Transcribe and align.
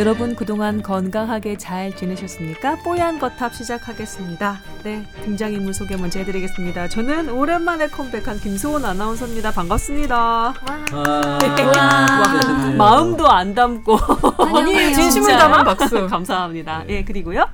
여러분 0.00 0.34
그동안 0.34 0.80
건강하게 0.80 1.58
잘 1.58 1.94
지내셨습니까? 1.94 2.76
뽀얀 2.76 3.18
거탑 3.18 3.54
시작하겠습니다. 3.54 4.58
네, 4.82 5.04
등장인물 5.24 5.74
소개 5.74 5.94
먼저 5.94 6.18
해드리겠습니다. 6.20 6.88
저는 6.88 7.28
오랜만에 7.28 7.86
컴백한 7.88 8.40
김소은 8.40 8.82
아나운서입니다. 8.82 9.50
반갑습니다. 9.50 10.16
와. 10.16 10.54
와. 10.94 11.38
마음도 12.78 13.28
안 13.28 13.54
담고 13.54 13.98
아니 14.56 14.94
진심을 14.94 15.36
담은 15.36 15.64
박수 15.64 16.06
감사합니다. 16.08 16.84
네. 16.84 16.94
예, 16.94 17.04
그리고요. 17.04 17.46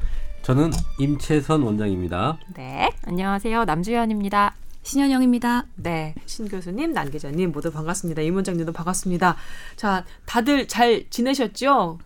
저는 0.43 0.71
임채선 1.01 1.63
원장입니다. 1.63 2.39
네, 2.55 2.93
안녕하세요 3.09 3.65
남주현입니다. 3.65 4.55
신현영입니다. 4.85 5.65
네, 5.75 6.15
신 6.27 6.47
교수님, 6.47 6.93
난 6.93 7.11
기자님 7.11 7.51
모두 7.51 7.73
반갑습니다. 7.73 8.23
임 8.23 8.37
원장님도 8.37 8.73
반갑습니다. 8.73 9.35
자, 9.75 10.05
다들 10.27 10.69
잘 10.69 11.07
지내셨죠? 11.11 11.99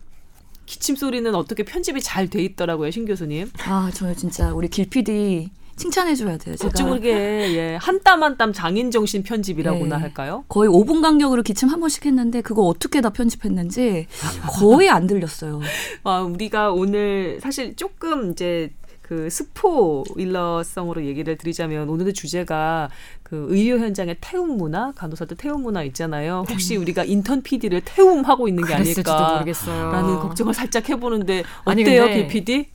기침 0.71 0.95
소리는 0.95 1.35
어떻게 1.35 1.63
편집이 1.63 2.01
잘 2.01 2.29
돼 2.29 2.41
있더라고요, 2.43 2.91
신 2.91 3.05
교수님. 3.05 3.49
아, 3.65 3.91
저요 3.93 4.15
진짜 4.15 4.53
우리 4.53 4.69
길 4.69 4.89
PD 4.89 5.49
칭찬해줘야 5.75 6.37
돼요. 6.37 6.55
제가 6.55 6.69
어찌 6.69 6.83
그게 6.83 7.11
예, 7.11 7.77
한땀 7.81 8.23
한 8.23 8.37
땀 8.37 8.53
장인 8.53 8.89
정신 8.91 9.21
편집이라고나 9.23 9.97
네. 9.97 10.01
할까요? 10.01 10.45
거의 10.47 10.69
5분 10.69 11.01
간격으로 11.01 11.41
기침 11.43 11.67
한 11.69 11.79
번씩 11.81 12.05
했는데 12.05 12.41
그거 12.41 12.61
어떻게 12.63 13.01
다 13.01 13.09
편집했는지 13.09 14.07
거의 14.47 14.89
안 14.89 15.07
들렸어요. 15.07 15.59
아, 16.05 16.19
우리가 16.21 16.71
오늘 16.71 17.39
사실 17.41 17.75
조금 17.75 18.31
이제 18.31 18.71
그 19.11 19.29
스포 19.29 20.05
일러성으로 20.15 21.03
얘기를 21.03 21.35
드리자면 21.35 21.89
오늘의 21.89 22.13
주제가 22.13 22.89
그 23.23 23.47
의료 23.49 23.77
현장의 23.77 24.15
태움 24.21 24.55
문화, 24.55 24.93
간호사들 24.93 25.35
태움 25.35 25.63
문화 25.63 25.83
있잖아요. 25.83 26.45
혹시 26.47 26.77
음. 26.77 26.81
우리가 26.83 27.03
인턴 27.03 27.41
PD를 27.41 27.81
태움하고 27.83 28.47
있는 28.47 28.65
게 28.65 28.73
아닐까라는 28.73 30.19
걱정을 30.19 30.53
살짝 30.53 30.87
해보는데 30.87 31.43
어때요, 31.65 32.07
김 32.07 32.27
PD? 32.29 32.69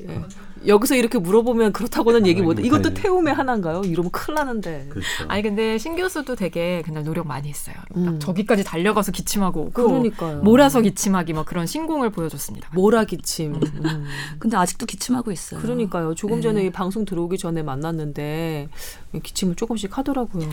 예. 0.00 0.20
여기서 0.66 0.96
이렇게 0.96 1.18
물어보면 1.18 1.72
그렇다고는 1.72 2.26
얘기 2.26 2.42
못. 2.42 2.58
이것도 2.58 2.94
태움의 2.94 3.34
하나인가요? 3.34 3.82
이러면 3.84 4.10
큰일 4.10 4.34
나는데. 4.34 4.86
그렇죠. 4.88 5.06
아니 5.28 5.42
근데 5.42 5.78
신 5.78 5.96
교수도 5.96 6.34
되게 6.34 6.82
그날 6.84 7.04
노력 7.04 7.26
많이 7.26 7.48
했어요. 7.48 7.76
음. 7.96 8.18
저기까지 8.20 8.64
달려가서 8.64 9.12
기침하고 9.12 9.60
오고 9.60 9.70
그러니까요. 9.72 10.38
몰아서 10.42 10.80
기침하기 10.80 11.32
뭐 11.32 11.44
그런 11.44 11.66
신공을 11.66 12.10
보여줬습니다. 12.10 12.70
몰아 12.74 13.04
기침. 13.04 13.54
음. 13.54 13.60
음. 13.84 14.04
근데 14.38 14.56
아직도 14.56 14.86
기침하고 14.86 15.30
있어요. 15.30 15.60
그러니까요. 15.60 16.14
조금 16.14 16.40
전에 16.40 16.62
네. 16.62 16.70
방송 16.70 17.04
들어오기 17.04 17.38
전에 17.38 17.62
만났는데 17.62 18.68
기침을 19.22 19.54
조금씩 19.54 19.96
하더라고요. 19.96 20.48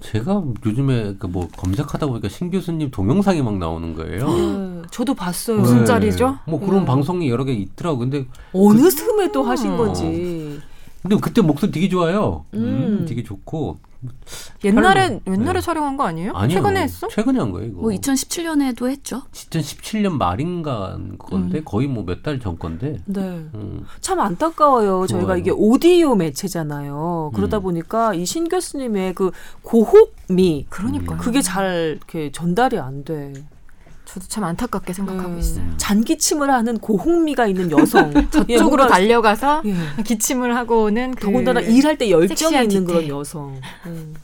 제가 0.00 0.42
요즘에 0.64 1.14
그뭐 1.18 1.48
검색하다 1.56 2.06
보니까 2.06 2.28
신 2.28 2.50
교수님 2.50 2.90
동영상이 2.90 3.42
막 3.42 3.56
나오는 3.56 3.94
거예요. 3.94 4.28
네, 4.28 4.82
저도 4.92 5.14
봤어요. 5.14 5.58
무슨 5.58 5.84
짤이죠? 5.84 6.38
뭐 6.46 6.60
그런 6.60 6.80
네. 6.80 6.86
방송이 6.86 7.28
여러 7.30 7.44
개 7.44 7.52
있더라고. 7.52 7.98
근데 7.98 8.26
어느 8.52 8.82
그, 8.82 8.90
틈에 8.90 9.32
또 9.32 9.42
하신 9.42 9.72
어. 9.72 9.76
건지. 9.76 10.60
근데 11.08 11.20
그때 11.20 11.40
목소리 11.42 11.70
되게 11.70 11.88
좋아요. 11.88 12.44
음, 12.54 12.60
음 13.00 13.06
되게 13.06 13.22
좋고 13.22 13.78
옛날에 14.64 15.20
옛날에 15.26 15.54
네. 15.54 15.60
촬영한 15.60 15.96
거 15.96 16.04
아니에요? 16.04 16.32
아니요. 16.34 16.56
최근에 16.58 16.82
했어? 16.82 17.08
최근에 17.08 17.38
한 17.38 17.50
거예요, 17.50 17.68
이거. 17.70 17.80
뭐 17.80 17.90
2017년에도 17.90 18.88
했죠. 18.90 19.22
2017년 19.32 20.12
말인가 20.12 20.98
건데 21.18 21.58
음. 21.58 21.62
거의 21.64 21.86
뭐 21.88 22.04
몇 22.04 22.22
달 22.22 22.38
전 22.40 22.58
건데. 22.58 22.98
네. 23.06 23.20
음. 23.54 23.84
참 24.00 24.20
안타까워요. 24.20 24.86
좋아요. 24.86 25.06
저희가 25.06 25.36
이게 25.36 25.50
오디오 25.50 26.14
매체잖아요. 26.14 27.32
그러다 27.34 27.58
음. 27.58 27.62
보니까 27.62 28.14
이 28.14 28.24
신 28.26 28.48
교수님의 28.48 29.14
그 29.14 29.30
고혹미 29.62 30.66
그러니까 30.68 31.16
그게 31.16 31.40
잘 31.40 31.96
이렇게 31.98 32.30
전달이 32.32 32.78
안 32.78 33.02
돼. 33.04 33.32
저도 34.16 34.28
참 34.28 34.44
안타깝게 34.44 34.94
생각하고 34.94 35.34
음. 35.34 35.38
있어요. 35.38 35.64
잔기침을 35.76 36.50
하는 36.50 36.78
고홍미가 36.78 37.48
있는 37.48 37.70
여성 37.70 38.10
저쪽으로 38.32 38.84
예, 38.84 38.88
달려가서 38.88 39.62
예. 39.66 40.02
기침을 40.02 40.56
하고는 40.56 41.14
그 41.14 41.26
더군다나 41.26 41.60
일할 41.60 41.98
때 41.98 42.08
열정이 42.08 42.62
있는 42.62 42.86
그런 42.86 43.08
여성. 43.08 43.60
음. 43.84 44.14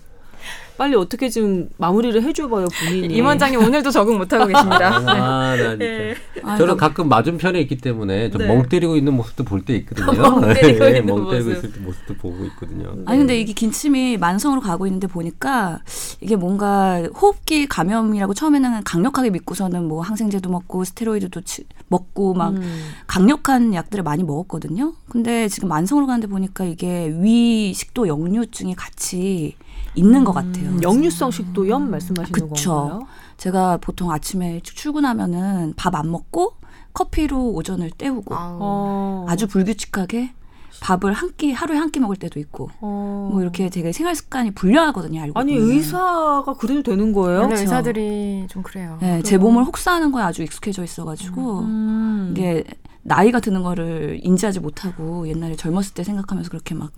빨리 0.82 0.96
어떻게 0.96 1.30
좀 1.30 1.68
마무리를 1.76 2.20
해줘봐요 2.20 2.66
본인이. 2.84 3.14
임 3.14 3.24
원장님 3.24 3.62
오늘도 3.62 3.92
적응 3.92 4.18
못하고 4.18 4.46
계십니다. 4.46 4.96
아, 5.06 5.54
나 5.54 5.56
진짜. 5.56 5.76
네. 5.76 6.14
저는 6.58 6.76
가끔 6.76 7.08
맞은편에 7.08 7.60
있기 7.60 7.76
때문에 7.76 8.30
좀멍 8.30 8.62
네. 8.62 8.68
때리고 8.68 8.96
있는 8.96 9.14
모습도 9.14 9.44
볼 9.44 9.64
때 9.64 9.76
있거든요. 9.76 10.20
멍 10.20 10.40
때리고, 10.52 10.84
네, 10.84 11.00
멍 11.06 11.30
때리고 11.30 11.52
있을 11.52 11.70
때 11.72 11.78
모습도 11.78 12.14
보고 12.14 12.44
있거든요. 12.46 12.96
아니 13.06 13.18
근데 13.18 13.38
이게 13.38 13.52
긴침이 13.52 14.16
만성으로 14.16 14.60
가고 14.60 14.88
있는데 14.88 15.06
보니까 15.06 15.78
이게 16.20 16.34
뭔가 16.34 17.00
호흡기 17.14 17.68
감염이라고 17.68 18.34
처음에는 18.34 18.82
강력하게 18.82 19.30
믿고서는 19.30 19.86
뭐 19.86 20.02
항생제도 20.02 20.50
먹고 20.50 20.82
스테로이드도 20.82 21.42
치, 21.42 21.62
먹고 21.86 22.34
막 22.34 22.54
음. 22.54 22.90
강력한 23.06 23.72
약들을 23.72 24.02
많이 24.02 24.24
먹었거든요. 24.24 24.94
근데 25.08 25.46
지금 25.46 25.68
만성으로 25.68 26.08
가는데 26.08 26.26
보니까 26.26 26.64
이게 26.64 27.14
위 27.20 27.72
식도 27.72 28.08
역류증이 28.08 28.74
같이 28.74 29.54
있는 29.94 30.24
것 30.24 30.32
같아요. 30.32 30.70
음, 30.70 30.82
역류성 30.82 31.30
식도염 31.30 31.90
말씀하시는 31.90 32.48
그쵸. 32.50 32.70
건가요? 32.74 33.06
제가 33.36 33.76
보통 33.78 34.10
아침에 34.10 34.60
출근하면은 34.62 35.74
밥 35.76 35.94
안 35.94 36.10
먹고 36.10 36.54
커피로 36.94 37.50
오전을 37.52 37.90
때우고 37.90 38.34
아. 38.34 39.24
아주 39.28 39.46
불규칙하게 39.48 40.32
밥을 40.80 41.12
한 41.12 41.32
끼 41.36 41.52
하루에 41.52 41.76
한 41.78 41.90
끼 41.90 42.00
먹을 42.00 42.16
때도 42.16 42.40
있고 42.40 42.70
어. 42.80 43.28
뭐 43.30 43.40
이렇게 43.42 43.68
되게 43.70 43.92
생활 43.92 44.14
습관이 44.14 44.52
불량하거든요. 44.52 45.20
알고 45.20 45.38
아니 45.38 45.54
보면. 45.58 45.70
의사가 45.70 46.54
그래도 46.58 46.82
되는 46.82 47.12
거예요? 47.12 47.38
원래 47.40 47.48
그렇죠. 47.48 47.62
의사들이 47.62 48.46
좀 48.48 48.62
그래요. 48.62 48.98
네, 49.00 49.22
제 49.22 49.36
몸을 49.38 49.64
혹사하는 49.64 50.10
거에 50.12 50.22
아주 50.22 50.42
익숙해져 50.42 50.82
있어가지고 50.84 51.60
음. 51.60 52.28
이게 52.34 52.64
나이가 53.02 53.40
드는 53.40 53.62
거를 53.62 54.20
인지하지 54.22 54.60
못하고 54.60 55.28
옛날에 55.28 55.56
젊었을 55.56 55.94
때 55.94 56.04
생각하면서 56.04 56.50
그렇게 56.50 56.74
막 56.74 56.92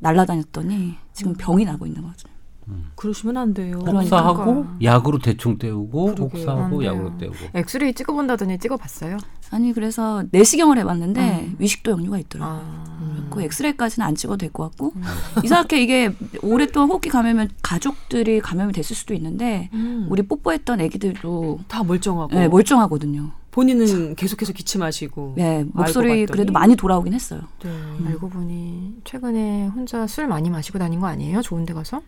날라다녔더니 0.00 0.94
지금 1.12 1.34
병이 1.34 1.64
나고 1.64 1.86
있는 1.86 2.02
거죠. 2.02 2.28
음. 2.68 2.90
그러시면 2.94 3.36
안 3.36 3.52
돼요. 3.54 3.78
혹사하고 3.84 4.64
약으로 4.82 5.18
대충 5.18 5.58
때우고 5.58 6.10
혹사하고 6.18 6.84
약으로 6.84 7.16
때우고. 7.18 7.36
엑스레이 7.54 7.94
찍어본다더니 7.94 8.58
찍어봤어요? 8.58 9.16
아니 9.50 9.72
그래서 9.72 10.22
내시경을 10.30 10.78
해봤는데 10.78 11.20
음. 11.48 11.56
위식도 11.58 11.90
역류가 11.92 12.18
있더라고요. 12.18 12.60
아. 12.62 13.26
그 13.30 13.42
엑스레이까지는 13.42 14.06
안 14.06 14.14
찍어도 14.14 14.36
될 14.38 14.52
것 14.52 14.64
같고 14.70 14.92
음. 14.94 15.02
이상하게 15.44 15.82
이게 15.82 16.14
오랫동안 16.42 16.88
호흡기 16.90 17.08
감염면 17.08 17.50
가족들이 17.62 18.40
감염이 18.40 18.72
됐을 18.72 18.94
수도 18.94 19.14
있는데 19.14 19.68
음. 19.72 20.06
우리 20.08 20.22
뽀뽀했던 20.22 20.80
아기들도 20.80 21.60
다 21.66 21.82
멀쩡하고 21.82 22.32
네, 22.34 22.46
멀쩡하거든요. 22.46 23.32
본인은 23.50 23.86
참. 23.86 24.14
계속해서 24.14 24.52
기침하시고 24.52 25.34
네 25.36 25.64
목소리 25.72 26.26
그래도 26.26 26.52
많이 26.52 26.76
돌아오긴 26.76 27.12
했어요. 27.12 27.40
네. 27.62 27.68
음. 27.68 28.04
알고 28.08 28.28
보니 28.28 28.94
최근에 29.04 29.66
혼자 29.68 30.06
술 30.06 30.28
많이 30.28 30.50
마시고 30.50 30.78
다닌 30.78 31.00
거 31.00 31.06
아니에요? 31.08 31.42
좋은 31.42 31.64
데 31.64 31.74
가서? 31.74 32.00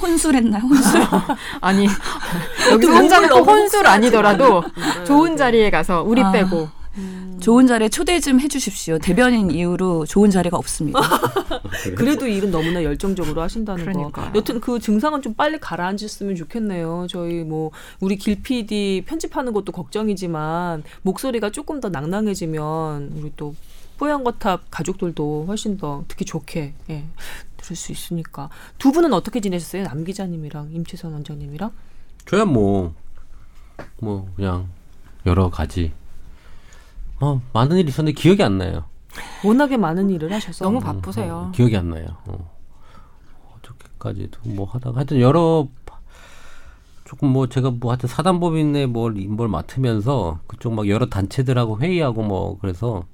혼술했나요? 0.00 0.62
혼술? 0.62 1.02
아니 1.60 1.86
여기서 2.70 2.92
혼자는 2.92 3.28
꼭 3.30 3.48
혼술 3.48 3.86
아니더라도 3.86 4.62
좋은 5.06 5.36
자리에 5.36 5.70
가서 5.70 6.02
우리 6.02 6.22
아. 6.22 6.30
빼고 6.30 6.68
음. 6.96 7.38
좋은 7.40 7.66
자리에 7.66 7.88
초대 7.88 8.20
좀 8.20 8.40
해주십시오. 8.40 8.98
대변인 8.98 9.50
이후로 9.50 10.06
좋은 10.06 10.30
자리가 10.30 10.56
없습니다. 10.56 11.00
그래도 11.96 12.26
일은 12.26 12.50
너무나 12.50 12.84
열정적으로 12.84 13.40
하신다는 13.42 13.84
그러니까요. 13.84 14.32
거. 14.32 14.38
여튼 14.38 14.60
그 14.60 14.78
증상은 14.78 15.22
좀 15.22 15.34
빨리 15.34 15.58
가라앉았으면 15.58 16.36
좋겠네요. 16.36 17.06
저희 17.08 17.44
뭐 17.44 17.70
우리 18.00 18.16
길 18.16 18.42
PD 18.42 19.04
편집하는 19.06 19.52
것도 19.52 19.72
걱정이지만 19.72 20.82
목소리가 21.02 21.50
조금 21.50 21.80
더 21.80 21.88
낭낭해지면 21.88 23.12
우리 23.16 23.32
또 23.36 23.54
뽀얀거탑 23.98 24.64
가족들도 24.70 25.44
훨씬 25.46 25.76
더 25.78 26.04
듣기 26.08 26.24
좋게 26.24 26.74
예, 26.90 27.04
들을 27.56 27.76
수 27.76 27.92
있으니까 27.92 28.50
두 28.78 28.90
분은 28.90 29.12
어떻게 29.12 29.40
지내셨어요? 29.40 29.84
남 29.84 30.02
기자님이랑 30.04 30.70
임채선 30.72 31.12
원장님이랑? 31.12 31.70
저야 32.26 32.44
뭐뭐 32.44 32.94
뭐 34.00 34.28
그냥 34.34 34.68
여러 35.24 35.50
가지 35.50 35.92
어, 37.22 37.40
많은 37.52 37.76
일이 37.76 37.88
있었는데 37.88 38.20
기억이 38.20 38.42
안 38.42 38.58
나요. 38.58 38.84
워낙에 39.44 39.76
많은 39.76 40.10
일을 40.10 40.32
하셔서 40.32 40.64
너무 40.64 40.80
바쁘세요. 40.80 41.34
어, 41.34 41.38
어, 41.46 41.50
기억이 41.52 41.76
안 41.76 41.90
나요. 41.90 42.06
어. 42.26 42.50
어저께까지도 43.56 44.40
뭐 44.50 44.66
하다가 44.66 44.96
하여튼 44.96 45.20
여러 45.20 45.68
조금 47.04 47.28
뭐 47.28 47.46
제가 47.46 47.70
뭐 47.70 47.92
하여튼 47.92 48.08
사단법인에 48.08 48.86
뭘, 48.86 49.12
뭘 49.12 49.46
맡으면서 49.46 50.40
그쪽 50.48 50.72
막 50.74 50.88
여러 50.88 51.06
단체들하고 51.06 51.78
회의하고 51.78 52.22
뭐 52.22 52.58
그래서 52.58 53.04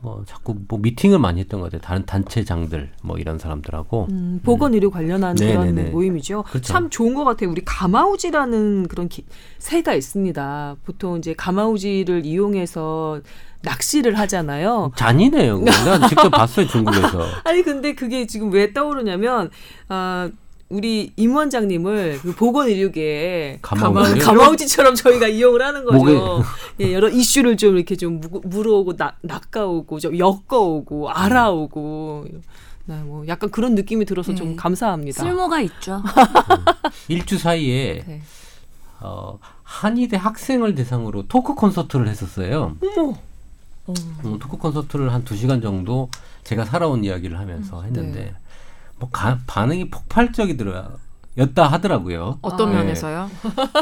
뭐 0.00 0.22
자꾸 0.26 0.56
뭐 0.68 0.78
미팅을 0.78 1.18
많이 1.18 1.40
했던 1.40 1.60
것 1.60 1.66
같아요. 1.66 1.80
다른 1.80 2.06
단체장들 2.06 2.90
뭐 3.02 3.18
이런 3.18 3.38
사람들하고 3.38 4.06
음, 4.10 4.40
보건 4.44 4.74
의료 4.74 4.90
관련한 4.90 5.36
음. 5.36 5.36
그런 5.36 5.66
네네네. 5.66 5.90
모임이죠. 5.90 6.44
그렇죠. 6.44 6.72
참 6.72 6.88
좋은 6.88 7.14
것 7.14 7.24
같아요. 7.24 7.50
우리 7.50 7.62
가마우지라는 7.64 8.86
그런 8.88 9.08
기, 9.08 9.24
새가 9.58 9.94
있습니다. 9.94 10.76
보통 10.84 11.18
이제 11.18 11.34
가마우지를 11.34 12.24
이용해서 12.24 13.20
낚시를 13.62 14.16
하잖아요. 14.20 14.92
잔이네요. 14.94 15.58
난 15.60 16.08
직접 16.08 16.30
봤어요 16.30 16.66
중국에서. 16.68 17.24
아니 17.44 17.62
근데 17.62 17.94
그게 17.94 18.26
지금 18.26 18.52
왜 18.52 18.72
떠오르냐면 18.72 19.50
아. 19.88 20.30
어, 20.32 20.47
우리 20.68 21.12
임 21.16 21.34
원장님을 21.34 22.18
그 22.20 22.34
보건의료계에 22.34 23.58
가마우지? 23.62 24.20
가마우지처럼 24.20 24.94
저희가 24.94 25.26
이용을 25.28 25.62
하는 25.62 25.84
거죠. 25.84 26.42
예, 26.80 26.92
여러 26.92 27.08
이슈를 27.08 27.56
좀 27.56 27.76
이렇게 27.76 27.96
좀 27.96 28.20
물어오고 28.44 28.96
나, 28.96 29.14
낚아오고 29.22 29.98
좀 30.00 30.18
엮어오고 30.18 31.08
알아오고 31.10 32.26
네, 32.84 33.02
뭐 33.02 33.26
약간 33.28 33.50
그런 33.50 33.74
느낌이 33.74 34.04
들어서 34.04 34.32
네. 34.32 34.36
좀 34.36 34.56
감사합니다. 34.56 35.22
쓸모가 35.22 35.60
있죠. 35.62 36.02
일주 37.08 37.38
사이에 37.38 38.04
네. 38.06 38.22
어, 39.00 39.38
한의대 39.62 40.16
학생을 40.18 40.74
대상으로 40.74 41.28
토크 41.28 41.54
콘서트를 41.54 42.08
했었어요. 42.08 42.76
어머. 42.98 43.14
음, 44.24 44.38
토크 44.38 44.58
콘서트를 44.58 45.12
한 45.14 45.24
두 45.24 45.34
시간 45.34 45.62
정도 45.62 46.10
제가 46.44 46.66
살아온 46.66 47.04
이야기를 47.04 47.38
하면서 47.38 47.80
음, 47.80 47.86
했는데 47.86 48.20
네. 48.20 48.34
뭐 48.98 49.08
가, 49.10 49.38
반응이 49.46 49.90
폭발적이더라. 49.90 50.88
였다 51.38 51.68
하더라고요. 51.68 52.38
어떤 52.42 52.70
아, 52.70 52.72
면에서요? 52.72 53.30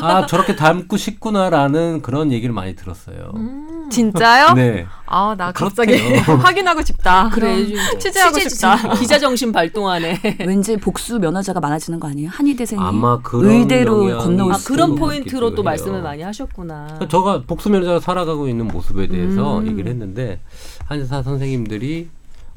아 0.03 0.27
저렇게 0.27 0.55
닮고 0.57 0.99
싶구나라는 0.99 2.03
그런 2.03 2.31
얘기를 2.31 2.55
많이 2.55 2.77
들었어요. 2.77 3.33
음. 3.35 3.89
진짜요? 3.91 4.53
네. 4.53 4.85
아 5.07 5.35
나 5.39 5.53
갑자기 5.53 5.95
확인하고 6.21 6.83
싶다. 6.83 7.31
그래 7.31 7.65
취재하고 7.99 8.35
취재, 8.39 8.49
싶다. 8.51 8.95
기자 8.95 9.19
정신 9.19 9.53
발동하네. 9.53 10.21
왠지 10.47 10.77
복수 10.77 11.19
면허자가 11.19 11.61
많아지는 11.61 11.99
거 11.99 12.09
아니에요? 12.09 12.29
한의대생이 12.31 12.83
아마 12.83 13.19
의대로 13.33 14.19
건너올 14.19 14.53
아, 14.53 14.57
그런 14.67 14.95
포인트로 14.95 15.55
또 15.55 15.63
말씀을 15.63 16.03
많이 16.03 16.23
하셨구나. 16.23 16.99
저가 17.09 17.45
복수 17.47 17.71
면허자가 17.71 18.01
살아가고 18.01 18.49
있는 18.49 18.69
모습에 18.69 19.07
대해서 19.07 19.61
음. 19.61 19.67
얘기를 19.69 19.91
했는데 19.91 20.41
한의사 20.89 21.23
선생님들이 21.23 22.11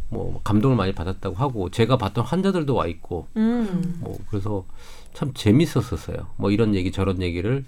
뭐 0.10 0.42
감동을 0.44 0.76
많이 0.76 0.92
받았다고 0.94 1.36
하고 1.36 1.70
제가 1.70 1.98
봤던 1.98 2.26
환자들도 2.26 2.74
와 2.74 2.88
있고 2.88 3.28
음. 3.38 4.00
뭐 4.00 4.18
그래서 4.30 4.66
참 5.14 5.32
재밌었었어요. 5.34 6.18
뭐 6.38 6.52
이런 6.52 6.76
얘기 6.76 6.92
저런 6.92 7.22
얘기를 7.22 7.64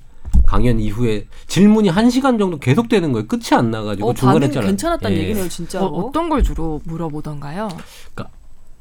강연 0.45 0.79
이후에 0.79 1.27
질문이 1.47 1.89
한 1.89 2.09
시간 2.09 2.37
정도 2.37 2.57
계속 2.57 2.89
되는 2.89 3.11
거예요. 3.11 3.27
끝이 3.27 3.49
안 3.53 3.71
나가지고 3.71 4.09
어, 4.09 4.13
중간에 4.13 4.49
잘 4.49 4.63
괜찮았다는 4.63 5.17
예. 5.17 5.21
얘기네요, 5.23 5.49
진짜. 5.49 5.83
어, 5.83 6.11
떤걸 6.11 6.43
주로 6.43 6.81
물어보던가요? 6.85 7.67
그러니까 8.13 8.35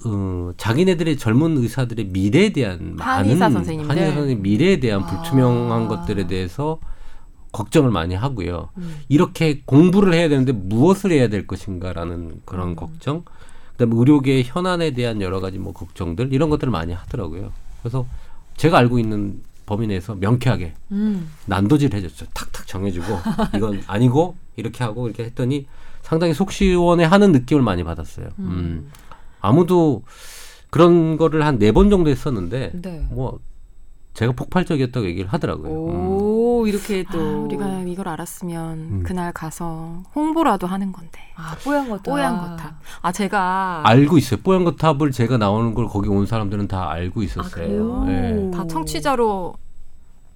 어, 0.05 0.53
자기네들의 0.57 1.19
젊은 1.19 1.59
의사들의 1.59 2.07
미래에 2.07 2.53
대한 2.53 2.97
한의사 2.99 3.47
많은 3.47 3.53
선생님들. 3.53 3.91
한의사 3.91 4.15
선생님 4.15 4.43
미래에 4.43 4.81
대한 4.81 5.05
불투명한 5.07 5.83
아. 5.83 5.89
것들에 5.89 6.27
대해서 6.27 6.79
걱정을 7.53 7.91
많이 7.91 8.15
하고요. 8.15 8.69
음. 8.79 8.97
이렇게 9.09 9.63
공부를 9.65 10.15
해야 10.15 10.29
되는데 10.29 10.53
무엇을 10.53 11.11
해야 11.11 11.29
될 11.29 11.47
것인가라는 11.47 12.43
그런 12.45 12.69
음. 12.71 12.77
걱정. 12.77 13.25
그다음에 13.81 13.99
의료계의 13.99 14.45
현안에 14.45 14.91
대한 14.91 15.23
여러 15.23 15.41
가지 15.41 15.59
뭐 15.59 15.73
걱정들 15.73 16.33
이런 16.35 16.51
것들을 16.51 16.71
많이 16.71 16.93
하더라고요. 16.93 17.51
그래서 17.81 18.07
제가 18.59 18.77
알고 18.77 18.99
있는 18.99 19.41
범위 19.65 19.87
내에서 19.87 20.15
명쾌하게 20.17 20.75
음. 20.93 21.31
난도질 21.47 21.95
해줬죠. 21.95 22.27
탁탁 22.35 22.67
정해주고 22.67 23.07
이건 23.57 23.83
아니고 23.87 24.37
이렇게 24.57 24.85
하고 24.85 25.07
이렇게 25.07 25.25
했더니 25.25 25.67
상당히 26.03 26.35
속 26.35 26.53
시원해 26.53 27.05
하는 27.05 27.33
느낌을 27.33 27.63
많이 27.63 27.83
받았어요. 27.83 28.27
음. 28.39 28.45
음. 28.45 28.91
아무도 29.41 30.03
그런 30.69 31.17
거를 31.17 31.45
한 31.47 31.59
네 31.59 31.73
번 31.73 31.89
정도 31.89 32.11
했었는데 32.11 32.73
네. 32.75 33.07
뭐 33.11 33.39
제가 34.21 34.33
폭발적이었다고 34.33 35.07
얘기를 35.07 35.33
하더라고요. 35.33 35.73
오, 35.73 36.63
음. 36.63 36.69
이렇게 36.69 37.07
또 37.11 37.19
아, 37.19 37.23
우리가 37.39 37.85
이걸 37.87 38.07
알았으면 38.07 38.79
음. 38.79 39.03
그날 39.03 39.33
가서 39.33 40.03
홍보라도 40.15 40.67
하는 40.67 40.93
건데. 40.93 41.19
아, 41.37 41.57
뽀얀 41.65 41.89
거탑. 41.89 42.05
뽀얀 42.05 42.39
거탑. 42.39 42.75
아, 43.01 43.13
제가 43.13 43.81
알고 43.87 44.19
있어요. 44.19 44.41
뽀얀 44.43 44.65
거탑을 44.65 45.13
제가 45.13 45.39
나오는 45.39 45.73
걸 45.73 45.89
거기 45.89 46.11
온 46.11 46.27
사람들은 46.27 46.69
다 46.69 46.91
알고 46.91 47.23
있었어요. 47.23 48.03
아, 48.03 48.05
네. 48.05 48.51
다 48.51 48.67
청취자로 48.67 49.55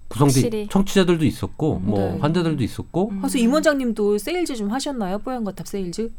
구성돼 0.09 0.69
청취자들도 0.71 1.27
있었고 1.27 1.81
뭐 1.81 1.99
네. 1.99 2.19
환자들도 2.21 2.65
있었고. 2.65 3.11
음. 3.11 3.19
그래서 3.19 3.37
임 3.37 3.53
원장님도 3.53 4.17
세일즈 4.17 4.57
좀 4.57 4.71
하셨나요? 4.71 5.19
뽀얀 5.19 5.45
거탑 5.45 5.69
세일즈? 5.69 6.11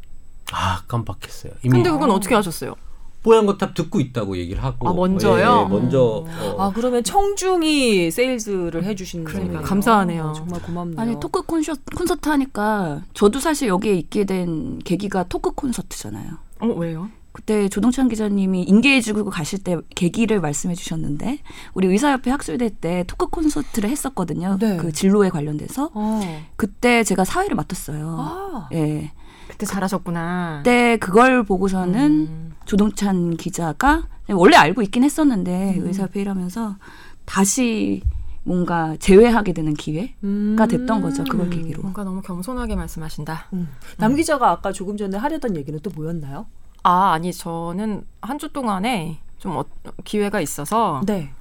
아, 0.52 0.84
깜빡했어요. 0.88 1.54
이미 1.64 1.72
근데 1.72 1.90
그건 1.90 2.12
어떻게 2.12 2.36
하셨어요? 2.36 2.76
뽀얀 3.26 3.48
거탑 3.48 3.74
듣고 3.74 4.00
있다고 4.00 4.38
얘기를 4.38 4.64
하고 4.64 4.88
아 4.88 4.94
먼저요? 4.94 5.62
예, 5.62 5.66
예, 5.66 5.68
먼저 5.68 6.24
음. 6.28 6.54
어. 6.58 6.62
아 6.62 6.72
그러면 6.72 7.04
청중이 7.04 8.12
세일즈를 8.12 8.84
해주시는 8.84 9.26
그러니까 9.26 9.62
감사하네요. 9.62 10.26
어, 10.26 10.34
정말 10.34 10.62
고맙네요. 10.62 11.02
아니 11.02 11.20
토크 11.20 11.42
콘서트, 11.42 11.82
콘서트 11.96 12.30
하니까 12.30 13.02
저도 13.16 13.40
사실 13.40 13.68
여기에 13.68 13.96
있게 13.96 14.26
된 14.26 14.78
계기가 14.78 15.24
토크 15.24 15.52
콘서트잖아요. 15.54 16.34
어 16.60 16.68
왜요? 16.68 17.10
그때 17.32 17.68
조동찬 17.68 18.10
기자님이 18.10 18.62
인계해주고 18.62 19.32
가실 19.32 19.62
때 19.64 19.76
계기를 19.96 20.40
말씀해 20.40 20.76
주셨는데 20.76 21.40
우리 21.74 21.88
의사협회 21.88 22.30
학술대 22.30 22.70
때 22.80 23.04
토크 23.08 23.28
콘서트를 23.28 23.90
했었거든요. 23.90 24.58
네. 24.60 24.78
그 24.78 24.92
진로에 24.92 25.30
관련돼서 25.30 25.90
어. 25.96 26.22
그때 26.56 27.04
제가 27.04 27.26
사회를 27.26 27.56
맡았어요. 27.56 28.16
아. 28.20 28.70
예. 28.74 29.12
그때 29.56 29.66
잘하셨구나. 29.66 30.58
그때 30.60 30.98
그걸 30.98 31.44
보고서는 31.44 32.12
음. 32.12 32.56
조동찬 32.66 33.38
기자가 33.38 34.04
원래 34.30 34.58
알고 34.58 34.82
있긴 34.82 35.04
했었는데 35.04 35.78
음. 35.80 35.88
의사협회 35.88 36.20
일하면서 36.22 36.76
다시 37.24 38.02
뭔가 38.44 38.96
제외하게 39.00 39.54
되는 39.54 39.74
기회가 39.74 40.14
음. 40.26 40.56
됐던 40.70 41.02
거죠. 41.02 41.24
그걸 41.24 41.50
계기로. 41.50 41.82
뭔가 41.82 42.04
너무 42.04 42.22
겸손하게 42.22 42.76
말씀하신다. 42.76 43.48
음. 43.54 43.70
남 43.98 44.16
기자가 44.16 44.52
아까 44.52 44.72
조금 44.74 44.98
전에 44.98 45.18
하려던 45.18 45.56
얘기는 45.56 45.80
또 45.82 45.90
뭐였나요? 45.96 46.46
아 46.84 47.14
아니 47.14 47.32
저는 47.34 48.04
한 48.22 48.38
주 48.38 48.50
동안에 48.52 49.20
좀 49.40 49.56
어, 49.56 49.64
기회가 50.04 50.42
있어서 50.42 51.02
네. 51.06 51.32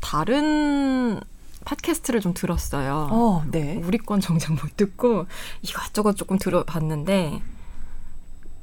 다른 0.00 1.20
팟캐스트를 1.64 2.20
좀 2.20 2.34
들었어요. 2.34 3.08
어, 3.10 3.44
네. 3.50 3.80
우리 3.84 3.98
건 3.98 4.20
정작 4.20 4.52
못 4.52 4.76
듣고 4.76 5.26
이것저것 5.62 6.16
조금 6.16 6.38
들어봤는데 6.38 7.42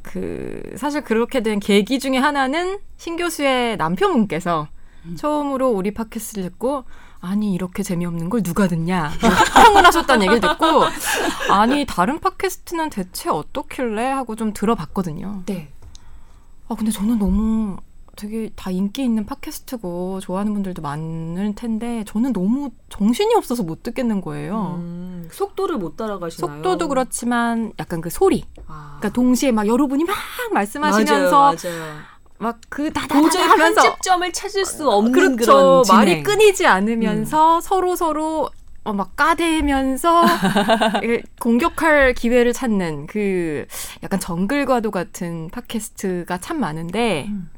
그 0.01 0.74
사실 0.77 1.03
그렇게 1.03 1.42
된 1.42 1.59
계기 1.59 2.00
중에 2.00 2.18
하나는 2.18 2.80
신 2.98 3.18
교수의 3.18 3.77
남편분께서 3.77 4.68
음. 5.06 5.15
처음으로 5.15 5.69
우리 5.69 5.94
팟캐스트를 5.94 6.50
듣고 6.50 6.86
아니 7.19 7.53
이렇게 7.53 7.83
재미없는 7.83 8.30
걸 8.30 8.42
누가 8.42 8.68
듣냐 8.68 9.12
평을 9.54 9.86
하셨다는 9.86 10.24
얘기를 10.24 10.42
듣고 10.42 10.83
아니 11.51 11.85
다른 11.85 12.19
팟캐스트는 12.19 12.90
대체 12.90 13.30
어떻길래 13.30 14.06
하고 14.06 14.35
좀 14.35 14.54
들어봤거든요. 14.54 15.44
네. 15.45 15.69
아 16.68 16.76
근데 16.76 16.92
저는 16.92 17.19
너무 17.19 17.78
되게 18.15 18.49
다 18.56 18.71
인기 18.71 19.03
있는 19.03 19.25
팟캐스트고 19.25 20.19
좋아하는 20.19 20.53
분들도 20.53 20.81
많을 20.81 21.56
텐데 21.56 22.03
저는 22.06 22.33
너무 22.33 22.71
정신이 22.89 23.33
없어서 23.35 23.63
못 23.63 23.83
듣겠는 23.83 24.21
거예요. 24.21 24.75
음, 24.80 25.30
속도를 25.31 25.77
못 25.77 25.97
따라가시나요? 25.97 26.56
속도도 26.56 26.87
그렇지만 26.87 27.73
약간 27.80 28.01
그 28.01 28.09
소리. 28.09 28.44
아. 28.68 28.97
그러니까 28.99 29.09
동시에 29.13 29.51
막 29.51 29.68
여러분이 29.68 30.03
막 30.03 30.15
말씀하시면서 30.53 31.56
막그 32.37 32.91
다다다 32.91 33.15
하면서 33.15 33.81
편집점을 33.81 34.33
찾을 34.33 34.65
수 34.65 34.89
없는 34.89 35.11
그렇죠. 35.11 35.35
그런 35.35 35.83
말이 35.87 36.23
끊이지 36.23 36.65
않으면서 36.65 37.57
음. 37.57 37.61
서로 37.61 37.95
서로 37.95 38.49
어, 38.83 38.94
막 38.94 39.15
까대면서 39.15 40.23
공격할 41.39 42.15
기회를 42.15 42.51
찾는 42.51 43.06
그 43.06 43.68
약간 44.01 44.19
정글과도 44.19 44.89
같은 44.89 45.49
팟캐스트가 45.51 46.39
참 46.39 46.59
많은데 46.59 47.27
음. 47.30 47.51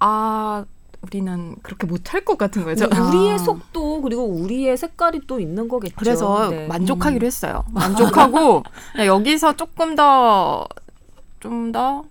아 0.00 0.64
우리는 1.02 1.56
그렇게 1.62 1.86
못할 1.86 2.24
것 2.24 2.36
같은 2.38 2.64
거죠. 2.64 2.88
뭐 2.88 3.08
우리의 3.08 3.34
아. 3.34 3.38
속도 3.38 4.00
그리고 4.02 4.24
우리의 4.24 4.76
색깔이 4.76 5.22
또 5.26 5.40
있는 5.40 5.68
거겠죠. 5.68 5.94
그래서 5.96 6.50
네. 6.50 6.66
만족하기로 6.66 7.24
음. 7.24 7.26
했어요. 7.26 7.64
만족하고 7.72 8.62
여기서 8.98 9.56
조금 9.56 9.94
더좀더 11.40 12.04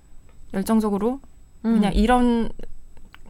열정적으로 0.54 1.20
음. 1.66 1.76
그냥 1.76 1.94
이런 1.94 2.50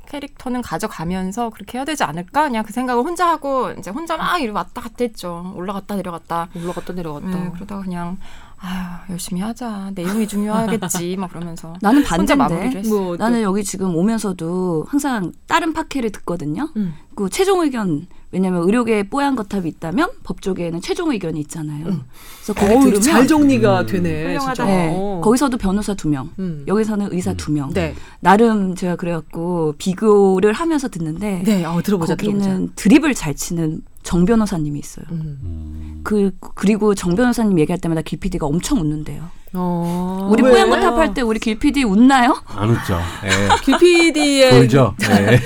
캐릭터는 0.08 0.62
가져가면서 0.62 1.50
그렇게 1.50 1.78
해야 1.78 1.86
되지 1.86 2.04
않을까? 2.04 2.44
그냥 2.44 2.64
그 2.64 2.72
생각을 2.72 3.04
혼자 3.04 3.28
하고 3.28 3.72
이제 3.72 3.90
혼자 3.90 4.18
막 4.18 4.38
이리 4.40 4.52
왔다 4.52 4.82
갔다 4.82 4.98
했죠. 5.00 5.52
올라갔다 5.56 5.96
내려갔다. 5.96 6.50
올라갔다 6.56 6.94
내려갔다. 6.94 7.28
네, 7.28 7.52
그러다가 7.56 7.82
그냥 7.82 8.18
아유 8.58 9.12
열심히 9.12 9.42
하자 9.42 9.92
내용이 9.94 10.28
중요하겠지 10.28 11.18
막 11.18 11.30
그러면서 11.30 11.74
나는 11.82 12.04
반대인데 12.04 12.88
뭐 12.90 13.16
나는 13.18 13.42
여기 13.42 13.64
지금 13.64 13.96
오면서도 13.96 14.86
항상 14.88 15.32
다른 15.48 15.74
팟캐를 15.74 16.12
듣거든요. 16.12 16.70
음. 16.76 16.94
그 17.16 17.30
최종 17.30 17.62
의견 17.62 18.08
왜냐하면 18.32 18.64
의료계에 18.64 19.04
뽀얀 19.04 19.36
거탑이 19.38 19.68
있다면 19.70 20.10
법조계에는 20.24 20.82
최종 20.82 21.12
의견이 21.12 21.40
있잖아요. 21.42 21.86
음. 21.86 22.02
그래서 22.44 22.54
거기 22.54 22.80
들으면 22.80 23.02
잘 23.02 23.28
정리가 23.28 23.82
음. 23.82 23.86
되네. 23.86 24.26
훌륭하다. 24.26 24.66
네. 24.66 24.94
어. 24.94 25.22
거기서도 25.24 25.58
변호사 25.58 25.94
두 25.94 26.10
명, 26.10 26.30
음. 26.40 26.66
여기서는 26.68 27.14
의사 27.14 27.34
두 27.34 27.54
명. 27.54 27.72
네. 27.74 27.96
나름 28.20 28.76
제가 28.76 28.98
그래갖고 28.98 29.76
비교를 29.78 30.52
하면서 30.52 30.90
듣는데 30.90 31.44
네. 31.46 31.64
어, 31.64 31.82
들어보자, 31.82 32.16
거기는 32.16 32.42
들어보자. 32.42 32.74
드립을 32.76 33.14
잘 33.14 33.34
치는 33.36 33.82
정 34.06 34.24
변호사님이 34.24 34.80
있어요. 34.80 35.06
음. 35.12 36.02
그 36.04 36.32
그리고 36.54 36.94
정 36.94 37.16
변호사님 37.16 37.60
얘기할 37.60 37.80
때마다 37.80 38.02
길 38.04 38.20
PD가 38.20 38.46
엄청 38.46 38.80
웃는데요. 38.80 39.24
어, 39.58 40.30
우리 40.32 40.44
뽀얀 40.44 40.70
거 40.70 40.80
탑할 40.80 41.14
때 41.14 41.22
우리 41.22 41.40
길 41.40 41.58
PD 41.58 41.84
웃나요? 41.86 42.38
안 42.46 42.70
웃죠. 42.70 43.00
네. 43.24 43.30
길 43.64 43.78
PD의 43.80 44.60
울죠. 44.62 44.94
네. 45.00 45.40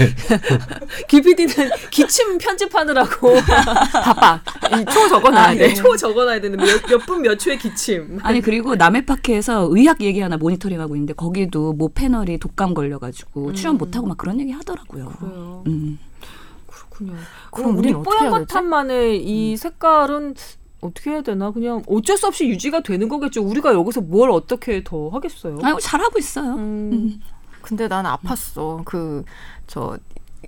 길 1.08 1.22
PD는 1.22 1.70
기침 1.90 2.38
편집하느라고 2.38 3.36
바빠. 4.04 4.42
초 4.92 5.08
적어놔야 5.08 5.44
아, 5.44 5.54
돼. 5.54 5.68
네. 5.70 5.74
초 5.74 5.96
적어놔야 5.96 6.42
되는 6.42 6.60
몇분몇 6.90 7.40
초의 7.40 7.58
기침. 7.60 8.20
아니 8.24 8.42
그리고 8.42 8.76
남의 8.76 9.06
파크에서 9.06 9.70
의학 9.72 10.02
얘기 10.02 10.20
하나 10.20 10.36
모니터링하고 10.36 10.96
있는데 10.96 11.14
거기도 11.14 11.72
뭐 11.72 11.90
패널이 11.94 12.40
독감 12.40 12.74
걸려가지고 12.74 13.48
음. 13.50 13.54
출연 13.54 13.78
못하고 13.78 14.08
막 14.08 14.18
그런 14.18 14.40
얘기 14.42 14.52
하더라고요. 14.52 15.14
그래요. 15.20 15.64
음. 15.68 15.98
그렇군요. 17.00 17.18
그럼 17.52 17.78
우리 17.78 17.94
뽀얀 17.94 18.30
거탑만의 18.30 19.24
이 19.24 19.54
음. 19.54 19.56
색깔은 19.56 20.36
어떻게 20.82 21.12
해야 21.12 21.22
되나 21.22 21.52
그냥 21.52 21.84
어쩔 21.88 22.18
수 22.18 22.28
없이 22.28 22.48
유지가 22.48 22.82
되는 22.82 23.10
거겠죠. 23.10 23.42
우리가 23.44 23.74
여기서 23.74 24.02
뭘 24.02 24.30
어떻게 24.32 24.84
더 24.84 25.10
하겠어요. 25.10 25.58
아 25.64 25.76
잘하고 25.82 26.18
있어요. 26.20 26.54
음. 26.56 26.90
음. 26.94 27.22
근데 27.62 27.88
난 27.88 28.06
아팠어. 28.06 28.86
그 28.86 29.24
저 29.68 29.98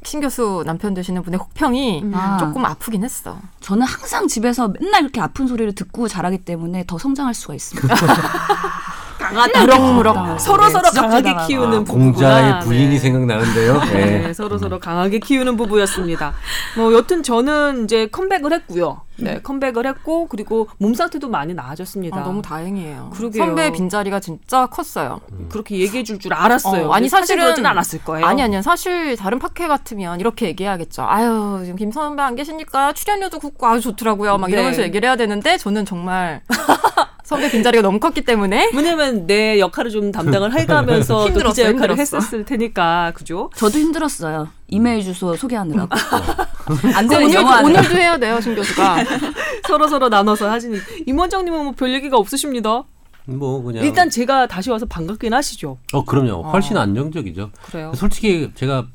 신 0.03 0.19
교수 0.21 0.63
남편 0.65 0.93
되시는 0.93 1.21
분의 1.21 1.39
혹평이 1.39 2.01
음. 2.03 2.11
아. 2.15 2.37
조금 2.37 2.65
아프긴 2.65 3.03
했어. 3.03 3.37
저는 3.59 3.85
항상 3.85 4.27
집에서 4.27 4.69
맨날 4.69 5.03
이렇게 5.03 5.21
아픈 5.21 5.47
소리를 5.47 5.73
듣고 5.75 6.07
자라기 6.07 6.39
때문에 6.39 6.85
더 6.87 6.97
성장할 6.97 7.33
수가 7.33 7.53
있습니다. 7.53 7.93
강하다. 9.31 9.59
무럭무럭 9.61 10.39
서로 10.39 10.69
서로 10.69 10.89
강하게 10.89 11.33
키우는 11.47 11.79
아, 11.79 11.83
부부구나. 11.83 12.03
공자의 12.11 12.59
부인이 12.61 12.89
네. 12.89 12.99
생각나는데요. 12.99 13.79
네. 13.91 14.19
네. 14.27 14.33
서로 14.33 14.57
서로 14.57 14.79
강하게 14.79 15.19
키우는 15.19 15.57
부부였습니다. 15.57 16.33
뭐 16.77 16.93
여튼 16.93 17.23
저는 17.23 17.85
이제 17.85 18.07
컴백을 18.07 18.53
했고요. 18.53 19.01
네, 19.17 19.39
컴백을 19.43 19.85
했고 19.85 20.27
그리고 20.27 20.67
몸 20.79 20.95
상태도 20.95 21.29
많이 21.29 21.53
나아졌습니다. 21.53 22.17
아, 22.21 22.23
너무 22.23 22.41
다행이에요. 22.41 23.11
그러게요. 23.13 23.45
선배 23.45 23.71
빈자리가 23.71 24.19
진짜 24.19 24.65
컸어요. 24.67 25.21
음. 25.31 25.47
그렇게 25.51 25.77
얘기해 25.77 26.03
줄 26.03 26.17
줄 26.21 26.33
알았어요. 26.33 26.89
어, 26.89 26.93
아니 26.93 27.07
사실은 27.09 27.43
그러진 27.43 27.65
않았을 27.65 28.03
거예요. 28.03 28.25
아니 28.25 28.41
아니요. 28.43 28.61
사실 28.61 29.15
다른 29.17 29.39
팟캐 29.39 29.67
같으면 29.67 30.19
이렇게 30.19 30.45
얘기해야겠죠. 30.47 31.03
아유, 31.07 31.61
지금 31.63 31.77
김 31.77 31.91
선배 31.91 32.21
안 32.23 32.35
계시니까 32.35 32.93
출연료도 32.93 33.39
굳고 33.39 33.65
아주 33.67 33.81
좋더라고요. 33.81 34.37
막 34.37 34.51
이러면서 34.51 34.81
네. 34.81 34.87
얘기를 34.87 35.07
해야 35.07 35.15
되는데 35.15 35.57
저는 35.57 35.85
정말 35.85 36.41
선배 37.31 37.49
빈자리가 37.49 37.81
너무 37.81 37.97
컸기 37.99 38.23
때문에. 38.25 38.71
왜냐면 38.75 39.25
내 39.25 39.57
역할을 39.59 39.89
좀 39.89 40.11
담당을 40.11 40.53
해가면서 40.53 41.27
또 41.31 41.33
기자 41.49 41.63
역할을 41.69 41.95
힘들었어. 41.95 42.17
했었을 42.17 42.43
테니까 42.43 43.13
그죠? 43.15 43.49
저도 43.55 43.79
힘들었어요. 43.79 44.49
이메일 44.67 45.01
주소 45.01 45.33
소개하느라고. 45.37 45.89
안 46.93 47.07
되는 47.07 47.25
오늘, 47.27 47.63
오늘도 47.77 47.95
해야 47.95 48.17
돼요, 48.17 48.41
신 48.41 48.53
교수가. 48.53 48.97
서로 49.67 49.87
서로 49.87 50.09
나눠서 50.09 50.49
하시니 50.51 50.77
임원장님은 51.05 51.63
뭐 51.63 51.71
별 51.71 51.93
얘기가 51.93 52.17
없으십니다. 52.17 52.83
뭐 53.25 53.63
그냥 53.63 53.85
일단 53.85 54.09
제가 54.09 54.47
다시 54.47 54.69
와서 54.69 54.85
반갑긴 54.85 55.33
하시죠. 55.33 55.77
어 55.93 56.03
그럼요. 56.03 56.49
훨씬 56.51 56.75
어. 56.75 56.81
안정적이죠. 56.81 57.51
그래요. 57.63 57.93
솔직히 57.95 58.51
제가 58.55 58.87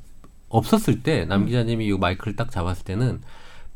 없었을 0.51 1.03
때 1.03 1.25
남 1.27 1.47
기자님이 1.47 1.87
이 1.87 1.93
마이크를 1.93 2.37
딱 2.37 2.51
잡았을 2.51 2.85
때는 2.85 3.23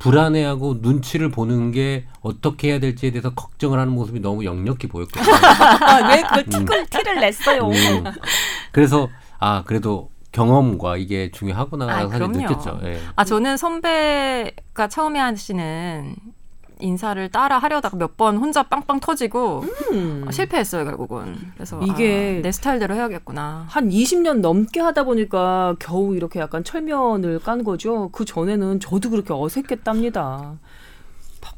불안해하고 0.01 0.79
눈치를 0.81 1.31
보는 1.31 1.71
게 1.73 2.07
어떻게 2.23 2.71
해야 2.71 2.81
될지에 2.81 3.11
대해서 3.13 3.31
걱정을 3.35 3.79
하는 3.79 3.93
모습이 3.93 4.19
너무 4.21 4.45
역력히 4.45 4.89
보였거든요. 4.89 5.33
아, 5.33 6.09
왜 6.09 6.23
그걸 6.23 6.45
티를, 6.45 6.79
음. 6.81 6.87
티를 6.91 7.21
냈어요? 7.21 7.67
음. 7.69 8.05
그래서 8.73 9.09
아 9.39 9.63
그래도 9.65 10.11
경험과 10.33 10.97
이게 10.97 11.31
중요하구나 11.31 11.87
아, 11.87 12.09
사실 12.09 12.29
느꼈죠. 12.29 12.81
예. 12.85 13.01
아 13.15 13.25
저는 13.25 13.57
선배가 13.59 14.89
처음에 14.89 15.19
하시는 15.21 16.17
인사를 16.83 17.29
따라 17.31 17.59
하려다가 17.59 17.97
몇 17.97 18.17
번 18.17 18.37
혼자 18.37 18.63
빵빵 18.65 19.01
터지고 19.01 19.65
음. 19.93 20.27
실패했어요 20.31 20.85
결국은. 20.85 21.37
그래서 21.55 21.81
이게 21.83 22.39
아, 22.41 22.43
내 22.43 22.53
스타일대로 22.53 22.95
해야겠구나. 22.95 23.65
한 23.69 23.89
20년 23.89 24.41
넘게 24.41 24.81
하다 24.81 25.05
보니까 25.05 25.77
겨우 25.79 26.15
이렇게 26.17 26.41
약간 26.41 26.63
철면을 26.65 27.39
깐 27.39 27.65
거죠. 27.65 28.09
그 28.13 28.25
전에는 28.25 28.81
저도 28.81 29.11
그렇게 29.11 29.33
어색했답니다. 29.33 30.59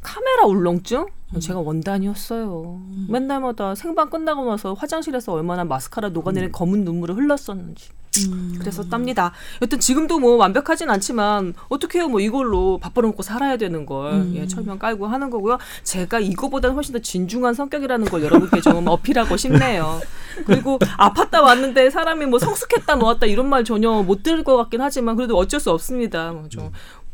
카메라 0.00 0.46
울렁증? 0.46 1.06
음. 1.34 1.40
제가 1.40 1.60
원단이었어요. 1.60 2.80
음. 2.80 3.06
맨날마다 3.10 3.74
생방 3.74 4.10
끝나고 4.10 4.44
나서 4.44 4.74
화장실에서 4.74 5.32
얼마나 5.32 5.64
마스카라 5.64 6.10
녹아내린 6.10 6.50
음. 6.50 6.52
검은 6.52 6.84
눈물을 6.84 7.16
흘렀었는지. 7.16 7.90
음. 8.28 8.56
그랬었답니다. 8.58 9.32
여튼 9.62 9.80
지금도 9.80 10.18
뭐 10.18 10.36
완벽하진 10.36 10.90
않지만 10.90 11.54
어떻게 11.68 11.98
해요? 11.98 12.08
뭐 12.08 12.20
이걸로 12.20 12.78
밥 12.78 12.94
벌어먹고 12.94 13.22
살아야 13.22 13.56
되는 13.56 13.86
걸 13.86 14.12
음. 14.12 14.32
예, 14.36 14.46
철면 14.46 14.78
깔고 14.78 15.06
하는 15.06 15.30
거고요. 15.30 15.58
제가 15.82 16.20
이거보다는 16.20 16.74
훨씬 16.74 16.92
더 16.92 16.98
진중한 16.98 17.54
성격이라는 17.54 18.06
걸 18.06 18.22
여러분께 18.22 18.60
좀 18.60 18.86
어필하고 18.86 19.36
싶네요. 19.36 20.00
그리고 20.46 20.78
아팠다 20.78 21.42
왔는데 21.42 21.90
사람이 21.90 22.26
뭐 22.26 22.38
성숙했다 22.38 22.96
놓았다 22.96 23.26
이런 23.26 23.48
말 23.48 23.64
전혀 23.64 23.90
못 24.02 24.22
들을 24.22 24.44
것 24.44 24.56
같긴 24.56 24.80
하지만 24.80 25.16
그래도 25.16 25.36
어쩔 25.36 25.60
수 25.60 25.70
없습니다. 25.70 26.32
뭐좀 26.32 26.70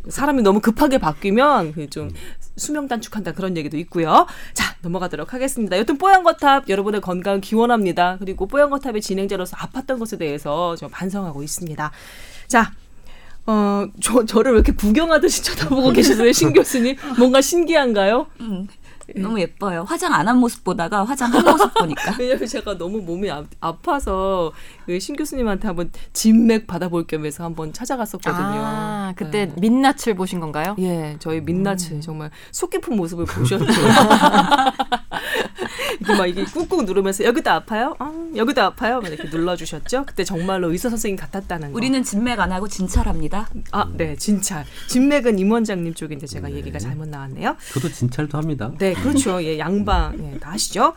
사람이 0.09 0.43
너무 0.43 0.61
급하게 0.61 0.99
바뀌면 0.99 1.91
좀 1.91 2.11
수명 2.57 2.89
단축한다 2.89 3.33
그런 3.33 3.57
얘기도 3.57 3.77
있고요. 3.79 4.27
자 4.55 4.77
넘어가도록 4.83 5.35
하겠습니다. 5.35 5.79
여튼 5.79 5.99
뽀얀거탑 5.99 6.69
여러분의 6.69 7.01
건강 7.01 7.41
기원합니다. 7.41 8.17
그리고 8.19 8.47
뽀얀거탑의 8.47 9.01
진행자로서 9.03 9.57
아팠던 9.57 9.99
것에 9.99 10.17
대해서 10.19 10.77
좀 10.77 10.89
반성하고 10.91 11.43
있습니다. 11.43 11.91
자. 12.47 12.73
어, 13.51 13.87
저, 14.03 14.27
저를 14.27 14.53
왜 14.53 14.57
이렇게 14.57 14.73
구경하듯이 14.73 15.43
쳐다보고 15.43 15.93
계셨어요, 15.97 16.31
신 16.33 16.53
교수님? 16.53 16.97
뭔가 17.19 17.41
신기한가요? 17.41 18.27
음. 18.41 18.69
예. 19.17 19.21
너무 19.21 19.41
예뻐요. 19.41 19.85
화장 19.89 20.13
안 20.15 20.29
한 20.29 20.37
모습 20.39 20.63
보다가 20.65 21.05
화장 21.05 21.33
한 21.33 21.43
모습 21.45 21.73
보니까. 21.75 22.15
왜냐면 22.21 22.47
제가 22.47 22.77
너무 22.77 23.01
몸이 23.01 23.31
아, 23.31 23.45
아파서 23.61 24.53
신 25.01 25.17
교수님한테 25.17 25.67
한번 25.69 25.91
진맥 26.13 26.67
받아볼 26.67 27.07
겸해서 27.07 27.45
한번 27.45 27.73
찾아갔었거든요. 27.73 28.39
아, 28.41 29.13
그때 29.17 29.47
네. 29.47 29.55
민낯을 29.59 30.15
보신 30.17 30.41
건가요? 30.41 30.77
예, 30.79 31.17
저희 31.19 31.41
민낯을 31.41 31.93
음. 31.93 32.01
정말 32.01 32.31
속 32.51 32.71
깊은 32.71 32.95
모습을 32.97 33.25
보셨죠. 33.25 33.65
이렇게 36.01 36.15
막 36.17 36.27
이게 36.27 36.45
꾹꾹 36.45 36.83
누르면서 36.83 37.25
여기도 37.25 37.51
아파요? 37.51 37.95
아, 37.99 38.13
여기도 38.37 38.63
아파요? 38.63 39.01
막 39.01 39.13
이렇게 39.13 39.29
눌러주셨죠. 39.29 40.05
그때 40.07 40.25
정말로 40.25 40.71
의사 40.71 40.89
선생님 40.89 41.17
같았다는 41.17 41.73
거. 41.73 41.77
우리는 41.77 42.03
진맥 42.03 42.41
안 42.41 42.53
하고 42.53 42.69
진찰합니다. 42.69 43.49
아, 43.73 43.91
네, 43.95 44.17
진찰. 44.17 44.65
진맥은 44.89 45.39
임 45.39 45.51
원장님 45.51 45.95
쪽인데 45.95 46.27
제가 46.27 46.49
네. 46.49 46.57
얘기가 46.57 46.79
잘못 46.79 47.09
나왔네요. 47.09 47.57
저도 47.73 47.89
진찰도 47.91 48.39
합니다. 48.39 48.73
네, 48.79 48.93
그렇죠. 48.95 49.43
예, 49.43 49.59
양방 49.59 50.35
예, 50.35 50.39
다 50.39 50.53
아시죠? 50.53 50.95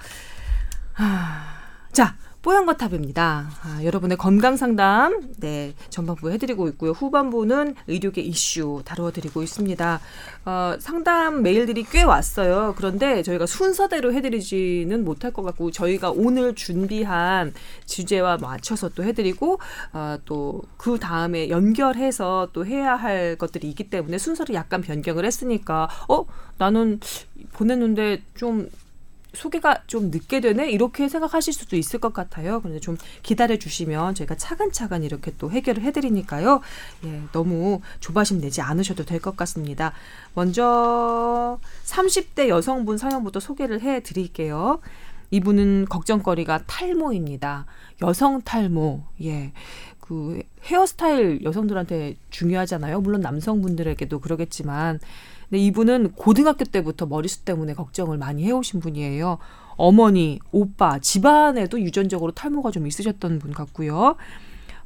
하... 0.94 1.62
자, 1.92 2.16
뽀얀거탑입니다. 2.42 3.52
아, 3.62 3.84
여러분의 3.84 4.18
건강 4.18 4.58
상담 4.58 5.22
네 5.38 5.74
전반부 5.90 6.32
해드리고 6.32 6.68
있고요. 6.70 6.92
후반부는 6.92 7.76
의료계 7.88 8.22
이슈 8.22 8.82
다루어드리고 8.84 9.44
있습니다. 9.44 10.00
어, 10.46 10.76
상담 10.80 11.44
메일들이 11.44 11.84
꽤 11.84 12.02
왔어요. 12.02 12.74
그런데 12.78 13.22
저희가 13.22 13.46
순서대로 13.46 14.12
해드리지는 14.14 15.06
못할 15.06 15.32
것 15.32 15.44
같고 15.44 15.70
저희가 15.70 16.10
오늘 16.10 16.56
준비한 16.56 17.54
주제와 17.86 18.38
맞춰서 18.38 18.90
또 18.90 19.04
해드리고 19.04 19.60
어, 19.94 20.18
또그 20.26 20.98
다음에 21.00 21.50
연결해서 21.50 22.50
또 22.54 22.66
해야 22.66 22.96
할 22.96 23.36
것들이 23.36 23.70
있기 23.70 23.92
때문에 23.92 24.18
순서를 24.18 24.56
약간 24.56 24.82
변경을 24.82 25.26
했으니까 25.26 25.90
어 26.10 26.26
나는 26.58 27.00
보냈는데 27.54 28.24
좀 28.34 28.68
소개가 29.34 29.84
좀 29.88 30.12
늦게 30.12 30.42
되네 30.42 30.70
이렇게 30.72 31.08
생각하실 31.08 31.54
수도 31.54 31.76
있을 31.76 32.00
것 32.00 32.14
같아요. 32.14 32.60
그런데 32.60 32.80
좀 32.80 32.98
기다려 33.24 33.58
주시면 33.58 34.16
저희가 34.16 34.36
차근차근 34.36 35.04
이렇게 35.04 35.32
또 35.38 35.50
해결을 35.52 35.84
해드리니까요. 35.84 36.62
예, 37.06 37.22
너무 37.32 37.82
조바심 38.02 38.42
내지 38.42 38.62
않으셔도 38.62 39.06
될 39.06 39.22
것 39.22 39.38
같습니다. 39.38 39.94
먼저 40.34 41.60
30대 41.86 42.48
여성분 42.48 42.98
사연부터 42.98 43.40
소개를 43.40 43.82
해드릴게요. 43.82 44.80
이분은 45.30 45.86
걱정거리가 45.90 46.64
탈모입니다. 46.68 47.66
여성 48.02 48.42
탈모. 48.42 49.04
예. 49.24 49.54
그 50.00 50.42
헤어스타일 50.66 51.42
여성들한테 51.44 52.18
중요하잖아요. 52.32 53.00
물론 53.00 53.22
남성분들에게도 53.22 54.20
그러겠지만 54.20 55.00
근데 55.52 55.64
이분은 55.66 56.14
고등학교 56.14 56.64
때부터 56.64 57.06
머리숱 57.06 57.44
때문에 57.44 57.74
걱정을 57.74 58.18
많이 58.18 58.46
해오신 58.46 58.80
분이에요. 58.80 59.38
어머니, 59.76 60.40
오빠, 60.54 60.98
집안에도 61.00 61.82
유전적으로 61.82 62.32
탈모가 62.32 62.72
좀 62.72 62.88
있으셨던 62.88 63.40
분 63.40 63.52
같고요. 63.52 64.16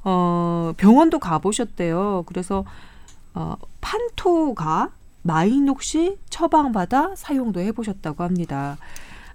어, 0.03 0.73
병원도 0.75 1.19
가보셨대요. 1.19 2.23
그래서 2.25 2.65
어, 3.35 3.57
판토가 3.79 4.89
마이녹시 5.21 6.17
처방받아 6.31 7.15
사용도 7.15 7.59
해보셨다고 7.59 8.23
합니다. 8.23 8.77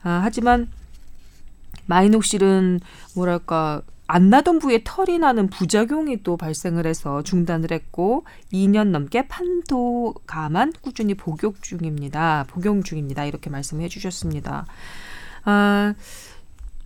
아, 0.03 0.21
하지만 0.25 0.69
마이녹실은 1.87 2.81
뭐랄까 3.15 3.83
안 4.13 4.29
나던 4.29 4.59
부위에 4.59 4.81
털이 4.83 5.21
나는 5.21 5.47
부작용이 5.47 6.25
또 6.25 6.37
발생을 6.37 6.85
해서 6.85 7.23
중단을 7.23 7.71
했고 7.71 8.25
2년 8.53 8.89
넘게 8.89 9.29
판도가만 9.29 10.73
꾸준히 10.83 11.15
복용 11.15 11.55
중입니다. 11.61 12.45
복용 12.49 12.83
중입니다. 12.83 13.25
이렇게 13.25 13.51
말씀해 13.51 13.87
주셨습니다. 13.87 14.67
아, 15.45 15.95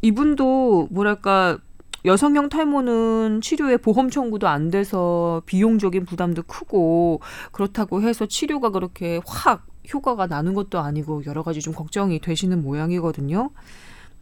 이분도 0.02 0.88
뭐랄까 0.90 1.56
여성형 2.04 2.50
탈모는 2.50 3.40
치료에 3.40 3.78
보험 3.78 4.10
청구도 4.10 4.46
안 4.46 4.70
돼서 4.70 5.40
비용적인 5.46 6.04
부담도 6.04 6.42
크고 6.42 7.20
그렇다고 7.52 8.02
해서 8.02 8.26
치료가 8.26 8.68
그렇게 8.68 9.22
확 9.26 9.66
효과가 9.90 10.26
나는 10.26 10.52
것도 10.52 10.78
아니고 10.78 11.22
여러 11.24 11.42
가지 11.42 11.60
좀 11.60 11.72
걱정이 11.72 12.18
되시는 12.18 12.60
모양이거든요. 12.60 13.48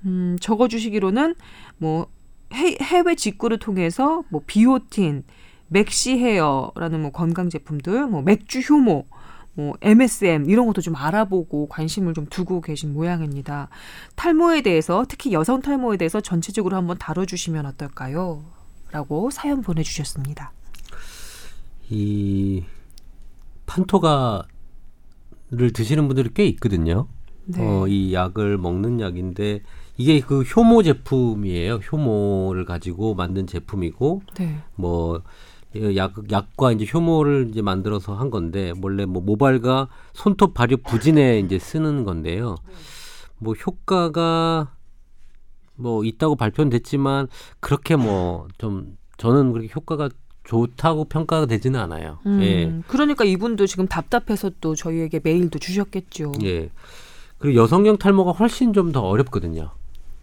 음, 0.05 0.37
적어 0.41 0.69
주시기로는 0.69 1.35
뭐 1.79 2.07
해, 2.53 2.77
해외 2.81 3.15
직구를 3.15 3.59
통해서 3.59 4.25
뭐 4.29 4.43
비오틴, 4.47 5.25
맥시 5.69 6.19
헤어라는 6.19 7.01
뭐 7.03 7.13
건강 7.13 7.49
제품들, 7.49 8.07
뭐 8.07 8.23
맥주 8.23 8.61
효모, 8.61 9.07
뭐 9.55 9.75
MSM 9.81 10.49
이런 10.49 10.67
것도 10.67 10.81
좀 10.81 10.97
알아보고 10.97 11.69
관심을 11.69 12.15
좀 12.15 12.27
두고 12.27 12.61
계신 12.61 12.93
모양입니다. 12.93 13.69
탈모에 14.17 14.63
대해서 14.63 15.05
특히 15.09 15.33
여성 15.33 15.61
탈모에 15.61 15.97
대해서 15.97 16.21
전체적으로 16.21 16.77
한번 16.77 16.97
다뤄주시면 16.99 17.67
어떨까요? 17.67 18.43
라고 18.91 19.31
사연 19.31 19.63
보내주셨습니다. 19.63 20.53
이 21.89 22.65
판토가를 23.67 24.45
드시는 25.75 26.07
분들이 26.09 26.31
꽤 26.35 26.47
있거든요. 26.49 27.09
네. 27.45 27.63
어, 27.63 27.87
이 27.89 28.15
약을 28.15 28.59
먹는 28.59 29.01
약인데 29.01 29.63
이게 30.03 30.21
그 30.21 30.43
효모 30.43 30.83
제품이에요. 30.83 31.75
효모를 31.77 32.65
가지고 32.65 33.15
만든 33.15 33.47
제품이고 33.47 34.23
네. 34.37 34.59
뭐 34.75 35.23
약, 35.97 36.15
약과 36.31 36.73
이제 36.73 36.85
효모를 36.93 37.49
이제 37.51 37.63
만들어서 37.63 38.15
한 38.15 38.29
건데 38.31 38.73
원래 38.83 39.05
뭐 39.07 39.23
모발과 39.23 39.89
손톱 40.13 40.55
발육 40.55 40.83
부진에 40.83 41.39
이제 41.39 41.59
쓰는 41.59 42.03
건데요. 42.05 42.57
뭐 43.39 43.55
효과가 43.55 44.73
뭐 45.77 46.05
있다고 46.05 46.35
발표는 46.37 46.71
됐지만 46.71 47.29
그렇게 47.61 47.97
뭐 47.97 48.49
좀 48.59 48.97
저는 49.19 49.53
그렇게 49.53 49.69
효과가 49.75 50.09
좋다고 50.45 51.05
평가가 51.05 51.47
되지는 51.47 51.79
않아요. 51.79 52.19
음, 52.27 52.41
예. 52.43 52.83
그러니까 52.89 53.25
이분도 53.25 53.67
지금 53.69 53.87
답답해서 53.87 54.51
또 54.61 54.75
저희에게 54.75 55.21
메일도 55.23 55.61
주셨겠죠. 55.61 56.33
예. 56.43 56.71
그리고 57.39 57.63
여성형 57.63 57.99
탈모가 57.99 58.33
훨씬 58.33 58.73
좀 58.73 58.91
더 58.93 59.01
어렵거든요. 59.03 59.71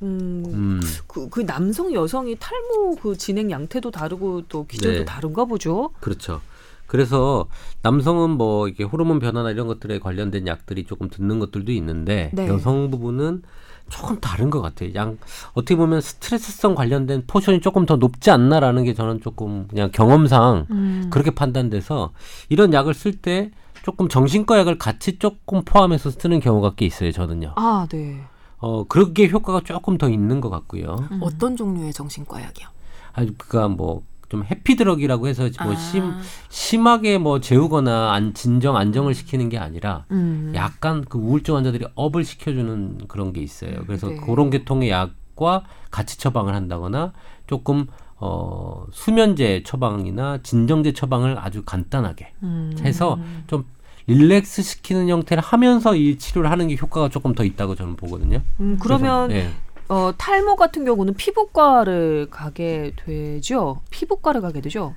음, 0.02 0.44
음. 0.48 0.82
그, 1.08 1.30
그 1.30 1.46
남성 1.46 1.94
여성이 1.94 2.38
탈모 2.40 2.96
그 3.02 3.18
진행 3.18 3.52
양태도 3.52 3.92
다르고 3.92 4.44
또 4.50 4.66
기전도 4.66 5.00
네. 5.00 5.06
다른가 5.06 5.46
보죠. 5.46 5.92
그렇죠. 6.00 6.42
그래서 6.88 7.46
남성은 7.84 8.32
뭐 8.32 8.68
이게 8.68 8.84
호르몬 8.84 9.20
변화나 9.20 9.52
이런 9.52 9.68
것들에 9.68 10.00
관련된 10.00 10.48
약들이 10.48 10.86
조금 10.86 11.08
듣는 11.08 11.40
것들도 11.40 11.72
있는데 11.72 12.32
네. 12.34 12.48
여성 12.48 12.90
부분은 12.90 13.44
조금 13.90 14.20
다른 14.20 14.50
것 14.50 14.62
같아요. 14.62 14.94
양 14.96 15.18
어떻게 15.54 15.76
보면 15.76 16.02
스트레스성 16.02 16.76
관련된 16.76 17.24
포션이 17.28 17.62
조금 17.62 17.86
더 17.86 17.96
높지 17.96 18.32
않나라는 18.32 18.84
게 18.84 18.94
저는 18.94 19.22
조금 19.22 19.68
그냥 19.68 19.92
경험상 19.92 20.68
음. 20.72 21.08
그렇게 21.12 21.32
판단돼서 21.32 22.12
이런 22.50 22.74
약을 22.74 22.94
쓸 22.94 23.14
때 23.14 23.52
조금 23.84 24.10
정신과 24.10 24.60
약을 24.60 24.78
같이 24.78 25.20
조금 25.20 25.64
포함해서 25.64 26.12
쓰는 26.12 26.40
경우가 26.40 26.74
꽤 26.76 26.86
있어요. 26.86 27.12
저는요. 27.12 27.54
아, 27.56 27.88
네. 27.90 28.22
어 28.60 28.84
그렇게 28.84 29.28
효과가 29.30 29.62
조금 29.64 29.98
더 29.98 30.10
있는 30.10 30.42
것 30.42 30.50
같고요. 30.50 31.08
음. 31.12 31.20
어떤 31.22 31.56
종류의 31.56 31.94
정신과 31.94 32.42
약이요? 32.44 32.68
아니 33.14 33.38
그니까 33.38 33.68
뭐좀 33.70 34.44
해피드럭이라고 34.44 35.28
해서 35.28 35.50
뭐 35.64 35.74
아. 35.74 35.76
심, 35.76 36.12
심하게 36.50 37.18
뭐 37.18 37.40
재우거나 37.40 38.12
안, 38.12 38.34
진정 38.34 38.76
안정을 38.76 39.14
시키는 39.14 39.50
게 39.50 39.58
아니라 39.58 40.06
음. 40.12 40.52
약간 40.56 41.06
그 41.08 41.18
우울증 41.18 41.56
환자들이 41.56 41.86
업을 41.96 42.24
시켜주는 42.24 43.08
그런 43.08 43.34
게 43.34 43.42
있어요. 43.42 43.84
그래서 43.88 44.08
네. 44.08 44.18
그런 44.18 44.50
계통의 44.50 44.90
약과 44.90 45.64
같이 45.90 46.18
처방을 46.18 46.54
한다거나 46.54 47.14
조금 47.48 47.88
어, 48.22 48.86
수면제 48.92 49.64
처방이나 49.66 50.40
진정제 50.44 50.92
처방을 50.92 51.38
아주 51.40 51.64
간단하게 51.64 52.34
음. 52.44 52.76
해서 52.82 53.18
좀 53.48 53.64
릴렉스 54.10 54.64
시키는 54.64 55.08
형태를 55.08 55.44
하면서 55.44 55.96
이 55.96 56.18
치료를 56.18 56.50
하는 56.50 56.68
게 56.68 56.76
효과가 56.76 57.10
조금 57.10 57.34
더 57.34 57.44
있다고 57.44 57.76
저는 57.76 57.96
보거든요. 57.96 58.42
음, 58.60 58.78
그러면 58.82 59.28
그래서, 59.28 59.48
네. 59.50 59.54
어, 59.88 60.12
탈모 60.18 60.56
같은 60.56 60.84
경우는 60.84 61.14
피부과를 61.14 62.28
가게 62.32 62.94
되죠. 63.06 63.82
피부과를 63.92 64.42
가게 64.42 64.62
되죠. 64.62 64.96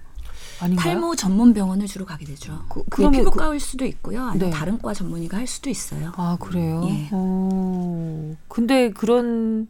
아닌가요? 0.61 0.95
탈모 0.95 1.17
전문 1.17 1.53
병원을 1.53 1.87
주로 1.87 2.07
가게 2.07 2.25
되죠. 2.25 2.65
그, 2.69 2.85
그 2.89 3.11
피부과일 3.11 3.53
그, 3.53 3.59
수도 3.59 3.85
있고요. 3.85 4.23
아니면 4.23 4.51
네. 4.51 4.51
다른 4.51 4.79
과 4.79 4.95
전문의가 4.95 5.37
할 5.37 5.47
수도 5.47 5.69
있어요. 5.69 6.13
아 6.17 6.37
그래요? 6.41 6.83
예. 6.89 7.09
어, 7.11 8.37
근데 8.49 8.91
그런 8.91 9.69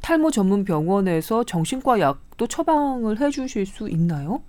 탈모 0.00 0.30
전문 0.30 0.64
병원에서 0.64 1.44
정신과 1.44 2.00
약도 2.00 2.46
처방을 2.46 3.20
해주실 3.20 3.66
수 3.66 3.88
있나요? 3.88 4.42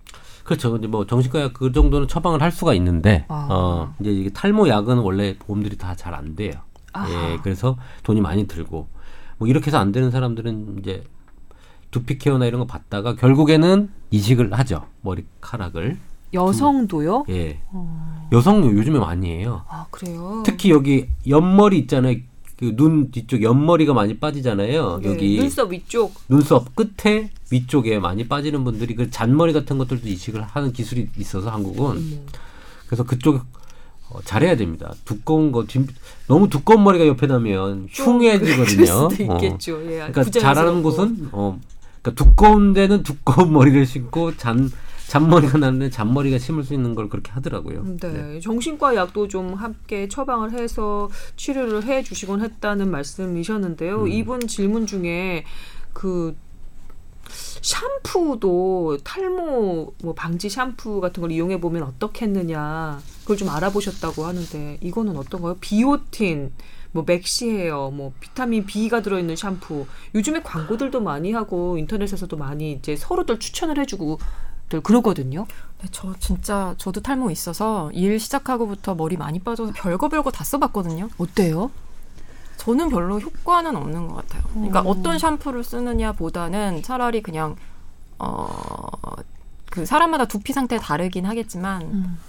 그렇죠. 0.49 0.75
이제 0.77 0.87
뭐 0.87 1.05
정신과 1.05 1.51
그 1.53 1.71
정도는 1.71 2.07
처방을 2.07 2.41
할 2.41 2.51
수가 2.51 2.73
있는데 2.73 3.25
아. 3.27 3.47
어 3.51 3.93
이제 3.99 4.09
이게 4.11 4.29
탈모 4.31 4.67
약은 4.67 4.97
원래 4.97 5.37
보험들이 5.37 5.77
다 5.77 5.93
잘 5.95 6.15
안 6.15 6.35
돼요. 6.35 6.53
아하. 6.91 7.07
예, 7.33 7.37
그래서 7.43 7.77
돈이 8.01 8.19
많이 8.19 8.47
들고 8.47 8.87
뭐 9.37 9.47
이렇게 9.47 9.67
해서 9.67 9.77
안 9.77 9.91
되는 9.91 10.09
사람들은 10.09 10.77
이제 10.79 11.03
두피 11.91 12.17
케어나 12.17 12.47
이런 12.47 12.59
거 12.61 12.65
받다가 12.65 13.15
결국에는 13.15 13.89
이식을 14.09 14.51
하죠. 14.53 14.87
머리카락을. 15.01 15.97
여성도요? 16.33 17.25
예. 17.29 17.59
어. 17.71 18.27
여성 18.31 18.63
요즘에 18.65 18.97
많이 18.99 19.29
해요. 19.31 19.63
아, 19.67 19.85
그래요? 19.91 20.41
특히 20.45 20.71
여기 20.71 21.09
옆머리 21.27 21.77
있잖아요. 21.79 22.17
그 22.59 22.75
눈 22.75 23.09
뒤쪽 23.09 23.41
옆머리가 23.41 23.93
많이 23.93 24.17
빠지잖아요. 24.17 24.99
네, 25.01 25.09
여기 25.09 25.37
눈썹 25.37 25.71
위쪽 25.71 26.13
눈썹 26.27 26.75
끝에 26.75 27.29
위쪽에 27.51 27.99
많이 27.99 28.27
빠지는 28.27 28.65
분들이 28.65 28.95
그 28.95 29.09
잔머리 29.09 29.53
같은 29.53 29.77
것들도 29.77 30.05
이식을 30.07 30.41
하는 30.43 30.73
기술이 30.73 31.07
있어서 31.17 31.49
한국은 31.49 31.95
음. 31.95 32.25
그래서 32.85 33.03
그쪽 33.03 33.41
어, 34.09 34.19
잘해야 34.25 34.57
됩니다. 34.57 34.93
두꺼운 35.05 35.51
거 35.53 35.65
뒤, 35.65 35.85
너무 36.27 36.49
두꺼운 36.49 36.83
머리가 36.83 37.07
옆에 37.07 37.27
나면 37.27 37.87
흉해지거든요. 37.91 39.07
그, 39.07 39.23
어. 39.29 39.35
있겠죠. 39.35 39.81
예, 39.85 39.97
그러니까 40.11 40.23
잘하는 40.25 40.83
곳은 40.83 41.29
어, 41.31 41.59
그러니까 42.01 42.23
두꺼운 42.23 42.73
데는 42.73 43.03
두꺼운 43.03 43.53
머리를 43.53 43.85
신고 43.85 44.35
잔 44.35 44.69
잔머리가 45.09 45.57
나는데 45.57 45.89
잔머리가 45.89 46.37
심을 46.37 46.63
수 46.63 46.75
있는 46.75 46.93
걸 46.93 47.09
그렇게 47.09 47.31
하더라고요. 47.31 47.83
네. 47.99 48.11
네. 48.11 48.39
정신과 48.39 48.95
약도 48.95 49.27
좀 49.27 49.55
함께 49.55 50.07
처방을 50.07 50.51
해서 50.51 51.09
치료를 51.35 51.83
해 51.83 52.03
주시곤 52.03 52.41
했다는 52.41 52.91
말씀이셨는데요. 52.91 54.03
음. 54.03 54.07
이분 54.07 54.39
질문 54.41 54.85
중에 54.85 55.45
그 55.93 56.37
샴푸도 57.27 58.99
탈모 59.03 59.93
뭐 60.03 60.13
방지 60.13 60.47
샴푸 60.47 61.01
같은 61.01 61.21
걸 61.21 61.31
이용해 61.31 61.59
보면 61.59 61.83
어떻겠느냐 61.83 62.99
그걸 63.21 63.37
좀 63.37 63.49
알아보셨다고 63.49 64.25
하는데 64.25 64.77
이거는 64.81 65.17
어떤가요? 65.17 65.57
비오틴 65.59 66.51
뭐 66.91 67.03
맥시헤어, 67.05 67.91
뭐 67.91 68.13
비타민 68.19 68.65
B가 68.65 69.01
들어있는 69.01 69.35
샴푸. 69.35 69.85
요즘에 70.15 70.41
광고들도 70.41 71.01
많이 71.01 71.31
하고 71.33 71.77
인터넷에서도 71.77 72.35
많이 72.35 72.73
이제 72.73 72.95
서로들 72.95 73.39
추천을 73.39 73.79
해주고 73.79 74.17
들 74.69 74.81
그러거든요. 74.81 75.45
네, 75.81 75.87
저 75.91 76.13
진짜 76.19 76.75
저도 76.77 77.01
탈모 77.01 77.31
있어서 77.31 77.91
일 77.93 78.19
시작하고부터 78.19 78.95
머리 78.95 79.17
많이 79.17 79.39
빠져서 79.39 79.73
별거 79.75 80.09
별거 80.09 80.31
다 80.31 80.43
써봤거든요. 80.43 81.09
어때요? 81.17 81.71
저는 82.57 82.89
별로 82.89 83.19
효과는 83.19 83.75
없는 83.75 84.07
것 84.07 84.15
같아요. 84.15 84.43
그러니까 84.53 84.81
음. 84.81 84.87
어떤 84.87 85.17
샴푸를 85.17 85.63
쓰느냐보다는 85.63 86.83
차라리 86.83 87.21
그냥 87.21 87.55
어그 88.17 89.85
사람마다 89.85 90.25
두피 90.25 90.53
상태 90.53 90.77
다르긴 90.77 91.25
하겠지만 91.25 91.81
음. 91.81 92.19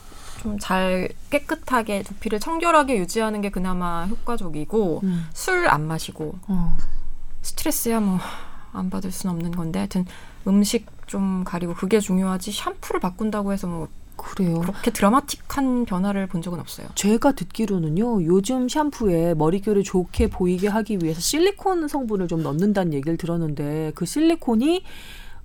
좀잘 0.40 1.10
깨끗하게 1.30 2.04
두피를 2.04 2.40
청결하게 2.40 2.96
유지하는 2.98 3.40
게 3.40 3.50
그나마 3.50 4.06
효과적이고 4.06 5.00
음. 5.02 5.26
술안 5.34 5.86
마시고 5.86 6.34
어. 6.48 6.76
스트레스야 7.42 8.00
뭐 8.00 8.18
안 8.72 8.90
받을 8.90 9.10
수는 9.10 9.34
없는 9.34 9.52
건데 9.52 9.80
하여튼 9.80 10.06
음식 10.46 10.86
좀 11.10 11.42
가리고 11.44 11.74
그게 11.74 11.98
중요하지 11.98 12.52
샴푸를 12.52 13.00
바꾼다고 13.00 13.52
해서 13.52 13.66
뭐 13.66 13.88
그래요. 14.14 14.60
그렇게 14.60 14.92
드라마틱한 14.92 15.84
변화를 15.84 16.28
본 16.28 16.40
적은 16.40 16.60
없어요. 16.60 16.86
제가 16.94 17.32
듣기로는요. 17.32 18.24
요즘 18.26 18.68
샴푸에 18.68 19.34
머릿결을 19.34 19.82
좋게 19.82 20.28
보이게 20.28 20.68
하기 20.68 20.98
위해서 21.02 21.20
실리콘 21.20 21.88
성분을 21.88 22.28
좀 22.28 22.44
넣는다는 22.44 22.92
얘기를 22.92 23.16
들었는데 23.16 23.90
그 23.96 24.06
실리콘이 24.06 24.84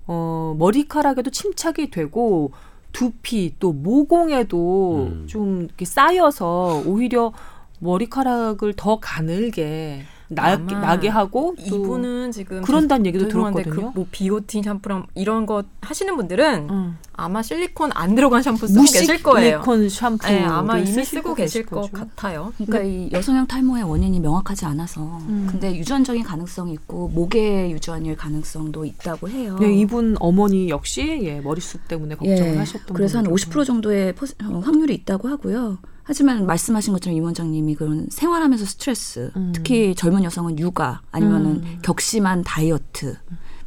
어 0.05 0.55
머리카락에도 0.59 1.31
침착이 1.31 1.89
되고 1.89 2.51
두피 2.91 3.55
또 3.59 3.73
모공에도 3.73 5.07
음. 5.07 5.27
좀 5.27 5.63
이렇게 5.63 5.83
쌓여서 5.83 6.83
오히려 6.85 7.33
머리카락을 7.79 8.73
더 8.73 8.99
가늘게 8.99 10.03
나, 10.27 10.55
나게 10.57 11.07
하고 11.07 11.55
이분은 11.59 12.31
지금 12.31 12.61
그런다는 12.63 13.05
얘기도 13.05 13.27
들었거든요. 13.27 13.91
그 13.91 13.95
뭐 13.95 14.05
비오틴 14.11 14.63
샴푸랑 14.63 15.05
이런 15.15 15.45
거 15.45 15.63
하시는 15.81 16.15
분들은 16.17 16.69
음. 16.69 16.97
아마 17.13 17.41
실리콘 17.41 17.91
안 17.93 18.13
들어간 18.15 18.41
샴푸 18.43 18.67
쓰고 18.67 18.81
계실 18.81 19.23
거예요. 19.23 19.57
실리콘 19.63 19.89
샴푸 19.89 20.27
네, 20.27 20.43
아마 20.43 20.77
이미 20.79 21.03
쓰고 21.05 21.33
계실 21.33 21.65
것 21.65 21.91
같아요. 21.91 22.51
그러니까 22.57 22.81
이 22.81 23.09
여성형 23.11 23.47
탈모의 23.47 23.83
원인이 23.83 24.19
명확하지 24.19 24.65
않아서 24.65 25.01
음. 25.29 25.47
근데 25.49 25.75
유전적인 25.77 26.23
가능성이 26.23 26.73
있고 26.73 27.07
목에 27.09 27.71
유전일 27.71 28.17
가능성도 28.17 28.83
있다고 28.85 29.29
해요. 29.29 29.57
네, 29.61 29.73
이분 29.73 30.17
어머니 30.19 30.69
역시 30.69 31.19
예, 31.23 31.39
머리숱 31.39 31.87
때문에 31.87 32.15
걱정을 32.15 32.53
예, 32.55 32.57
하셨던 32.57 32.95
그래서 32.95 33.19
한 33.19 33.25
50% 33.27 33.65
정도의 33.65 34.13
퍼, 34.13 34.25
어, 34.43 34.59
확률이 34.59 34.93
있다고 34.95 35.29
하고요. 35.29 35.77
하지만 36.05 36.45
말씀하신 36.45 36.93
것처럼 36.93 37.17
임 37.17 37.23
원장님이 37.23 37.75
그런 37.75 38.07
생활하면서 38.09 38.65
스트레스, 38.65 39.31
음. 39.35 39.51
특히 39.53 39.95
젊은 39.95 40.23
여성은 40.23 40.59
육아 40.59 41.01
아니면은 41.11 41.63
음. 41.63 41.79
격심한 41.81 42.43
다이어트, 42.43 43.17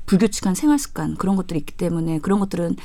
불규칙한 0.06 0.54
생활 0.54 0.78
습관 0.78 1.16
그런 1.16 1.36
것들이 1.36 1.58
있기 1.60 1.74
때문에 1.74 2.20
그런 2.20 2.38
것들은 2.38 2.76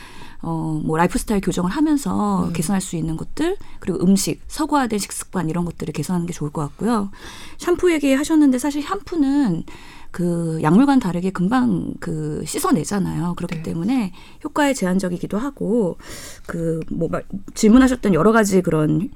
어, 0.42 0.82
뭐 0.84 0.98
라이프 0.98 1.18
스타일 1.18 1.40
교정을 1.40 1.72
하면서 1.72 2.48
음. 2.48 2.54
개선할 2.54 2.82
수 2.82 2.96
있는 2.98 3.16
것들 3.16 3.58
그리고 3.80 4.04
음식, 4.04 4.42
서구화된 4.48 5.00
식습관 5.00 5.50
이런 5.50 5.66
것들을 5.66 5.94
개선하는 5.94 6.26
게 6.26 6.34
좋을 6.34 6.52
것 6.52 6.62
같고요. 6.62 7.12
샴푸 7.60 7.94
얘기하셨는데 7.94 8.58
사실 8.58 8.82
샴푸는 8.82 9.64
그 10.12 10.60
약물과는 10.62 11.00
다르게 11.00 11.32
금방 11.32 11.94
그 12.00 12.44
씻어내잖아요. 12.46 13.34
그렇기 13.36 13.56
네. 13.58 13.64
때문에 13.64 14.14
효과에 14.44 14.74
제한적이기도 14.74 15.38
하고 15.38 15.98
그 16.46 16.82
뭐 16.92 17.10
질문하셨던 17.54 18.14
여러 18.14 18.32
가지 18.32 18.62
그런 18.62 19.10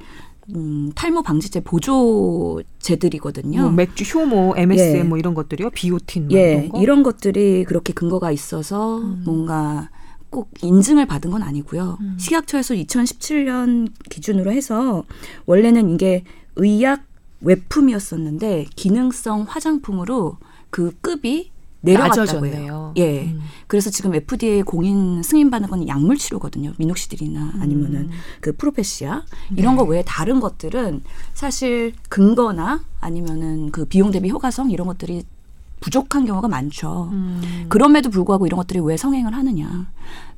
음, 0.55 0.91
탈모 0.95 1.23
방지제 1.23 1.61
보조제들이거든요. 1.61 3.61
뭐 3.61 3.71
맥주, 3.71 4.03
효모, 4.03 4.55
MSM 4.57 4.97
예. 4.97 5.03
뭐 5.03 5.17
이런 5.17 5.33
것들이요. 5.33 5.71
비오틴 5.71 6.29
뭐 6.29 6.37
예. 6.37 6.53
이런, 6.53 6.69
거? 6.69 6.81
이런 6.81 7.03
것들이 7.03 7.65
그렇게 7.65 7.93
근거가 7.93 8.31
있어서 8.31 8.99
음. 8.99 9.23
뭔가 9.25 9.89
꼭 10.29 10.49
인증을 10.61 11.05
받은 11.05 11.31
건 11.31 11.43
아니고요. 11.43 11.97
음. 11.99 12.17
식약처에서 12.19 12.75
2017년 12.75 13.91
기준으로 14.09 14.51
해서 14.51 15.03
원래는 15.45 15.89
이게 15.89 16.23
의약 16.55 17.03
외품이었었는데 17.41 18.65
기능성 18.75 19.45
화장품으로 19.47 20.37
그 20.69 20.91
급이 21.01 21.51
내려갔다고 21.91 22.45
해요. 22.45 22.93
예. 22.97 23.25
음. 23.25 23.41
그래서 23.67 23.89
지금 23.89 24.15
FDA 24.15 24.61
공인 24.63 25.21
승인받는 25.23 25.69
건 25.69 25.87
약물 25.87 26.17
치료거든요. 26.17 26.73
미녹시딜이나 26.77 27.39
음. 27.55 27.61
아니면은 27.61 27.99
음. 28.01 28.11
그 28.41 28.55
프로페시아 28.55 29.23
이런 29.55 29.75
네. 29.75 29.77
거 29.77 29.83
외에 29.83 30.03
다른 30.05 30.39
것들은 30.39 31.03
사실 31.33 31.93
근거나 32.09 32.81
아니면은 32.99 33.71
그 33.71 33.85
비용 33.85 34.11
대비 34.11 34.29
효과성 34.29 34.71
이런 34.71 34.87
것들이 34.87 35.23
부족한 35.79 36.25
경우가 36.25 36.47
많죠. 36.47 37.09
음. 37.11 37.65
그럼에도 37.69 38.09
불구하고 38.09 38.47
이런 38.47 38.57
것들이 38.57 38.79
왜 38.79 38.97
성행을 38.97 39.33
하느냐. 39.33 39.87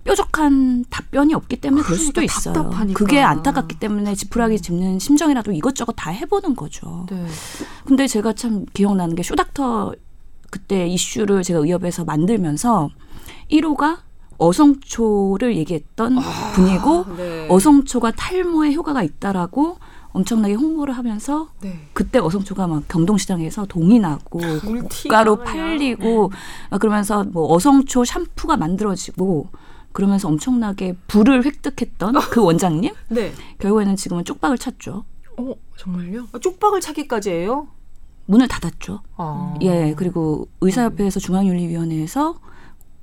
뾰족한 0.04 0.86
답변이 0.90 1.34
없기 1.34 1.58
때문에 1.58 1.84
그럴 1.84 1.98
수도 1.98 2.14
그러니까 2.14 2.40
있어요. 2.40 2.54
답답하니까. 2.54 2.98
그게 2.98 3.22
안타깝기 3.22 3.80
때문에 3.80 4.16
지푸라기 4.16 4.56
음. 4.56 4.58
짚는 4.58 5.00
심정이라도 5.00 5.52
이것저것 5.52 5.94
다 5.94 6.10
해보는 6.12 6.56
거죠. 6.56 7.06
네. 7.10 7.26
근데 7.86 8.08
제가 8.08 8.34
참 8.34 8.66
기억나는 8.74 9.16
게 9.16 9.24
쇼닥터 9.24 9.94
그때 10.50 10.88
이슈를 10.88 11.44
제가 11.44 11.60
의협에서 11.60 12.06
만들면서 12.06 12.90
1호가 13.52 14.00
어성초를 14.38 15.58
얘기했던 15.58 16.18
아, 16.18 16.52
분이고 16.54 17.06
네. 17.18 17.48
어성초가 17.50 18.12
탈모에 18.12 18.74
효과가 18.74 19.04
있다라고 19.04 19.78
엄청나게 20.12 20.56
홍보를 20.56 20.98
하면서 20.98 21.50
네. 21.62 21.88
그때 21.94 22.20
어성초가 22.20 22.68
막 22.68 22.88
경동시장에서 22.88 23.66
동이 23.66 24.00
나고 24.00 24.40
고가로 25.04 25.44
팔리고 25.44 26.32
네. 26.72 26.78
그러면서 26.78 27.24
뭐 27.26 27.54
어성초 27.54 28.06
샴푸가 28.06 28.58
만들어지고 28.58 29.50
그러면서 29.92 30.28
엄청나게 30.28 30.96
부를 31.08 31.44
획득했던 31.46 32.16
그 32.32 32.42
원장님 32.42 32.94
네. 33.10 33.34
결국에는 33.60 33.96
지금은 33.96 34.24
쪽박을 34.24 34.58
찼죠. 34.58 35.04
어 35.38 35.54
정말요? 35.78 36.28
아, 36.32 36.40
쪽박을 36.40 36.82
차기까지 36.82 37.30
해요? 37.32 37.68
문을 38.30 38.48
닫았죠. 38.48 39.02
아. 39.18 39.56
예, 39.62 39.96
그리고 39.98 40.48
의사협회에서 40.62 41.20
중앙윤리위원회에서 41.20 42.36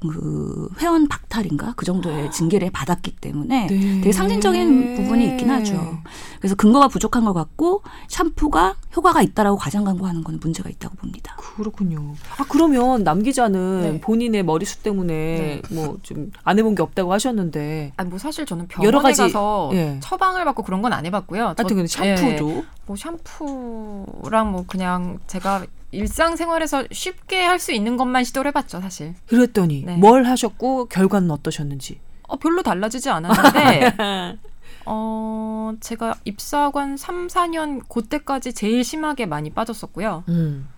그 0.00 0.68
회원 0.80 1.08
박탈인가 1.08 1.74
그 1.76 1.84
정도의 1.86 2.26
아. 2.26 2.30
징계를 2.30 2.70
받았기 2.70 3.16
때문에 3.16 3.66
네. 3.68 4.00
되게 4.00 4.12
상징적인 4.12 4.96
부분이 4.96 5.26
있긴 5.28 5.50
하죠. 5.50 5.98
그래서 6.38 6.54
근거가 6.54 6.88
부족한 6.88 7.24
것 7.24 7.32
같고 7.32 7.82
샴푸가 8.08 8.76
효과가 8.94 9.22
있다라고 9.22 9.56
과장 9.56 9.84
광고하는 9.84 10.22
건 10.24 10.38
문제가 10.40 10.68
있다고 10.68 10.96
봅니다. 10.96 11.36
그렇군요. 11.36 12.14
아 12.38 12.44
그러면 12.48 13.04
남 13.04 13.22
기자는 13.22 13.80
네. 13.82 14.00
본인의 14.00 14.42
머리숱 14.42 14.82
때문에 14.82 15.12
네. 15.14 15.74
뭐좀 15.74 16.32
안 16.44 16.58
해본 16.58 16.74
게 16.74 16.82
없다고 16.82 17.12
하셨는데. 17.12 17.92
아뭐 17.96 18.18
사실 18.18 18.44
저는 18.46 18.68
병원에 18.68 18.86
여러 18.86 19.00
가지, 19.00 19.22
가서 19.22 19.70
예. 19.72 19.98
처방을 20.02 20.44
받고 20.44 20.62
그런 20.62 20.82
건 20.82 20.92
안 20.92 21.04
해봤고요. 21.04 21.54
하여튼 21.56 21.86
샴푸도. 21.86 22.50
예. 22.50 22.64
뭐 22.86 22.96
샴푸랑 22.96 24.52
뭐 24.52 24.64
그냥 24.66 25.18
제가 25.26 25.64
일상생활에서 25.92 26.84
쉽게 26.90 27.42
할 27.42 27.58
수 27.58 27.72
있는 27.72 27.96
것만 27.96 28.24
시도를 28.24 28.50
해봤죠, 28.50 28.80
사실. 28.80 29.14
그랬더니 29.26 29.84
네. 29.86 29.96
뭘 29.96 30.24
하셨고 30.24 30.86
결과는 30.86 31.30
어떠셨는지? 31.30 32.00
어, 32.28 32.36
별로 32.36 32.62
달라지지 32.62 33.08
않았는데 33.08 33.96
어, 34.84 35.72
제가 35.80 36.14
입사하고 36.24 36.78
한 36.80 36.96
3, 36.96 37.28
4년 37.28 37.88
그때까지 37.88 38.52
제일 38.52 38.84
심하게 38.84 39.26
많이 39.26 39.50
빠졌었고요. 39.50 40.24
음. 40.28 40.68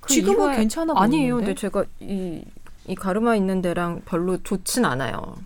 그 0.00 0.12
지금은 0.12 0.56
괜찮아 0.56 0.94
보이는데? 0.94 1.16
아니에요. 1.16 1.36
근데 1.36 1.54
제가 1.54 1.84
이, 2.00 2.42
이 2.86 2.94
가르마 2.94 3.36
있는 3.36 3.60
데랑 3.60 4.02
별로 4.06 4.42
좋진 4.42 4.84
않아요. 4.84 5.36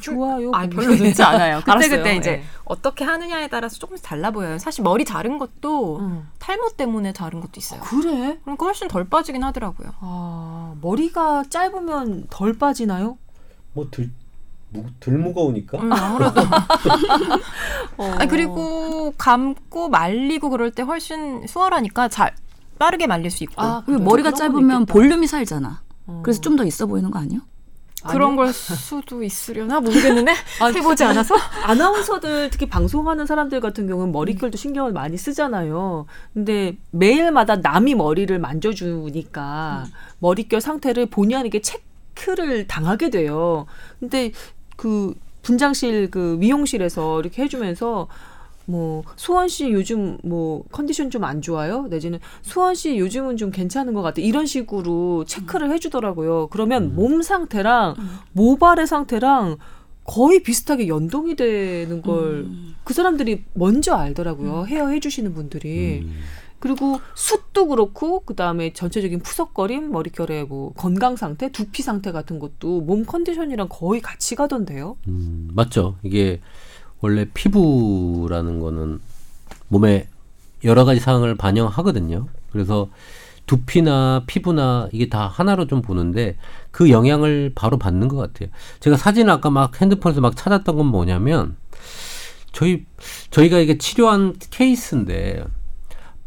좋아요. 0.00 0.50
아 0.54 0.66
별로 0.68 0.96
좋지 0.96 1.22
않아요. 1.22 1.60
그때 1.64 1.88
그때 1.88 2.16
이제 2.16 2.30
네. 2.36 2.42
어떻게 2.64 3.04
하느냐에 3.04 3.48
따라서 3.48 3.78
조금씩 3.78 4.04
달라 4.04 4.30
보여요. 4.30 4.58
사실 4.58 4.82
머리 4.84 5.04
자른 5.04 5.38
것도 5.38 5.98
음. 6.00 6.28
탈모 6.38 6.70
때문에 6.76 7.12
자른 7.12 7.40
것도 7.40 7.52
있어요. 7.56 7.80
아, 7.80 7.84
그래? 7.84 8.38
그러니까 8.44 8.64
훨씬 8.66 8.88
덜 8.88 9.08
빠지긴 9.08 9.42
하더라고요. 9.44 9.90
아 10.00 10.74
머리가 10.80 11.44
짧으면 11.50 12.26
덜 12.30 12.56
빠지나요? 12.58 13.18
뭐덜 13.72 14.10
덜 15.00 15.18
무거우니까. 15.18 15.78
음, 15.78 15.92
아무래도. 15.92 16.40
어. 17.98 18.14
아 18.18 18.26
그리고 18.26 19.12
감고 19.18 19.88
말리고 19.88 20.50
그럴 20.50 20.70
때 20.70 20.82
훨씬 20.82 21.46
수월하니까 21.46 22.08
잘 22.08 22.34
빠르게 22.78 23.06
말릴 23.06 23.30
수 23.30 23.44
있고. 23.44 23.60
아, 23.60 23.82
그리고 23.84 24.02
머리가 24.02 24.32
짧으면 24.32 24.86
볼륨이 24.86 25.26
살잖아. 25.26 25.82
어. 26.06 26.20
그래서 26.24 26.40
좀 26.40 26.56
더 26.56 26.64
있어 26.64 26.86
보이는 26.86 27.10
거 27.10 27.18
아니에요? 27.18 27.40
그런 28.08 28.36
걸 28.36 28.52
수도 28.52 29.22
있으려나 29.22 29.80
모르겠는데 29.80 30.32
해보지 30.74 31.04
않아서 31.04 31.34
아나운서들 31.64 32.50
특히 32.50 32.66
방송하는 32.68 33.26
사람들 33.26 33.60
같은 33.60 33.86
경우는 33.86 34.12
머릿결도 34.12 34.56
신경을 34.56 34.92
많이 34.92 35.16
쓰잖아요. 35.16 36.06
근데 36.32 36.76
매일마다 36.90 37.56
남이 37.56 37.94
머리를 37.94 38.38
만져주니까 38.38 39.84
음. 39.86 39.92
머릿결 40.20 40.60
상태를 40.60 41.06
본의 41.06 41.36
아니게 41.36 41.60
체크를 41.60 42.66
당하게 42.66 43.10
돼요. 43.10 43.66
근데 43.98 44.32
그 44.76 45.14
분장실 45.42 46.10
그 46.10 46.36
미용실에서 46.38 47.20
이렇게 47.20 47.42
해주면서 47.42 48.08
뭐 48.70 49.02
수원 49.16 49.48
씨 49.48 49.70
요즘 49.70 50.18
뭐 50.22 50.64
컨디션 50.70 51.10
좀 51.10 51.20
안 51.24 51.42
좋아요? 51.42 51.86
내지는 51.88 52.18
수원 52.42 52.74
씨 52.74 52.98
요즘은 52.98 53.36
좀 53.36 53.50
괜찮은 53.50 53.92
것 53.94 54.02
같아. 54.02 54.22
이런 54.22 54.46
식으로 54.46 55.24
체크를 55.26 55.68
음. 55.68 55.72
해주더라고요. 55.72 56.48
그러면 56.50 56.84
음. 56.84 56.94
몸 56.94 57.22
상태랑 57.22 57.96
음. 57.98 58.10
모발의 58.32 58.86
상태랑 58.86 59.58
거의 60.04 60.42
비슷하게 60.42 60.88
연동이 60.88 61.36
되는 61.36 62.02
걸그 62.02 62.48
음. 62.48 62.74
사람들이 62.90 63.44
먼저 63.54 63.94
알더라고요. 63.94 64.62
음. 64.62 64.66
헤어 64.66 64.88
해주시는 64.88 65.34
분들이. 65.34 66.00
음. 66.04 66.20
그리고 66.58 67.00
숱도 67.14 67.68
그렇고 67.68 68.20
그 68.20 68.34
다음에 68.34 68.72
전체적인 68.74 69.20
푸석거림, 69.20 69.90
머릿결의 69.92 70.44
뭐 70.44 70.72
건강 70.74 71.16
상태, 71.16 71.50
두피 71.50 71.82
상태 71.82 72.12
같은 72.12 72.38
것도 72.38 72.82
몸 72.82 73.04
컨디션이랑 73.06 73.68
거의 73.70 74.00
같이 74.02 74.34
가던데요. 74.34 74.96
음, 75.08 75.48
맞죠. 75.54 75.96
이게 76.02 76.40
원래 77.00 77.26
피부라는 77.32 78.60
거는 78.60 79.00
몸에 79.68 80.08
여러 80.64 80.84
가지 80.84 81.00
상황을 81.00 81.36
반영하거든요. 81.36 82.26
그래서 82.52 82.88
두피나 83.46 84.24
피부나 84.26 84.88
이게 84.92 85.08
다 85.08 85.26
하나로 85.26 85.66
좀 85.66 85.82
보는데 85.82 86.36
그 86.70 86.90
영향을 86.90 87.52
바로 87.54 87.78
받는 87.78 88.08
것 88.08 88.16
같아요. 88.16 88.48
제가 88.80 88.96
사진을 88.96 89.32
아까 89.32 89.50
막 89.50 89.80
핸드폰에서 89.80 90.20
막 90.20 90.36
찾았던 90.36 90.76
건 90.76 90.86
뭐냐면 90.86 91.56
저희 92.52 92.84
저희가 93.30 93.58
이게 93.58 93.78
치료한 93.78 94.36
케이스인데 94.50 95.44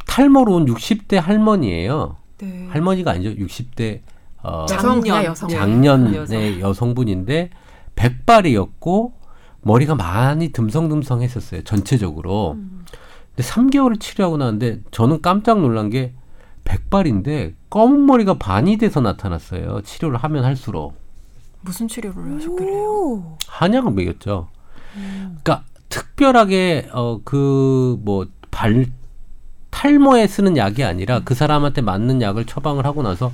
탈모로 0.06 0.54
온 0.54 0.66
60대 0.66 1.16
할머니예요. 1.16 2.18
네. 2.40 2.68
할머니가 2.70 3.12
아니죠. 3.12 3.30
60대 3.42 4.02
어, 4.42 4.66
작년 4.66 5.24
여성. 5.24 5.48
작년의 5.50 6.60
여성분인데 6.60 7.52
백발이었고 7.96 9.14
머리가 9.64 9.96
많이 9.96 10.50
듬성듬성했었어요. 10.50 11.64
전체적으로. 11.64 12.54
음. 12.54 12.86
근데 13.36 13.50
3개월을 13.50 14.00
치료하고 14.00 14.38
나는데 14.38 14.82
저는 14.92 15.22
깜짝 15.22 15.60
놀란 15.60 15.90
게 15.90 16.14
백발인데 16.66 17.56
검은 17.70 18.06
머리가 18.06 18.36
반이 18.36 18.78
돼서 18.78 19.02
나타났어요. 19.02 19.82
치료를 19.82 20.18
하면 20.18 20.46
할수록. 20.46 20.94
무슨 21.62 21.88
치료를 21.88 22.36
하셨길래요? 22.36 23.38
한약을 23.48 23.92
먹였죠. 23.92 24.50
음. 24.96 25.38
그러니까 25.44 25.64
특별하게 25.90 26.90
어 26.94 27.20
그 27.24 27.98
뭐 28.04 28.28
발 28.52 28.86
탈모에 29.72 30.28
쓰는 30.28 30.56
약이 30.56 30.84
아니라 30.84 31.22
그 31.26 31.34
사람한테 31.34 31.82
맞는 31.82 32.22
약을 32.22 32.46
처방을 32.46 32.86
하고 32.86 33.02
나서 33.02 33.32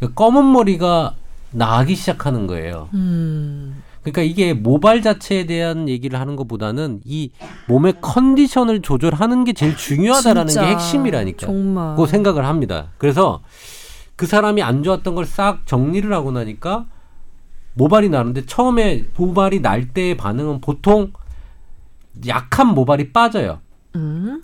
그 0.00 0.14
검은 0.14 0.50
머리가 0.50 1.14
나기 1.50 1.94
시작하는 1.94 2.46
거예요. 2.46 2.88
음. 2.94 3.82
그러니까 4.02 4.22
이게 4.22 4.52
모발 4.52 5.00
자체에 5.00 5.46
대한 5.46 5.88
얘기를 5.88 6.18
하는 6.18 6.34
것보다는 6.36 7.00
이 7.04 7.30
몸의 7.68 7.94
컨디션을 8.00 8.82
조절하는 8.82 9.44
게 9.44 9.52
제일 9.52 9.76
중요하다라는 9.76 10.48
진짜, 10.48 10.66
게 10.66 10.72
핵심이라니까. 10.72 11.46
정말. 11.46 11.96
그 11.96 12.06
생각을 12.06 12.44
합니다. 12.44 12.88
그래서 12.98 13.42
그 14.16 14.26
사람이 14.26 14.62
안 14.62 14.82
좋았던 14.82 15.14
걸 15.14 15.24
싹 15.24 15.66
정리를 15.66 16.12
하고 16.12 16.32
나니까 16.32 16.86
모발이 17.74 18.08
나는데 18.10 18.44
처음에 18.46 19.06
모발이 19.16 19.60
날 19.60 19.88
때의 19.88 20.16
반응은 20.16 20.60
보통 20.60 21.12
약한 22.26 22.68
모발이 22.68 23.12
빠져요. 23.12 23.60
음? 23.94 24.42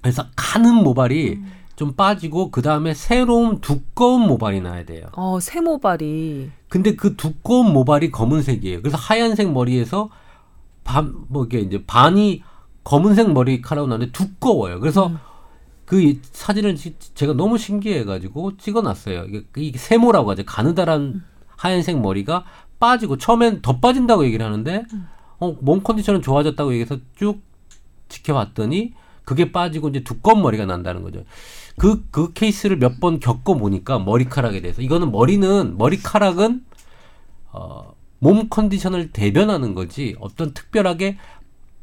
그래서 0.00 0.24
가는 0.34 0.74
모발이 0.74 1.34
음. 1.34 1.52
좀 1.76 1.94
빠지고 1.94 2.50
그 2.50 2.62
다음에 2.62 2.94
새로운 2.94 3.60
두꺼운 3.60 4.22
모발이 4.22 4.60
나야 4.60 4.84
돼요. 4.84 5.06
어, 5.12 5.40
새 5.40 5.60
모발이. 5.60 6.50
근데 6.68 6.94
그 6.94 7.16
두꺼운 7.16 7.72
모발이 7.72 8.10
검은색이에요. 8.10 8.82
그래서 8.82 8.96
하얀색 8.96 9.52
머리에서 9.52 10.10
반, 10.84 11.14
뭐 11.28 11.44
이게 11.44 11.60
이제 11.60 11.82
반이 11.86 12.42
검은색 12.84 13.32
머리카락으로 13.32 13.92
나는데 13.92 14.12
두꺼워요. 14.12 14.80
그래서 14.80 15.08
음. 15.08 15.18
그 15.84 16.18
사진을 16.32 16.76
제가 17.14 17.34
너무 17.34 17.58
신기해가지고 17.58 18.56
찍어놨어요. 18.56 19.24
이게, 19.24 19.44
이게 19.56 19.78
세모라고 19.78 20.30
하죠. 20.30 20.44
가느다란 20.44 21.00
음. 21.00 21.24
하얀색 21.56 22.00
머리가 22.00 22.44
빠지고 22.78 23.18
처음엔 23.18 23.62
더 23.62 23.78
빠진다고 23.78 24.24
얘기를 24.24 24.44
하는데 24.44 24.84
음. 24.92 25.08
어, 25.38 25.56
몸 25.60 25.82
컨디션은 25.82 26.22
좋아졌다고 26.22 26.72
얘기해서 26.72 26.98
쭉 27.16 27.40
지켜봤더니 28.08 28.94
그게 29.24 29.52
빠지고 29.52 29.88
이제 29.88 30.02
두꺼운 30.02 30.42
머리가 30.42 30.66
난다는 30.66 31.02
거죠. 31.02 31.24
그, 31.82 32.04
그 32.12 32.32
케이스를 32.32 32.76
몇 32.76 33.00
번 33.00 33.18
겪어보니까 33.18 33.98
머리카락에 33.98 34.60
대해서. 34.60 34.82
이거는 34.82 35.10
머리는, 35.10 35.76
머리카락은, 35.76 36.64
어, 37.50 37.94
몸 38.20 38.48
컨디션을 38.48 39.10
대변하는 39.10 39.74
거지 39.74 40.14
어떤 40.20 40.54
특별하게 40.54 41.18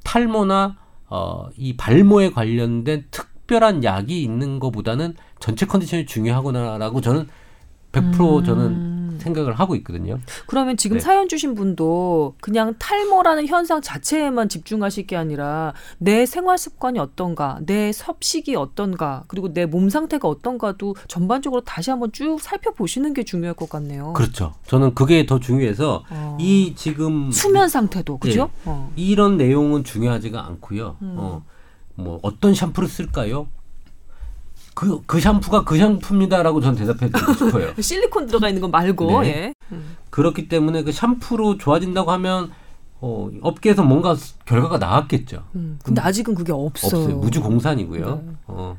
탈모나, 0.06 0.78
어, 1.10 1.50
이 1.58 1.76
발모에 1.76 2.30
관련된 2.30 3.08
특별한 3.12 3.84
약이 3.84 4.24
있는 4.24 4.60
것보다는 4.60 5.16
전체 5.42 5.66
컨디션이 5.66 6.06
중요하구나라고 6.06 7.02
저는 7.02 7.28
100% 7.92 8.40
음. 8.40 8.44
저는 8.44 9.00
생각을 9.20 9.54
하고 9.54 9.76
있거든요. 9.76 10.18
그러면 10.48 10.78
지금 10.78 10.96
네. 10.96 11.02
사연 11.02 11.28
주신 11.28 11.54
분도 11.54 12.36
그냥 12.40 12.74
탈모라는 12.80 13.48
현상 13.48 13.82
자체에만 13.82 14.48
집중하실 14.48 15.08
게 15.08 15.18
아니라 15.18 15.74
내 15.98 16.26
생활 16.26 16.58
습관이 16.58 17.00
어떤가, 17.00 17.60
내 17.66 17.92
섭식이 17.92 18.56
어떤가, 18.56 19.24
그리고 19.28 19.52
내 19.54 19.66
몸 19.66 19.90
상태가 19.90 20.28
어떤가도 20.28 20.96
전반적으로 21.08 21.62
다시 21.62 21.90
한번 21.92 22.12
쭉 22.14 22.40
살펴보시는 22.40 23.14
게 23.14 23.24
중요할 23.24 23.56
것 23.56 23.70
같네요. 23.70 24.14
그렇죠. 24.14 24.54
저는 24.68 24.96
그게 24.96 25.26
더 25.26 25.40
중요해서 25.40 26.06
어. 26.10 26.38
이 26.40 26.74
지금 26.78 27.30
수면 27.32 27.68
상태도 27.68 28.18
그죠? 28.20 28.50
네. 28.64 28.72
어. 28.72 28.92
이런 28.96 29.36
내용은 29.38 29.84
중요하지가 29.84 30.46
않고요. 30.48 30.96
음. 31.02 31.16
어. 31.18 31.44
뭐 31.96 32.20
어떤 32.24 32.54
샴푸를 32.56 32.88
쓸까요? 32.88 33.48
그, 34.80 35.02
그 35.06 35.20
샴푸가 35.20 35.66
그 35.66 35.78
샴푸입니다라고 35.78 36.62
저는 36.62 36.78
대답해 36.78 37.12
드리고 37.12 37.34
싶어요. 37.34 37.74
실리콘 37.82 38.28
들어가 38.28 38.48
있는 38.48 38.62
거 38.62 38.70
말고, 38.70 39.24
네. 39.24 39.28
예. 39.28 39.54
음. 39.74 39.98
그렇기 40.10 40.48
때문에 40.48 40.84
그 40.84 40.94
샴푸로 40.94 41.58
좋아진다고 41.58 42.12
하면, 42.12 42.50
어, 43.02 43.30
업계에서 43.42 43.84
뭔가 43.84 44.16
결과가 44.46 44.78
나왔겠죠. 44.78 45.44
음, 45.56 45.80
근데 45.84 46.00
아직은 46.00 46.34
그게 46.34 46.54
없어요. 46.54 47.02
없어요. 47.02 47.18
무주 47.18 47.42
공산이고요. 47.42 48.22
네. 48.26 48.32
어, 48.48 48.78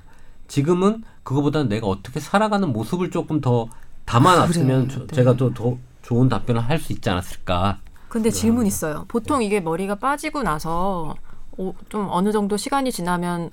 지금은 0.48 1.04
그거보다는 1.22 1.68
내가 1.68 1.86
어떻게 1.86 2.18
살아가는 2.18 2.66
모습을 2.72 3.10
조금 3.10 3.42
더 3.42 3.68
담아놨으면 4.06 4.88
그래, 4.88 5.06
네. 5.06 5.14
제가 5.14 5.36
더, 5.36 5.52
더 5.52 5.76
좋은 6.00 6.30
답변을 6.30 6.62
할 6.62 6.78
수 6.78 6.94
있지 6.94 7.10
않았을까. 7.10 7.78
근데 8.08 8.30
질문 8.30 8.66
있어요. 8.66 9.04
보통 9.06 9.42
이게 9.42 9.60
머리가 9.60 9.96
빠지고 9.96 10.42
나서 10.44 11.14
오, 11.58 11.74
좀 11.90 12.08
어느 12.10 12.32
정도 12.32 12.56
시간이 12.56 12.90
지나면 12.90 13.50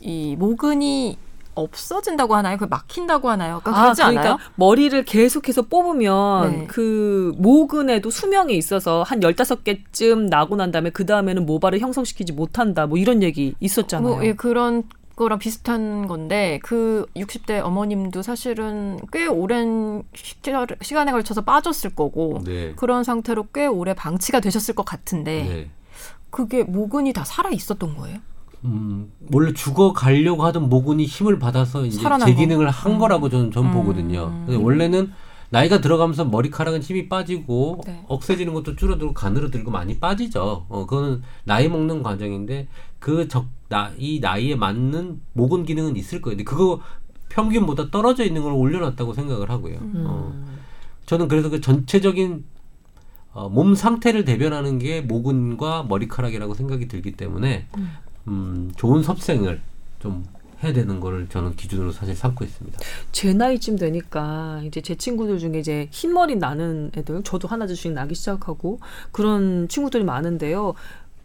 이 0.00 0.36
모근이 0.38 1.16
없어진다고 1.58 2.34
하나요? 2.34 2.56
그 2.56 2.64
막힌다고 2.64 3.28
하나요? 3.30 3.60
그러니까 3.62 3.82
그러지 3.82 4.02
그러니까 4.02 4.22
않아요? 4.22 4.38
머리를 4.56 5.04
계속해서 5.04 5.62
뽑으면 5.62 6.50
네. 6.50 6.66
그 6.66 7.32
모근에도 7.38 8.10
수명이 8.10 8.56
있어서 8.56 9.02
한 9.02 9.22
열다섯 9.22 9.64
개쯤 9.64 10.26
나고 10.26 10.56
난 10.56 10.70
다음에 10.70 10.90
그 10.90 11.06
다음에는 11.06 11.46
모발을 11.46 11.80
형성시키지 11.80 12.32
못한다. 12.32 12.86
뭐 12.86 12.98
이런 12.98 13.22
얘기 13.22 13.54
있었잖아요. 13.60 14.14
뭐, 14.14 14.24
예, 14.24 14.32
그런 14.34 14.84
거랑 15.18 15.40
비슷한 15.40 16.06
건데 16.06 16.60
그 16.62 17.04
60대 17.16 17.62
어머님도 17.62 18.22
사실은 18.22 19.00
꽤 19.12 19.26
오랜 19.26 20.04
시간에 20.80 21.10
걸쳐서 21.10 21.42
빠졌을 21.42 21.94
거고 21.94 22.40
네. 22.44 22.72
그런 22.76 23.02
상태로 23.02 23.48
꽤 23.52 23.66
오래 23.66 23.94
방치가 23.94 24.38
되셨을 24.40 24.74
것 24.74 24.84
같은데 24.84 25.42
네. 25.42 25.70
그게 26.30 26.62
모근이 26.62 27.12
다 27.12 27.24
살아 27.24 27.50
있었던 27.50 27.96
거예요? 27.96 28.18
음, 28.64 29.12
원래 29.32 29.52
죽어 29.52 29.92
가려고 29.92 30.44
하던 30.44 30.68
모근이 30.68 31.04
힘을 31.04 31.38
받아서 31.38 31.84
이제 31.84 32.00
재기능을 32.24 32.68
한 32.70 32.92
음. 32.92 32.98
거라고 32.98 33.28
저는 33.28 33.52
전 33.52 33.66
음. 33.66 33.72
보거든요. 33.72 34.30
근데 34.46 34.56
원래는 34.56 35.12
나이가 35.50 35.80
들어가면서 35.80 36.26
머리카락은 36.26 36.82
힘이 36.82 37.08
빠지고 37.08 37.80
네. 37.86 38.04
억세지는 38.08 38.52
것도 38.52 38.76
줄어들고 38.76 39.14
가늘어 39.14 39.50
들고 39.50 39.70
많이 39.70 39.98
빠지죠. 39.98 40.66
어, 40.68 40.86
그거는 40.86 41.22
나이 41.44 41.68
먹는 41.68 42.02
과정인데 42.02 42.68
그 42.98 43.28
적, 43.28 43.46
나, 43.68 43.92
이 43.96 44.20
나이에 44.20 44.56
맞는 44.56 45.20
모근 45.32 45.64
기능은 45.64 45.96
있을 45.96 46.20
거예요. 46.20 46.36
근데 46.36 46.44
그거 46.44 46.80
평균보다 47.30 47.90
떨어져 47.90 48.24
있는 48.24 48.42
걸 48.42 48.52
올려놨다고 48.52 49.14
생각을 49.14 49.50
하고요. 49.50 49.76
음. 49.76 50.04
어, 50.06 50.34
저는 51.06 51.28
그래서 51.28 51.48
그 51.48 51.60
전체적인 51.60 52.44
어, 53.32 53.48
몸 53.48 53.74
상태를 53.74 54.24
대변하는 54.24 54.78
게 54.78 55.00
모근과 55.00 55.84
머리카락이라고 55.84 56.54
생각이 56.54 56.88
들기 56.88 57.12
때문에 57.12 57.66
음. 57.78 57.90
음, 58.28 58.72
좋은 58.76 59.02
섭생을 59.02 59.60
좀 60.00 60.24
해야 60.62 60.72
되는 60.72 61.00
거를 61.00 61.28
저는 61.28 61.56
기준으로 61.56 61.92
사실 61.92 62.14
삼고 62.14 62.44
있습니다. 62.44 62.78
제 63.12 63.32
나이쯤 63.32 63.76
되니까 63.76 64.60
이제 64.64 64.80
제 64.80 64.94
친구들 64.96 65.38
중에 65.38 65.58
이제 65.58 65.88
흰머리 65.90 66.36
나는 66.36 66.90
애들, 66.96 67.22
저도 67.22 67.48
하나 67.48 67.66
둘씩 67.66 67.92
나기 67.92 68.14
시작하고 68.14 68.80
그런 69.12 69.68
친구들이 69.68 70.04
많은데요. 70.04 70.74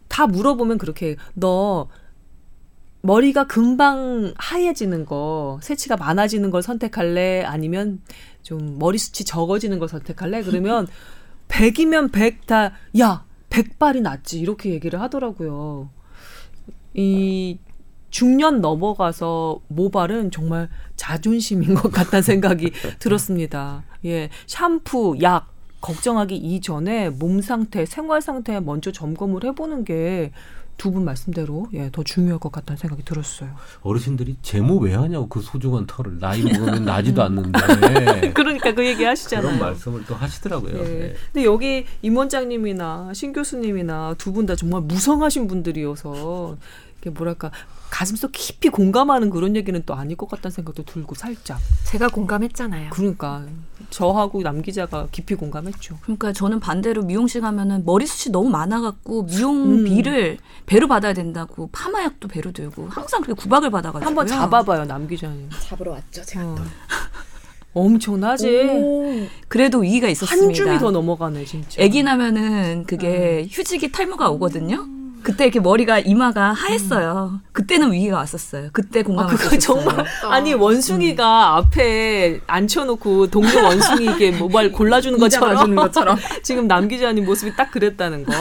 다 0.08 0.26
물어보면 0.26 0.78
그렇게 0.78 1.16
너 1.34 1.88
머리가 3.02 3.46
금방 3.46 4.32
하얘지는 4.38 5.04
거, 5.04 5.58
새치가 5.62 5.96
많아지는 5.96 6.50
걸 6.50 6.62
선택할래? 6.62 7.42
아니면 7.42 8.00
좀 8.42 8.78
머리숱이 8.78 9.26
적어지는 9.26 9.78
걸 9.78 9.88
선택할래? 9.88 10.42
그러면 10.42 10.86
100이면 11.48 12.12
100 12.12 12.46
다, 12.46 12.72
야, 12.98 13.24
100발이 13.50 14.00
낫지. 14.00 14.40
이렇게 14.40 14.70
얘기를 14.70 15.00
하더라고요. 15.00 15.90
이 16.94 17.58
중년 18.10 18.60
넘어가서 18.60 19.60
모발은 19.68 20.30
정말 20.30 20.68
자존심인 20.94 21.74
것 21.74 21.90
같다는 21.90 22.22
생각이 22.22 22.72
들었습니다. 23.00 23.82
예, 24.04 24.30
샴푸, 24.46 25.16
약 25.20 25.52
걱정하기 25.80 26.36
이전에 26.36 27.10
몸 27.10 27.42
상태, 27.42 27.84
생활 27.84 28.22
상태 28.22 28.58
먼저 28.60 28.90
점검을 28.92 29.44
해보는 29.44 29.84
게 29.84 30.30
두 30.76 30.90
분 30.90 31.04
말씀대로 31.04 31.68
예, 31.72 31.90
더 31.90 32.02
중요할 32.02 32.38
것 32.38 32.52
같다는 32.52 32.76
생각이 32.76 33.04
들었어요. 33.04 33.50
어르신들이 33.82 34.36
제모 34.42 34.78
왜 34.78 34.94
하냐고 34.94 35.28
그 35.28 35.40
소중한 35.40 35.86
털을 35.86 36.18
나이 36.18 36.42
먹으면 36.42 36.84
나지도 36.86 37.22
않는데. 37.22 38.32
그러니까 38.34 38.72
그 38.74 38.84
얘기 38.86 39.02
하시잖아요. 39.04 39.46
그런 39.56 39.60
말씀을 39.60 40.04
또 40.06 40.14
하시더라고요. 40.14 40.78
예. 40.78 40.82
네. 40.84 41.14
근데 41.32 41.44
여기 41.46 41.86
임 42.02 42.16
원장님이나 42.16 43.12
신 43.14 43.32
교수님이나 43.32 44.14
두 44.18 44.32
분 44.32 44.46
다 44.46 44.54
정말 44.56 44.82
무성하신 44.82 45.46
분들이어서 45.46 46.56
뭐랄까 47.12 47.50
가슴속 47.90 48.32
깊이 48.32 48.68
공감하는 48.70 49.30
그런 49.30 49.54
얘기는 49.56 49.80
또 49.86 49.94
아닐 49.94 50.16
것 50.16 50.28
같다는 50.28 50.50
생각도 50.52 50.84
들고 50.84 51.14
살짝. 51.14 51.60
제가 51.84 52.08
공감했잖아요. 52.08 52.90
그러니까 52.90 53.44
저하고 53.90 54.42
남 54.42 54.62
기자가 54.62 55.08
깊이 55.12 55.34
공감했죠. 55.34 55.98
그러니까 56.02 56.32
저는 56.32 56.60
반대로 56.60 57.02
미용실 57.02 57.40
가면은 57.40 57.84
머리숱이 57.84 58.32
너무 58.32 58.48
많아갖고 58.50 59.24
미용비를 59.24 60.38
음. 60.40 60.44
배로 60.66 60.88
받아야 60.88 61.12
된다고 61.12 61.68
파마약도 61.72 62.28
배로 62.28 62.52
들고 62.52 62.88
항상 62.88 63.20
그렇게 63.22 63.40
구박을 63.40 63.70
받아가지고 63.70 64.06
한번 64.06 64.26
잡아봐요 64.26 64.84
남 64.84 65.06
기자님. 65.08 65.48
잡으러 65.60 65.92
왔죠 65.92 66.22
제가 66.24 66.44
어. 66.44 66.54
또. 66.56 66.62
엄청나지. 67.74 68.68
오, 68.70 69.26
그래도 69.48 69.80
위기가 69.80 70.08
있었습니다. 70.08 70.46
한 70.46 70.54
줌이 70.54 70.78
더 70.78 70.90
넘어가네 70.92 71.44
진짜. 71.44 71.82
아기 71.82 72.02
나면은 72.04 72.84
그게 72.86 73.42
음. 73.42 73.48
휴직이 73.50 73.90
탈모가 73.90 74.30
오거든요. 74.30 74.86
그때 75.24 75.44
이렇게 75.44 75.58
머리가 75.58 75.98
이마가 75.98 76.52
하했어요. 76.52 77.30
음. 77.32 77.40
그때는 77.52 77.90
위기가 77.92 78.18
왔었어요. 78.18 78.68
그때 78.72 79.02
공감을 79.02 79.32
아, 79.32 79.36
그거 79.36 79.58
정말 79.58 80.04
아니 80.28 80.54
원숭이가 80.54 81.24
음. 81.24 81.56
앞에 81.56 82.40
앉혀놓고 82.46 83.28
동료 83.28 83.64
원숭이에게 83.64 84.32
모발 84.32 84.70
골라주는 84.70 85.18
것처럼, 85.18 85.74
것처럼. 85.74 86.18
지금 86.44 86.68
남 86.68 86.86
기자님 86.88 87.24
모습이 87.24 87.56
딱 87.56 87.72
그랬다는 87.72 88.24
거. 88.24 88.32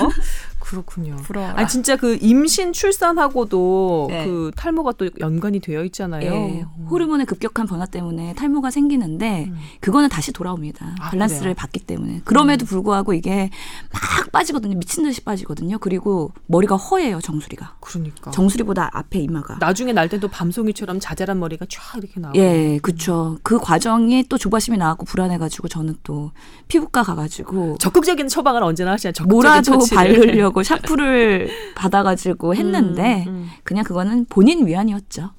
그렇군요. 0.73 1.15
부러워라. 1.17 1.59
아 1.59 1.67
진짜 1.67 1.95
그 1.95 2.17
임신 2.19 2.73
출산하고도 2.73 4.07
네. 4.09 4.25
그 4.25 4.51
탈모가 4.55 4.93
또 4.93 5.07
연관이 5.19 5.59
되어 5.59 5.83
있잖아요. 5.85 6.31
네. 6.31 6.65
호르몬의 6.89 7.27
급격한 7.27 7.67
변화 7.67 7.85
때문에 7.85 8.33
탈모가 8.33 8.71
생기는데 8.71 9.45
음. 9.49 9.57
그거는 9.81 10.09
다시 10.09 10.31
돌아옵니다. 10.31 10.95
아, 10.99 11.11
밸런스를? 11.11 11.53
받기 11.53 11.81
때문에. 11.81 12.21
그럼에도 12.25 12.65
음. 12.65 12.67
불구하고 12.67 13.13
이게 13.13 13.51
막 13.91 14.31
빠지거든요. 14.31 14.77
미친 14.77 15.03
듯이 15.03 15.21
빠지거든요. 15.21 15.77
그리고 15.77 16.31
머리가 16.47 16.75
허해요, 16.75 17.21
정수리가. 17.21 17.75
그러니까. 17.79 18.31
정수리보다 18.31 18.89
앞에 18.93 19.19
이마가. 19.19 19.57
나중에 19.59 19.93
날 19.93 20.09
때도 20.09 20.27
밤송이처럼 20.29 20.99
자잘한 20.99 21.39
머리가 21.39 21.67
쫙 21.69 21.97
이렇게 21.97 22.19
나오고. 22.19 22.39
예, 22.39 22.79
그렇죠. 22.81 23.37
그 23.43 23.59
과정이 23.59 24.23
또 24.27 24.37
조바심이 24.37 24.77
나고 24.77 25.05
불안해 25.05 25.37
가지고 25.37 25.67
저는 25.67 25.97
또 26.03 26.31
피부과 26.67 27.03
가 27.03 27.13
가지고 27.13 27.77
적극적인 27.79 28.27
처방을 28.27 28.63
언제나 28.63 28.93
하시냐. 28.93 29.11
뭐라도 29.27 29.79
바르려고 29.93 30.62
샤프를 30.63 31.49
받아가지고 31.75 32.55
했는데 32.55 33.25
음, 33.27 33.33
음. 33.33 33.49
그냥 33.63 33.83
그거는 33.83 34.25
본인 34.25 34.65
위안이었죠. 34.65 35.31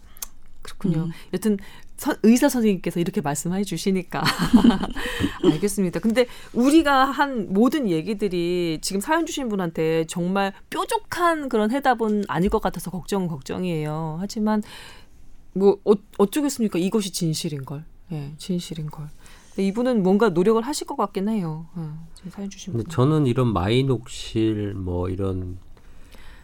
그렇군요. 0.63 1.05
음. 1.05 1.11
여튼 1.33 1.59
서, 1.97 2.15
의사 2.23 2.49
선생님께서 2.49 2.99
이렇게 3.01 3.21
말씀해 3.21 3.65
주시니까 3.65 4.23
알겠습니다. 5.45 6.01
근데 6.01 6.27
우리가 6.53 7.05
한 7.05 7.53
모든 7.53 7.89
얘기들이 7.89 8.79
지금 8.83 9.01
사연 9.01 9.27
주신 9.27 9.49
분한테 9.49 10.07
정말 10.07 10.53
뾰족한 10.71 11.49
그런 11.49 11.71
해답은 11.71 12.25
아닐 12.29 12.51
것 12.51 12.61
같아서 12.61 12.91
걱정은 12.91 13.29
걱정이에요. 13.29 14.19
하지만 14.21 14.63
뭐 15.53 15.79
어, 15.85 15.93
어쩌겠습니까? 16.19 16.79
이것이 16.79 17.13
진실인 17.13 17.65
걸. 17.65 17.85
예, 18.11 18.17
네, 18.17 18.35
진실인 18.39 18.87
걸. 18.87 19.09
이분은 19.57 20.03
뭔가 20.03 20.31
노력을 20.31 20.61
하실 20.63 20.87
것 20.87 20.97
같긴 20.97 21.29
해요. 21.29 21.67
어, 21.75 22.07
사연 22.29 22.51
주신 22.51 22.73
분. 22.73 22.85
저는 22.87 23.27
이런 23.27 23.53
마이녹실 23.53 24.75
뭐 24.75 25.09
이런 25.09 25.59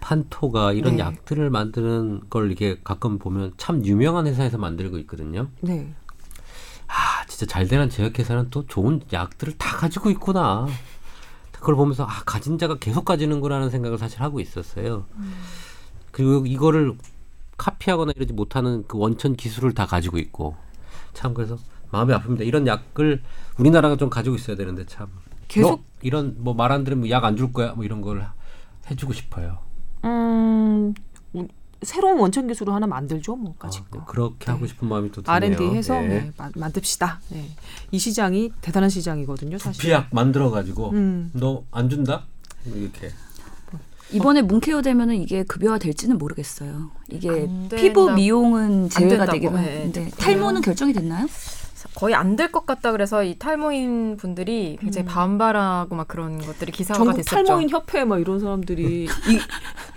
판토가 0.00 0.72
이런 0.72 0.96
네. 0.96 1.02
약들을 1.02 1.50
만드는 1.50 2.28
걸 2.30 2.46
이렇게 2.46 2.80
가끔 2.82 3.18
보면 3.18 3.52
참 3.56 3.84
유명한 3.84 4.26
회사에서 4.26 4.58
만들고 4.58 4.98
있거든요. 4.98 5.48
네. 5.60 5.92
아 6.86 7.24
진짜 7.26 7.46
잘 7.46 7.68
되는 7.68 7.88
제약회사는 7.88 8.50
또 8.50 8.66
좋은 8.66 9.00
약들을 9.12 9.58
다 9.58 9.76
가지고 9.76 10.10
있구나. 10.10 10.66
그걸 11.52 11.76
보면서 11.76 12.04
아 12.04 12.22
가진 12.24 12.58
자가 12.58 12.78
계속 12.78 13.04
가지는구나라는 13.04 13.70
생각을 13.70 13.98
사실 13.98 14.22
하고 14.22 14.40
있었어요. 14.40 15.04
음. 15.16 15.34
그리고 16.10 16.46
이거를 16.46 16.96
카피하거나 17.58 18.12
이러지 18.16 18.32
못하는 18.32 18.84
그 18.88 18.96
원천 18.98 19.36
기술을 19.36 19.74
다 19.74 19.84
가지고 19.84 20.18
있고 20.18 20.56
참 21.12 21.34
그래서 21.34 21.58
마음이 21.90 22.12
아픕니다. 22.14 22.46
이런 22.46 22.66
약을 22.66 23.22
우리나라가 23.58 23.96
좀 23.96 24.10
가지고 24.10 24.36
있어야 24.36 24.56
되는데 24.56 24.86
참 24.86 25.08
계속 25.48 25.82
이런 26.02 26.36
뭐 26.38 26.54
말 26.54 26.72
안 26.72 26.84
들으면 26.84 27.08
약 27.10 27.24
안 27.24 27.36
줄 27.36 27.52
거야 27.52 27.72
뭐 27.72 27.84
이런 27.84 28.00
걸 28.00 28.26
해주고 28.90 29.12
싶어요. 29.12 29.58
음 30.04 30.94
새로운 31.82 32.18
원천 32.20 32.46
기술을 32.46 32.74
하나 32.74 32.86
만들죠, 32.86 33.36
뭐까지. 33.36 33.80
아, 33.92 34.04
그렇게 34.04 34.44
네. 34.44 34.52
하고 34.52 34.66
싶은 34.66 34.86
마음이 34.86 35.10
또 35.12 35.22
드네요. 35.22 35.34
R&D 35.34 35.64
해서 35.74 35.94
네. 35.98 36.08
네, 36.08 36.32
마, 36.36 36.50
만듭시다. 36.54 37.20
네. 37.30 37.48
이 37.90 37.98
시장이 37.98 38.52
대단한 38.60 38.90
시장이거든요, 38.90 39.56
사실. 39.56 39.80
피약 39.82 40.08
만들어 40.12 40.50
가지고 40.50 40.90
음. 40.90 41.30
너안 41.32 41.88
준다 41.88 42.26
이렇게. 42.66 43.10
이번에 44.12 44.42
문케어 44.42 44.82
되면은 44.82 45.22
이게 45.22 45.42
급여화 45.44 45.78
될지는 45.78 46.18
모르겠어요. 46.18 46.90
이게 47.08 47.48
피부 47.74 48.10
미용은 48.10 48.90
제외가 48.90 49.24
되긴 49.24 49.56
하는데 49.56 50.04
네. 50.04 50.10
탈모는 50.10 50.60
결정이 50.60 50.92
됐나요? 50.92 51.26
거의 51.94 52.14
안 52.14 52.36
될 52.36 52.50
것 52.52 52.64
같다 52.66 52.92
그래서 52.92 53.22
이 53.24 53.36
탈모인 53.38 54.16
분들이 54.16 54.76
굉장히 54.80 55.06
음. 55.06 55.08
반발하고 55.08 55.94
막 55.94 56.08
그런 56.08 56.38
것들이 56.38 56.72
기사가 56.72 56.98
됐었죠. 57.12 57.34
탈모인 57.34 57.68
협회 57.70 58.04
막 58.04 58.20
이런 58.20 58.40
사람들이 58.40 59.04
이 59.04 59.38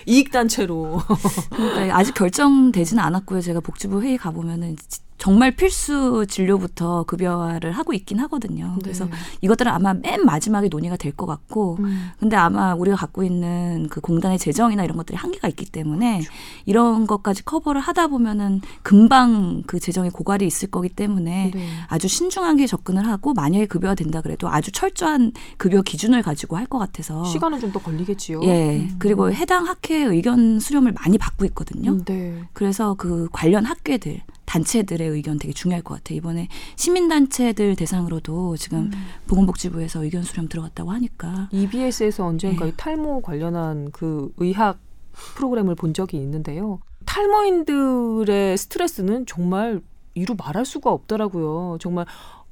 익 0.05 0.31
단체로 0.31 1.01
그러니까 1.49 1.97
아직 1.97 2.13
결정되지는 2.13 3.01
않았고요. 3.01 3.39
제가 3.41 3.61
복지부 3.61 4.01
회의 4.01 4.17
가 4.17 4.31
보면은 4.31 4.75
정말 5.23 5.51
필수 5.51 6.25
진료부터 6.27 7.03
급여화를 7.03 7.71
하고 7.71 7.93
있긴 7.93 8.19
하거든요. 8.19 8.73
네. 8.75 8.81
그래서 8.83 9.07
이것들은 9.39 9.71
아마 9.71 9.93
맨 9.93 10.25
마지막에 10.25 10.67
논의가 10.67 10.97
될 10.97 11.13
것 11.13 11.25
같고, 11.27 11.77
음. 11.79 12.09
근데 12.19 12.35
아마 12.35 12.73
우리가 12.73 12.97
갖고 12.97 13.23
있는 13.23 13.87
그 13.89 14.01
공단의 14.01 14.37
재정이나 14.37 14.83
이런 14.83 14.97
것들이 14.97 15.15
한계가 15.15 15.47
있기 15.47 15.65
때문에 15.65 16.17
그렇죠. 16.19 16.33
이런 16.65 17.07
것까지 17.07 17.45
커버를 17.45 17.79
하다 17.79 18.07
보면은 18.07 18.59
금방 18.81 19.63
그 19.65 19.79
재정에 19.79 20.09
고갈이 20.09 20.45
있을 20.45 20.69
거기 20.69 20.89
때문에 20.89 21.51
네. 21.53 21.67
아주 21.87 22.09
신중하게 22.09 22.67
접근을 22.67 23.07
하고 23.07 23.33
만약에 23.33 23.67
급여가 23.67 23.95
된다 23.95 24.19
그래도 24.21 24.49
아주 24.49 24.71
철저한 24.73 25.31
급여 25.57 25.81
기준을 25.83 26.21
가지고 26.23 26.57
할 26.57 26.65
것 26.67 26.79
같아서 26.79 27.23
시간은 27.25 27.59
좀 27.61 27.71
더 27.71 27.79
걸리겠지요. 27.79 28.41
예. 28.43 28.79
음. 28.79 28.95
그리고 28.99 29.31
해당 29.31 29.67
학회의 29.67 30.05
의견 30.05 30.59
수렴을 30.59 30.91
많이 30.93 31.17
받고 31.17 31.45
있거든요. 31.45 31.91
음, 31.91 32.03
네. 32.05 32.41
그래서 32.53 32.95
그 32.95 33.29
관련 33.31 33.65
학회들 33.65 34.21
단체들의 34.53 35.07
의견 35.09 35.39
되게 35.39 35.51
중요할 35.51 35.81
것 35.83 35.95
같아요. 35.95 36.17
이번에 36.17 36.47
시민단체들 36.75 37.75
대상으로도 37.75 38.55
지금 38.57 38.79
음. 38.79 38.91
보건복지부에서 39.27 40.03
의견 40.03 40.21
수렴 40.21 40.47
들어갔다고 40.47 40.91
하니까. 40.91 41.49
EBS에서 41.51 42.25
언젠가 42.27 42.65
네. 42.65 42.73
탈모 42.77 43.21
관련한 43.21 43.89
그 43.91 44.31
의학 44.37 44.77
프로그램을 45.11 45.73
본 45.73 45.93
적이 45.95 46.17
있는데요. 46.17 46.79
탈모인들의 47.05 48.57
스트레스는 48.57 49.25
정말 49.25 49.81
이루 50.13 50.35
말할 50.37 50.65
수가 50.65 50.91
없더라고요. 50.91 51.79
정말 51.79 52.05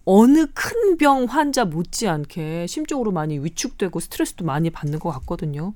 어느 0.03 0.47
큰 0.55 0.97
병 0.97 1.25
환자 1.25 1.65
못지않게 1.65 2.65
심적으로 2.67 3.11
많이 3.11 3.37
위축되고 3.39 3.99
스트레스도 3.99 4.43
많이 4.45 4.69
받는 4.71 4.99
것 4.99 5.11
같거든요. 5.11 5.73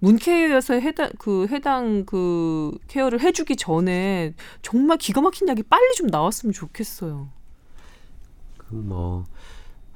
문케어에서 0.00 0.74
해당 0.74 1.10
그 1.18 1.46
해당 1.50 2.04
그 2.04 2.76
케어를 2.88 3.20
해주기 3.20 3.56
전에 3.56 4.34
정말 4.62 4.96
기가 4.98 5.20
막힌 5.20 5.48
약이 5.48 5.62
빨리 5.64 5.94
좀 5.96 6.06
나왔으면 6.08 6.52
좋겠어요. 6.52 7.28
그 8.58 8.74
뭐 8.76 9.24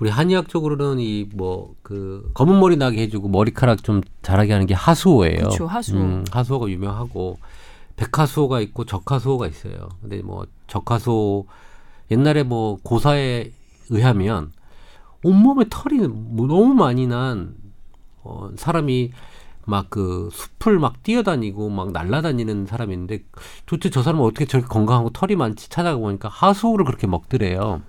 우리 0.00 0.10
한의학 0.10 0.48
적으로는 0.48 0.98
이 0.98 1.28
뭐 1.34 1.74
그 1.82 2.30
검은 2.34 2.58
머리 2.58 2.76
나게 2.76 3.02
해주고 3.02 3.28
머리카락 3.28 3.84
좀 3.84 4.00
자라게 4.22 4.52
하는 4.52 4.66
게 4.66 4.74
하수호예요. 4.74 5.36
그렇죠, 5.38 5.66
하수호. 5.66 5.98
음, 6.00 6.24
하수호가 6.30 6.68
유명하고 6.68 7.38
백하수호가 7.96 8.60
있고 8.62 8.84
적하수호가 8.84 9.46
있어요. 9.46 9.88
근데 10.00 10.22
뭐 10.22 10.46
적하수호 10.66 11.46
옛날에 12.10 12.42
뭐 12.42 12.78
고사에 12.82 13.52
의하면 13.90 14.52
온몸에 15.22 15.66
털이 15.70 16.08
뭐 16.08 16.46
너무 16.48 16.74
많이 16.74 17.06
난 17.06 17.54
어, 18.24 18.50
사람이 18.56 19.12
막 19.66 19.92
그 19.92 20.30
숲을 20.32 20.78
막 20.78 21.02
뛰어다니고 21.02 21.68
막 21.68 21.92
날아다니는 21.92 22.64
사람인데 22.64 23.24
도대체 23.66 23.90
저 23.90 24.02
사람은 24.02 24.24
어떻게 24.24 24.46
저렇게 24.46 24.66
건강하고 24.66 25.10
털이 25.10 25.36
많지 25.36 25.68
찾아가 25.68 25.98
보니까 25.98 26.30
하수호를 26.30 26.86
그렇게 26.86 27.06
먹더래요. 27.06 27.82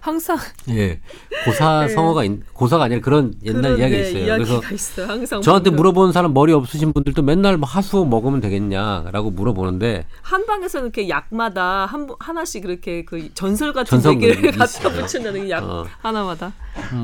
항상 0.00 0.36
예 0.70 1.00
고사 1.44 1.86
네. 1.86 1.88
성어가 1.88 2.22
고사가 2.52 2.84
아니라 2.84 3.00
그런 3.00 3.34
옛날 3.44 3.76
그런, 3.76 3.78
이야기가 3.78 4.02
네, 4.02 4.10
있어요. 4.10 4.34
그래서 4.34 4.62
있어요. 4.74 5.06
항상 5.06 5.42
저한테 5.42 5.70
물어보는 5.70 6.12
사람 6.12 6.34
머리 6.34 6.52
없으신 6.52 6.92
분들도 6.92 7.22
맨날 7.22 7.56
뭐 7.56 7.68
하수호 7.68 8.04
먹으면 8.04 8.40
되겠냐라고 8.40 9.30
물어보는데 9.30 10.06
한방에서 10.22 10.80
이렇게 10.80 11.08
약마다 11.08 11.86
한 11.86 12.08
하나씩 12.18 12.62
그렇게 12.62 13.04
그 13.04 13.32
전설 13.34 13.72
같은 13.72 14.00
전설 14.00 14.14
얘기를 14.14 14.50
갖다 14.50 14.90
붙인다는 14.90 15.48
약 15.50 15.62
어. 15.62 15.86
하나마다 16.02 16.52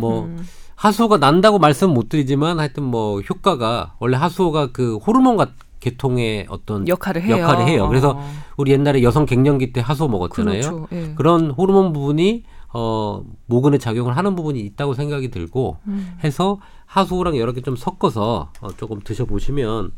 뭐. 0.01 0.25
음. 0.25 0.45
하수호가 0.83 1.19
난다고 1.19 1.59
말씀 1.61 1.95
못 1.95 2.09
드리지만 2.09 2.59
하여튼 2.59 2.83
뭐 2.83 3.21
효과가 3.21 3.95
원래 4.01 4.17
하수호가 4.17 4.73
그 4.73 4.97
호르몬 4.97 5.37
같 5.37 5.51
계통의 5.79 6.47
어떤 6.49 6.87
역할을 6.89 7.23
해요. 7.23 7.39
역할을 7.39 7.67
해요. 7.69 7.89
그래서 7.89 8.11
어. 8.17 8.31
우리 8.57 8.73
옛날에 8.73 9.03
여성 9.03 9.25
갱년기 9.27 9.73
때 9.73 9.81
하수오 9.81 10.09
먹었잖아요. 10.09 10.61
그렇죠. 10.61 10.89
예. 10.93 11.15
그런 11.15 11.51
호르몬 11.53 11.93
부분이 11.93 12.45
어 12.73 13.23
모근에 13.47 13.79
작용을 13.79 14.17
하는 14.17 14.35
부분이 14.35 14.59
있다고 14.61 14.95
생각이 14.95 15.31
들고 15.31 15.77
음. 15.87 16.17
해서 16.25 16.59
하수오랑 16.87 17.37
여러 17.37 17.53
개 17.53 17.61
좀 17.63 17.77
섞어서 17.77 18.51
어, 18.61 18.69
조금 18.77 19.01
드셔 19.03 19.25
보시면 19.25 19.93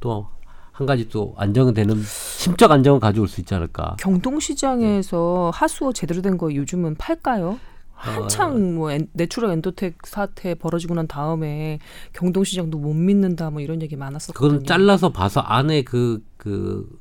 또 0.00 0.28
한 0.72 0.86
가지 0.86 1.10
또 1.10 1.34
안정되는 1.36 2.02
심적 2.02 2.70
안정을 2.70 3.00
가져올 3.00 3.28
수 3.28 3.42
있지 3.42 3.54
않을까. 3.54 3.96
경동시장에서 3.98 5.50
네. 5.52 5.58
하수오 5.58 5.92
제대로 5.92 6.22
된 6.22 6.38
거 6.38 6.54
요즘은 6.54 6.94
팔까요? 6.94 7.58
한창 8.00 8.74
뭐 8.76 8.90
엔, 8.90 9.08
내추럴 9.12 9.50
엔도텍 9.52 10.06
사태 10.06 10.54
벌어지고 10.54 10.94
난 10.94 11.06
다음에 11.06 11.78
경동시장도 12.14 12.78
못 12.78 12.94
믿는다 12.94 13.50
뭐 13.50 13.60
이런 13.60 13.82
얘기 13.82 13.94
많았었거든요. 13.96 14.48
그건 14.52 14.66
잘라서 14.66 15.12
봐서 15.12 15.40
안에 15.40 15.82
그그 15.82 16.22
그 16.36 17.00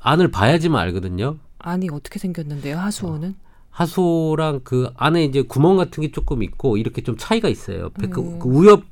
안을 0.00 0.30
봐야지만 0.30 0.82
알거든요. 0.82 1.38
안이 1.58 1.88
어떻게 1.92 2.18
생겼는데요, 2.18 2.76
하수호는? 2.76 3.30
어. 3.30 3.52
하수호랑 3.70 4.60
그 4.64 4.90
안에 4.96 5.24
이제 5.24 5.40
구멍 5.42 5.76
같은 5.76 6.02
게 6.02 6.10
조금 6.12 6.42
있고 6.42 6.76
이렇게 6.76 7.02
좀 7.02 7.16
차이가 7.16 7.48
있어요. 7.48 7.88
그, 7.98 8.08
그, 8.10 8.38
그 8.38 8.48
우엽 8.48 8.82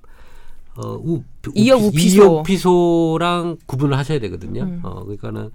어, 0.76 0.94
우, 0.94 1.22
이어 1.54 1.76
우피소. 1.76 2.42
피소랑 2.44 3.58
구분을 3.66 3.98
하셔야 3.98 4.18
되거든요. 4.20 4.62
음. 4.62 4.80
어, 4.82 5.02
그러니까는 5.04 5.50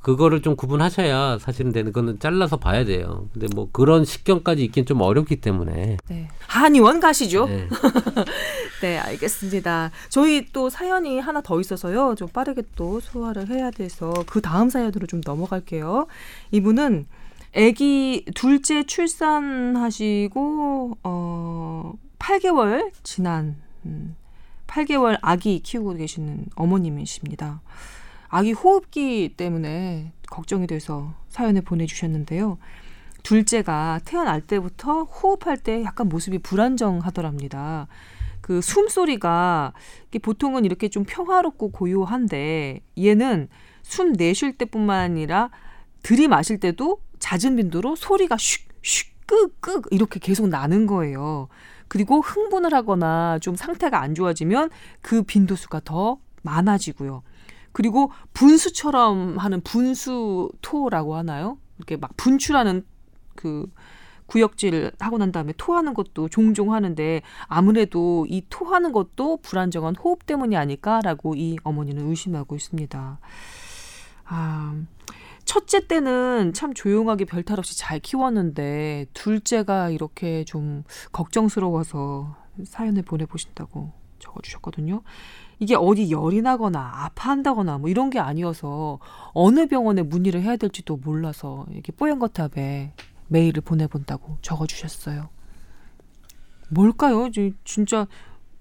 그거를 0.00 0.40
좀 0.40 0.56
구분하셔야 0.56 1.38
사실은 1.38 1.72
되는 1.72 1.92
거는 1.92 2.18
잘라서 2.18 2.56
봐야 2.56 2.84
돼요. 2.84 3.28
근데 3.32 3.46
뭐 3.54 3.68
그런 3.70 4.04
식견까지 4.04 4.64
있긴 4.64 4.86
좀 4.86 5.00
어렵기 5.02 5.36
때문에. 5.36 5.98
네. 6.08 6.28
한의원 6.46 7.00
가시죠. 7.00 7.46
네. 7.46 7.68
네, 8.80 8.98
알겠습니다. 8.98 9.90
저희 10.08 10.46
또 10.52 10.70
사연이 10.70 11.20
하나 11.20 11.42
더 11.42 11.60
있어서요. 11.60 12.14
좀 12.16 12.28
빠르게 12.28 12.62
또 12.76 13.00
소화를 13.00 13.48
해야 13.48 13.70
돼서 13.70 14.12
그 14.26 14.40
다음 14.40 14.70
사연으로 14.70 15.06
좀 15.06 15.20
넘어갈게요. 15.24 16.06
이분은 16.50 17.06
아기 17.54 18.24
둘째 18.34 18.84
출산하시고 18.84 20.38
어 21.02 21.92
8개월 22.18 22.90
지난 23.02 23.56
음, 23.84 24.16
8개월 24.66 25.18
아기 25.20 25.60
키우고 25.60 25.94
계시는 25.94 26.46
어머님이십니다. 26.54 27.60
아기 28.30 28.52
호흡기 28.52 29.34
때문에 29.36 30.12
걱정이 30.30 30.66
돼서 30.66 31.14
사연을 31.28 31.62
보내주셨는데요. 31.62 32.58
둘째가 33.22 34.00
태어날 34.04 34.40
때부터 34.40 35.02
호흡할 35.02 35.58
때 35.58 35.82
약간 35.84 36.08
모습이 36.08 36.38
불안정하더랍니다. 36.38 37.88
그 38.40 38.62
숨소리가 38.62 39.74
보통은 40.22 40.64
이렇게 40.64 40.88
좀 40.88 41.04
평화롭고 41.04 41.72
고요한데 41.72 42.80
얘는 42.98 43.48
숨 43.82 44.12
내쉴 44.12 44.56
때뿐만 44.56 45.00
아니라 45.00 45.50
들이마실 46.02 46.60
때도 46.60 47.00
잦은 47.18 47.56
빈도로 47.56 47.96
소리가 47.96 48.36
슉슉 48.36 49.10
끄끄 49.26 49.82
이렇게 49.90 50.18
계속 50.18 50.48
나는 50.48 50.86
거예요. 50.86 51.48
그리고 51.88 52.20
흥분을 52.20 52.72
하거나 52.72 53.38
좀 53.40 53.56
상태가 53.56 54.00
안 54.00 54.14
좋아지면 54.14 54.70
그 55.02 55.22
빈도수가 55.22 55.82
더 55.84 56.18
많아지고요. 56.42 57.22
그리고 57.72 58.10
분수처럼 58.32 59.38
하는 59.38 59.60
분수토라고 59.60 61.14
하나요? 61.14 61.58
이렇게 61.78 61.96
막 61.96 62.16
분출하는 62.16 62.84
그 63.36 63.66
구역질 64.26 64.92
하고 65.00 65.18
난 65.18 65.32
다음에 65.32 65.52
토하는 65.56 65.92
것도 65.92 66.28
종종 66.28 66.72
하는데 66.72 67.20
아무래도 67.46 68.26
이 68.28 68.44
토하는 68.48 68.92
것도 68.92 69.38
불안정한 69.38 69.96
호흡 69.96 70.24
때문이 70.24 70.56
아닐까라고 70.56 71.34
이 71.34 71.56
어머니는 71.64 72.08
의심하고 72.08 72.54
있습니다. 72.54 73.18
아, 74.26 74.82
첫째 75.44 75.86
때는 75.86 76.52
참 76.54 76.74
조용하게 76.74 77.24
별탈 77.24 77.58
없이 77.58 77.76
잘 77.76 77.98
키웠는데 77.98 79.06
둘째가 79.14 79.90
이렇게 79.90 80.44
좀 80.44 80.84
걱정스러워서 81.10 82.36
사연을 82.64 83.02
보내보신다고 83.02 83.92
적어주셨거든요. 84.20 85.02
이게 85.60 85.76
어디 85.76 86.10
열이 86.10 86.40
나거나 86.40 87.04
아파한다거나 87.04 87.78
뭐 87.78 87.90
이런 87.90 88.08
게 88.08 88.18
아니어서 88.18 88.98
어느 89.34 89.66
병원에 89.68 90.02
문의를 90.02 90.42
해야 90.42 90.56
될지도 90.56 90.96
몰라서 90.96 91.66
이렇게 91.70 91.92
뽀얀 91.92 92.18
거탑에 92.18 92.94
메일을 93.28 93.60
보내본다고 93.62 94.38
적어주셨어요. 94.40 95.28
뭘까요? 96.70 97.28
진짜 97.64 98.06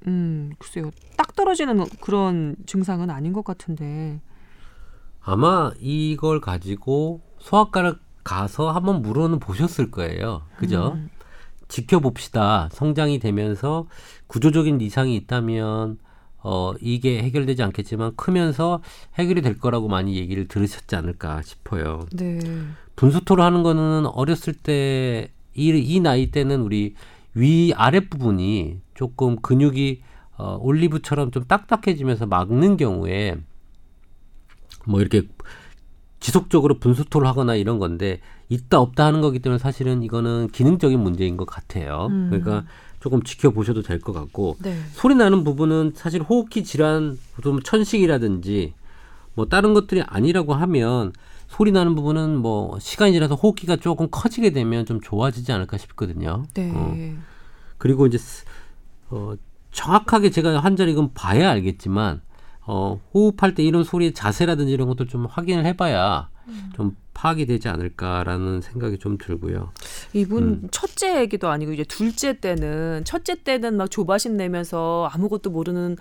음 0.07 0.51
글쎄요 0.59 0.91
딱 1.17 1.35
떨어지는 1.35 1.85
그런 2.01 2.55
증상은 2.65 3.09
아닌 3.09 3.33
것 3.33 3.43
같은데 3.43 4.21
아마 5.21 5.71
이걸 5.79 6.41
가지고 6.41 7.21
소아과를 7.39 7.97
가서 8.23 8.71
한번 8.71 9.01
물어는 9.01 9.39
보셨을 9.39 9.89
거예요. 9.89 10.43
그죠? 10.57 10.93
음. 10.95 11.09
지켜봅시다. 11.69 12.69
성장이 12.71 13.19
되면서 13.19 13.87
구조적인 14.27 14.81
이상이 14.81 15.15
있다면 15.15 15.99
어, 16.41 16.73
이게 16.81 17.21
해결되지 17.21 17.63
않겠지만 17.63 18.15
크면서 18.15 18.81
해결이 19.15 19.41
될 19.41 19.57
거라고 19.57 19.87
많이 19.87 20.15
얘기를 20.17 20.47
들으셨지 20.47 20.95
않을까 20.95 21.41
싶어요. 21.41 22.05
네. 22.13 22.39
분수토를 22.95 23.43
하는 23.43 23.63
거는 23.63 24.05
어렸을 24.07 24.53
때, 24.53 25.29
이, 25.53 25.69
이 25.69 25.99
나이 25.99 26.31
때는 26.31 26.61
우리 26.61 26.95
위 27.33 27.73
아랫부분이 27.75 28.79
조금 28.93 29.37
근육이 29.41 30.01
어, 30.37 30.57
올리브처럼 30.61 31.31
좀 31.31 31.43
딱딱해지면서 31.45 32.25
막는 32.25 32.77
경우에 32.77 33.35
뭐 34.85 35.01
이렇게 35.01 35.23
지속적으로 36.19 36.79
분수토를 36.79 37.27
하거나 37.27 37.55
이런 37.55 37.79
건데 37.79 38.19
있다 38.49 38.79
없다 38.79 39.05
하는 39.05 39.21
거기 39.21 39.39
때문에 39.39 39.59
사실은 39.59 40.01
이거는 40.03 40.47
기능적인 40.47 40.99
문제인 40.99 41.37
것 41.37 41.45
같아요. 41.45 42.07
음. 42.09 42.29
그러니까 42.29 42.65
조금 42.99 43.23
지켜보셔도 43.23 43.81
될 43.81 43.99
것 43.99 44.13
같고 44.13 44.57
네. 44.61 44.77
소리 44.93 45.15
나는 45.15 45.43
부분은 45.43 45.93
사실 45.95 46.21
호흡기 46.21 46.63
질환, 46.63 47.17
좀 47.43 47.61
천식이라든지 47.61 48.73
뭐 49.35 49.45
다른 49.45 49.73
것들이 49.73 50.01
아니라고 50.01 50.53
하면 50.53 51.13
소리 51.47 51.71
나는 51.71 51.95
부분은 51.95 52.37
뭐 52.37 52.77
시간이 52.79 53.13
지나서 53.13 53.35
호흡기가 53.35 53.75
조금 53.77 54.07
커지게 54.11 54.51
되면 54.51 54.85
좀 54.85 54.99
좋아지지 55.01 55.51
않을까 55.51 55.77
싶거든요. 55.77 56.43
네. 56.53 56.71
어. 56.75 56.95
그리고 57.77 58.05
이제 58.05 58.17
어 59.09 59.33
정확하게 59.71 60.29
제가 60.31 60.59
환자를 60.59 60.91
이건 60.91 61.13
봐야 61.13 61.49
알겠지만 61.51 62.21
어 62.65 62.99
호흡할 63.13 63.55
때 63.55 63.63
이런 63.63 63.83
소리의 63.83 64.13
자세라든지 64.13 64.71
이런 64.71 64.87
것들 64.87 65.07
좀 65.07 65.25
확인을 65.25 65.65
해봐야 65.65 66.29
음. 66.47 66.69
좀 66.75 66.95
파악이 67.19 67.45
되지 67.45 67.67
않을까라는 67.67 68.61
생각이 68.61 68.97
좀 68.97 69.17
들고요. 69.17 69.73
이분 70.13 70.43
음. 70.43 70.67
첫째 70.71 71.19
얘기도 71.19 71.49
아니고 71.49 71.73
이제 71.73 71.83
둘째 71.83 72.39
때는 72.39 73.03
첫째 73.03 73.35
때는 73.35 73.75
막 73.75 73.91
조바심 73.91 74.37
내면서 74.37 75.09
아무것도 75.11 75.49
모르는 75.49 75.97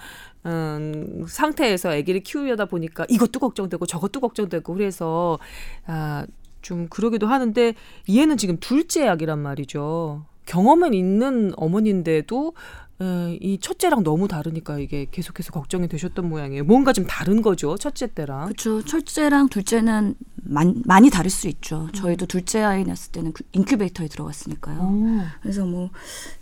음, 0.47 1.25
상태에서 1.27 1.91
아기를 1.91 2.21
키우려다 2.21 2.67
보니까 2.67 3.05
이것도 3.09 3.41
걱정되고 3.41 3.85
저것도 3.87 4.21
걱정되고 4.21 4.73
그래서 4.73 5.41
아, 5.87 6.25
좀 6.63 6.87
그러기도 6.89 7.27
하는데 7.27 7.75
얘는 8.09 8.37
지금 8.37 8.57
둘째 8.61 9.09
아기란 9.09 9.41
말이죠. 9.41 10.25
경험은 10.47 10.95
있는 10.95 11.53
어머니인데도 11.57 12.53
에, 13.01 13.39
이 13.41 13.59
첫째랑 13.59 14.03
너무 14.03 14.29
다르니까 14.29 14.79
이게 14.79 15.07
계속해서 15.11 15.53
걱정이 15.53 15.89
되셨던 15.89 16.29
모양이에요. 16.29 16.65
뭔가 16.65 16.93
좀 16.93 17.07
다른 17.07 17.43
거죠, 17.43 17.77
첫째 17.77 18.07
때랑. 18.07 18.47
그렇죠. 18.47 18.85
첫째랑 18.85 19.49
둘째는 19.49 20.15
많, 20.49 20.75
많이 20.85 21.11
다를 21.11 21.31
수 21.31 21.49
있죠. 21.49 21.89
음. 21.89 21.93
저희도 21.93 22.27
둘째 22.27 22.63
아이 22.63 22.85
낳았을 22.85 23.13
때는 23.13 23.33
그 23.33 23.45
인큐베이터에 23.53 24.09
들어갔으니까요. 24.09 24.81
오. 24.81 25.21
그래서 25.43 25.65
뭐 25.65 25.91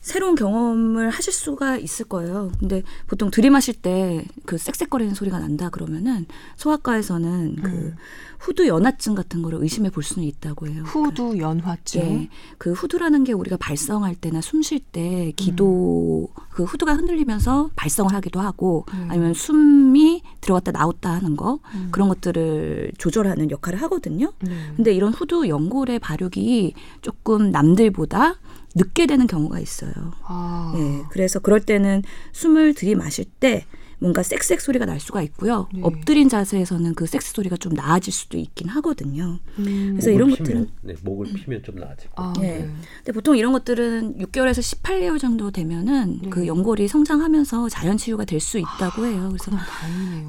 새로운 0.00 0.34
경험을 0.34 1.10
하실 1.10 1.32
수가 1.32 1.76
있을 1.76 2.06
거예요. 2.06 2.52
근데 2.58 2.82
보통 3.06 3.30
들이마실 3.30 3.74
때 3.74 4.24
그 4.44 4.56
쌕쌕거리는 4.56 5.14
소리가 5.14 5.38
난다 5.38 5.68
그러면은 5.70 6.26
소아과에서는 6.56 7.56
그 7.62 7.68
음. 7.68 7.76
그 7.76 7.94
후두 8.38 8.66
연화증 8.68 9.14
같은 9.14 9.42
거를 9.42 9.60
의심해 9.62 9.90
볼 9.90 10.02
수는 10.02 10.26
있다고 10.28 10.68
해요. 10.68 10.82
후두 10.84 11.30
그 11.30 11.38
연화증. 11.38 12.00
네. 12.00 12.28
그 12.58 12.72
후두라는 12.72 13.24
게 13.24 13.32
우리가 13.32 13.56
발성할 13.56 14.14
때나 14.14 14.40
숨 14.40 14.62
쉴 14.62 14.80
때 14.80 15.32
기도 15.36 16.28
음. 16.36 16.42
그 16.50 16.64
후두가 16.64 16.94
흔들리면서 16.94 17.70
발성을 17.76 18.12
하기도 18.12 18.40
하고 18.40 18.84
음. 18.94 19.08
아니면 19.10 19.34
숨이 19.34 20.22
들어갔다 20.40 20.72
나왔다 20.72 21.10
하는 21.10 21.36
거 21.36 21.60
음. 21.74 21.88
그런 21.90 22.08
것들을 22.08 22.92
조절하는 22.98 23.50
역할을 23.50 23.80
하 23.80 23.88
거든요. 23.96 24.32
네. 24.40 24.50
근데 24.76 24.92
이런 24.92 25.12
후두 25.12 25.48
연골의 25.48 25.98
발육이 26.00 26.74
조금 27.02 27.50
남들보다 27.50 28.36
늦게 28.74 29.06
되는 29.06 29.26
경우가 29.26 29.58
있어요. 29.58 29.92
아. 30.24 30.72
네. 30.76 31.02
그래서 31.10 31.38
그럴 31.38 31.60
때는 31.60 32.02
숨을 32.32 32.74
들이마실 32.74 33.24
때 33.40 33.64
뭔가 33.98 34.22
섹섹 34.22 34.60
소리가 34.60 34.84
날 34.84 35.00
수가 35.00 35.22
있고요. 35.22 35.68
네. 35.72 35.80
엎드린 35.82 36.28
자세에서는 36.28 36.94
그 36.94 37.06
섹스 37.06 37.32
소리가 37.32 37.56
좀 37.56 37.72
나아질 37.72 38.12
수도 38.12 38.36
있긴 38.36 38.68
하거든요. 38.68 39.38
음. 39.58 39.88
그래서 39.92 40.10
이런 40.10 40.28
피면, 40.28 40.36
것들은 40.38 40.70
네, 40.82 40.94
목을 41.02 41.32
피면 41.32 41.62
좀 41.62 41.76
나아지고. 41.76 42.12
아, 42.16 42.34
네. 42.38 42.58
네. 42.58 42.70
근데 42.98 43.12
보통 43.12 43.38
이런 43.38 43.52
것들은 43.54 44.18
6개월에서 44.18 44.60
18개월 44.82 45.18
정도 45.18 45.50
되면은 45.50 46.18
네. 46.24 46.28
그 46.28 46.46
연골이 46.46 46.88
성장하면서 46.88 47.70
자연 47.70 47.96
치유가 47.96 48.26
될 48.26 48.38
수 48.38 48.58
있다고 48.58 49.06
해요. 49.06 49.32
그래서 49.32 49.50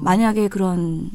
만약에 0.00 0.48
그런 0.48 1.10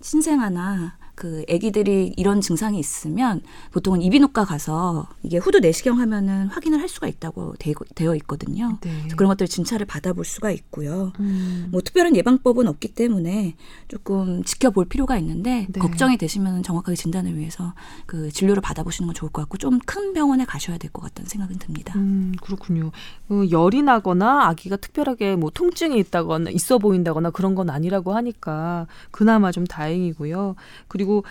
신생아나 0.00 0.96
그 1.20 1.44
아기들이 1.50 2.14
이런 2.16 2.40
증상이 2.40 2.78
있으면 2.78 3.42
보통은 3.72 4.00
이비인후과 4.00 4.46
가서 4.46 5.06
이게 5.22 5.36
후두 5.36 5.58
내시경 5.60 5.98
하면은 6.00 6.46
확인을 6.46 6.80
할 6.80 6.88
수가 6.88 7.08
있다고 7.08 7.56
되어 7.94 8.14
있거든요. 8.16 8.78
네. 8.80 8.90
그런 9.18 9.28
것들 9.28 9.46
진찰을 9.46 9.84
받아볼 9.84 10.24
수가 10.24 10.50
있고요. 10.50 11.12
음. 11.20 11.68
뭐 11.72 11.82
특별한 11.82 12.16
예방법은 12.16 12.66
없기 12.68 12.94
때문에 12.94 13.54
조금 13.88 14.42
지켜볼 14.44 14.86
필요가 14.86 15.18
있는데 15.18 15.66
네. 15.70 15.78
걱정이 15.78 16.16
되시면 16.16 16.62
정확하게 16.62 16.96
진단을 16.96 17.36
위해서 17.36 17.74
그 18.06 18.30
진료를 18.32 18.62
받아보시는 18.62 19.06
건 19.08 19.14
좋을 19.14 19.30
것 19.30 19.42
같고 19.42 19.58
좀 19.58 19.78
큰 19.84 20.14
병원에 20.14 20.44
가셔야 20.46 20.78
될 20.78 20.90
것 20.90 21.02
같다는 21.02 21.28
생각은 21.28 21.58
듭니다. 21.58 21.92
음, 21.96 22.32
그렇군요. 22.42 22.92
어, 23.28 23.42
열이 23.50 23.82
나거나 23.82 24.46
아기가 24.48 24.76
특별하게 24.76 25.36
뭐 25.36 25.50
통증이 25.52 25.98
있다거나 25.98 26.50
있어 26.50 26.78
보인다거나 26.78 27.30
그런 27.30 27.54
건 27.54 27.68
아니라고 27.70 28.14
하니까 28.14 28.86
그나마 29.10 29.52
좀 29.52 29.66
다행이고요. 29.66 30.54
그리고 30.88 31.09
그리고 31.10 31.24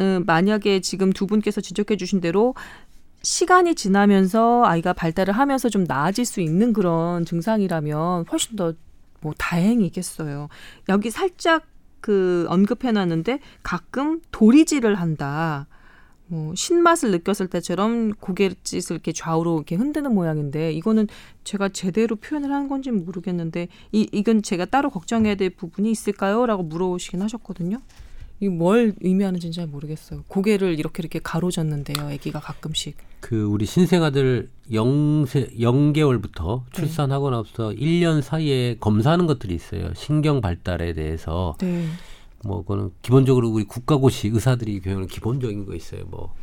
음, 0.00 0.24
만약에 0.26 0.80
지금 0.80 1.12
두 1.12 1.26
분께서 1.26 1.60
지적해 1.60 1.96
주신 1.96 2.20
대로 2.20 2.54
시간이 3.22 3.76
지나면서 3.76 4.64
아이가 4.64 4.92
발달을 4.92 5.32
하면서 5.34 5.68
좀 5.68 5.84
나아질 5.84 6.24
수 6.24 6.40
있는 6.40 6.72
그런 6.72 7.24
증상이라면 7.24 8.26
훨씬 8.30 8.56
더 8.56 8.74
뭐 9.22 9.32
다행이겠어요. 9.38 10.48
여기 10.90 11.10
살짝 11.10 11.64
그 12.00 12.44
언급해 12.48 12.92
놨는데 12.92 13.38
가끔 13.62 14.20
도리질을 14.32 14.96
한다. 14.96 15.66
뭐 16.26 16.54
신맛을 16.54 17.10
느꼈을 17.10 17.48
때처럼 17.48 18.12
고갯짓을 18.14 18.94
이렇게 18.94 19.12
좌우로 19.12 19.56
이렇게 19.56 19.76
흔드는 19.76 20.14
모양인데 20.14 20.72
이거는 20.72 21.06
제가 21.44 21.68
제대로 21.68 22.16
표현을 22.16 22.52
한 22.52 22.68
건지 22.68 22.90
모르겠는데 22.90 23.68
이 23.92 24.08
이건 24.12 24.42
제가 24.42 24.64
따로 24.64 24.90
걱정해야 24.90 25.34
될 25.34 25.50
부분이 25.50 25.90
있을까요?라고 25.90 26.62
물어보시긴 26.64 27.22
하셨거든요. 27.22 27.78
이뭘 28.42 28.94
의미하는지는 29.00 29.52
잘 29.52 29.68
모르겠어요. 29.68 30.24
고개를 30.26 30.76
이렇게 30.76 31.00
이렇게 31.00 31.20
가로젓는데요. 31.22 32.08
아기가 32.08 32.40
가끔씩. 32.40 32.96
그 33.20 33.44
우리 33.44 33.66
신생아들 33.66 34.50
0세 34.68 35.56
0개월부터 35.60 36.62
출산하고 36.72 37.30
나서 37.30 37.70
1년 37.70 38.20
사이에 38.20 38.78
검사하는 38.80 39.28
것들이 39.28 39.54
있어요. 39.54 39.94
신경 39.94 40.40
발달에 40.40 40.92
대해서. 40.92 41.54
네. 41.60 41.86
뭐 42.44 42.62
그거는 42.62 42.90
기본적으로 43.02 43.48
우리 43.48 43.62
국가고시 43.62 44.30
의사들이 44.32 44.80
교육하는 44.80 45.06
기본적인 45.06 45.64
거 45.64 45.76
있어요. 45.76 46.02
뭐, 46.10 46.34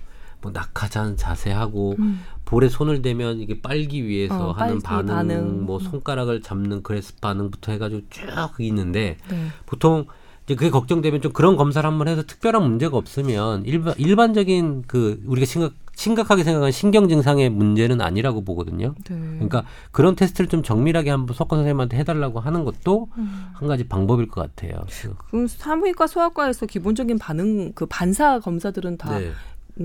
뭐 0.41 0.54
낙하산 0.54 1.18
자세하고 1.18 1.95
음. 2.00 2.22
볼에 2.45 2.70
손을 2.70 3.02
대면 3.02 3.41
이게 3.41 3.60
빨기 3.60 4.08
위해서 4.08 4.52
어, 4.52 4.52
하는 4.54 4.80
반응, 4.80 5.06
반응, 5.06 5.66
뭐 5.66 5.80
손가락을 5.80 6.41
잡는 6.41 6.82
그레스 6.82 7.18
반응부터 7.18 7.74
해가지고 7.74 8.04
쭉 8.10 8.26
있는데 8.60 9.18
네. 9.30 9.47
보통 9.66 10.06
이제 10.50 10.56
그게 10.56 10.72
걱정되면 10.72 11.22
좀 11.22 11.32
그런 11.32 11.58
검사를 11.58 11.88
한번 11.88 12.08
해서 12.08 12.24
특별한 12.24 12.64
문제가 12.64 12.97
없으면 12.97 13.66
일반 13.66 13.93
일반적인 14.00 14.86
그 14.88 15.22
우리가 15.28 15.45
심각 15.45 15.74
심각하게 15.95 16.43
생각하는 16.43 16.72
신경 16.72 17.08
증상의 17.08 17.50
문제는 17.50 18.02
아니라고 18.02 18.43
보거든요. 18.43 18.95
네. 19.10 19.16
그러니까 19.34 19.66
그런 19.91 20.16
테스트를 20.16 20.47
좀 20.47 20.64
정밀하게 20.64 21.12
한번 21.12 21.36
석권 21.36 21.60
선생님한테 21.60 21.97
해달라고 21.97 22.39
하는 22.39 22.64
것도 22.64 23.10
음. 23.18 23.47
한 23.54 23.68
가지 23.68 23.88
방법일 23.88 24.28
것 24.30 24.41
같아요. 24.41 24.82
그럼 25.30 25.45
사무의과 25.47 26.08
소아과에서 26.08 26.66
기본적인 26.66 27.20
반응 27.20 27.74
그 27.74 27.86
반사 27.86 28.39
검사들은 28.39 28.97
다 28.97 29.20
네. 29.20 29.34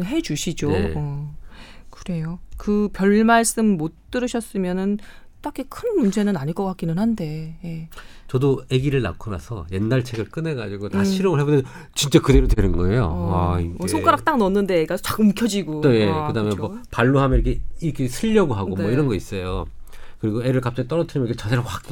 해주시죠. 0.03 0.71
네. 0.71 0.95
어. 0.97 1.35
그래요. 1.91 2.39
그 2.57 2.89
별 2.93 3.25
말씀 3.25 3.77
못 3.77 3.93
들으셨으면은 4.11 4.99
딱히 5.45 5.65
큰 5.69 5.99
문제는 5.99 6.39
아닐 6.39 6.55
것 6.55 6.65
같기는 6.65 6.99
한데. 6.99 7.55
예. 7.65 7.89
저도 8.29 8.63
아기를 8.73 9.03
낳고 9.03 9.31
나서 9.31 9.67
옛날 9.73 10.03
책을 10.03 10.31
꺼내가지고 10.31 10.89
다 10.89 11.01
음. 11.01 11.05
실험을 11.05 11.41
해보는데 11.41 11.69
진짜 11.95 12.19
그대로 12.19 12.49
되는 12.49 12.73
거예요. 12.73 13.05
어. 13.05 13.57
아, 13.57 13.61
뭐 13.61 13.87
손가락 13.87 14.25
딱 14.25 14.39
넣었는데 14.39 14.81
애가 14.81 14.97
쫙 14.97 15.21
움켜쥐고. 15.21 15.83
네, 15.83 16.09
아, 16.09 16.29
그다음에 16.29 16.51
그렇죠. 16.51 16.73
뭐 16.73 16.83
발로 16.91 17.21
하면 17.21 17.41
이렇게 17.41 17.61
이렇게 17.83 18.09
쓰려고 18.09 18.55
하고 18.55 18.71
뭐 18.71 18.79
네. 18.79 18.85
뭐 18.85 18.93
이런 18.93 19.07
거 19.07 19.15
있어요. 19.15 19.67
그리고 20.25 20.43
애를 20.43 20.62
갑자기 20.62 20.89
떨어뜨리면 20.89 21.29
이렇게 21.29 21.37
자세를 21.39 21.62
확 21.66 21.83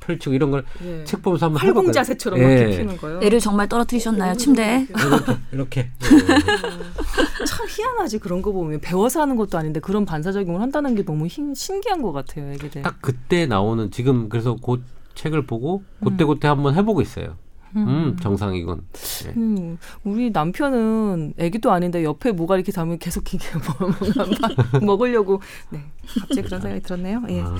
펼치고 0.00 0.32
이런 0.34 0.52
걸책 0.52 0.68
예. 0.84 1.04
보면서 1.20 1.46
한번 1.46 1.60
활공 1.62 1.90
자세처럼 1.90 2.38
예. 2.38 2.64
막 2.64 2.76
피는 2.76 2.96
거요. 2.96 3.20
애를 3.20 3.40
정말 3.40 3.68
떨어뜨리셨나요 3.68 4.36
침대에? 4.36 4.86
이렇게 4.88 5.38
이렇게. 5.50 5.80
예. 5.80 7.44
참 7.44 7.66
희한하지 7.68 8.18
그런 8.20 8.40
거 8.40 8.52
보면 8.52 8.80
배워서 8.80 9.20
하는 9.20 9.34
것도 9.34 9.58
아닌데 9.58 9.80
그런 9.80 10.04
반사작용을 10.04 10.60
한다는 10.60 10.94
게 10.94 11.04
너무 11.04 11.26
hin, 11.26 11.54
신기한 11.54 12.02
것 12.02 12.12
같아요 12.12 12.52
애기들. 12.52 12.82
딱 12.82 12.98
그때 13.00 13.46
나오는 13.46 13.90
지금 13.90 14.28
그래서 14.28 14.54
곧 14.54 14.82
책을 15.16 15.44
보고 15.46 15.82
그때그때 16.04 16.46
음. 16.46 16.50
한번 16.50 16.74
해보고 16.76 17.02
있어요. 17.02 17.36
음, 17.76 17.88
음 17.88 18.16
정상이건. 18.20 18.82
네. 19.24 19.32
음, 19.36 19.78
우리 20.04 20.30
남편은 20.30 21.34
애기도 21.38 21.70
아닌데 21.72 22.04
옆에 22.04 22.32
뭐가 22.32 22.56
이렇게 22.56 22.72
담으면 22.72 22.98
계속 22.98 23.32
이게 23.32 23.46
뭐, 24.78 24.80
먹으려고. 24.80 25.40
네. 25.70 25.80
갑자기 26.20 26.42
그런 26.42 26.60
생각이 26.60 26.82
들었네요. 26.82 27.22
예. 27.30 27.40
아. 27.42 27.56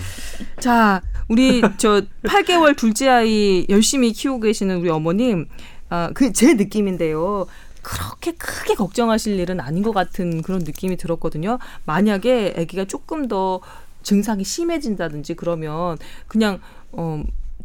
자, 0.60 1.00
우리 1.28 1.62
저 1.78 2.02
8개월 2.24 2.76
둘째 2.76 3.08
아이 3.08 3.66
열심히 3.68 4.12
키우고 4.12 4.40
계시는 4.40 4.80
우리 4.80 4.90
어머님, 4.90 5.46
아, 5.88 6.10
그 6.14 6.32
제 6.32 6.54
느낌인데요. 6.54 7.46
그렇게 7.82 8.32
크게 8.32 8.74
걱정하실 8.74 9.38
일은 9.40 9.60
아닌 9.60 9.82
것 9.82 9.92
같은 9.92 10.42
그런 10.42 10.60
느낌이 10.60 10.96
들었거든요. 10.96 11.58
만약에 11.84 12.54
아기가 12.56 12.84
조금 12.84 13.26
더 13.28 13.60
증상이 14.02 14.44
심해진다든지 14.44 15.34
그러면 15.34 15.98
그냥 16.28 16.60
어 16.92 17.22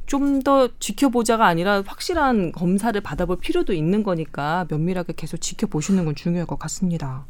좀 0.08 0.41
더 0.41 0.70
지켜보자가 0.80 1.45
아니라 1.45 1.84
확실한 1.86 2.51
검사를 2.53 2.99
받아볼 3.01 3.38
필요도 3.39 3.74
있는 3.74 4.03
거니까 4.03 4.66
면밀하게 4.70 5.14
계속 5.16 5.38
지켜보시는 5.38 6.05
건 6.05 6.16
중요할 6.16 6.47
것 6.47 6.58
같습니다. 6.60 7.26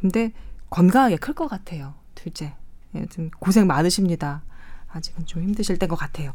근데 0.00 0.32
건강하게 0.70 1.16
클 1.16 1.34
것 1.34 1.48
같아요. 1.48 1.94
둘째. 2.14 2.54
예, 2.94 3.06
좀 3.06 3.30
고생 3.38 3.66
많으십니다. 3.66 4.42
아직은 4.92 5.26
좀 5.26 5.42
힘드실 5.42 5.78
때인 5.78 5.88
것 5.88 5.96
같아요. 5.96 6.32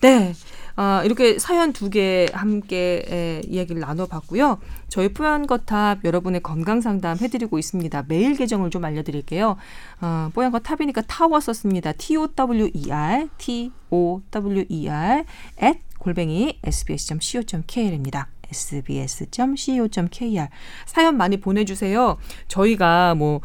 네. 0.00 0.32
어, 0.76 1.02
이렇게 1.04 1.38
사연 1.38 1.72
두 1.72 1.88
개 1.90 2.26
함께 2.32 3.02
에, 3.08 3.40
이야기를 3.46 3.80
나눠봤고요. 3.80 4.58
저희 4.88 5.08
뽀얀거탑 5.12 6.04
여러분의 6.04 6.42
건강 6.42 6.80
상담 6.80 7.16
해드리고 7.18 7.58
있습니다. 7.58 8.04
메일 8.08 8.36
계정을 8.36 8.70
좀 8.70 8.84
알려드릴게요. 8.84 9.56
어, 10.00 10.30
뽀얀거탑이니까 10.34 11.02
타워 11.02 11.40
썼습니다. 11.40 11.92
T-O-W-E-R, 11.92 13.28
T-O-W-E-R, 13.38 15.24
at 15.62 15.80
골뱅이 15.98 16.58
sbs.co.kr입니다. 16.64 18.28
sbs.co.kr 18.50 20.48
사연 20.86 21.16
많이 21.16 21.38
보내주세요. 21.38 22.16
저희가 22.48 23.14
뭐 23.14 23.40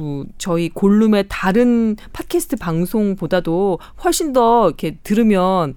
그 0.00 0.24
저희 0.38 0.70
골룸의 0.70 1.26
다른 1.28 1.94
팟캐스트 2.14 2.56
방송보다도 2.56 3.78
훨씬 4.02 4.32
더 4.32 4.66
이렇게 4.66 4.96
들으면 5.02 5.74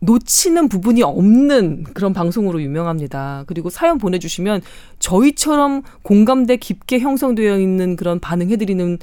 놓치는 0.00 0.70
부분이 0.70 1.02
없는 1.02 1.84
그런 1.92 2.14
방송으로 2.14 2.62
유명합니다. 2.62 3.44
그리고 3.46 3.68
사연 3.68 3.98
보내주시면 3.98 4.62
저희처럼 4.98 5.82
공감대 6.00 6.56
깊게 6.56 7.00
형성되어 7.00 7.58
있는 7.58 7.96
그런 7.96 8.18
반응해드리는 8.18 8.98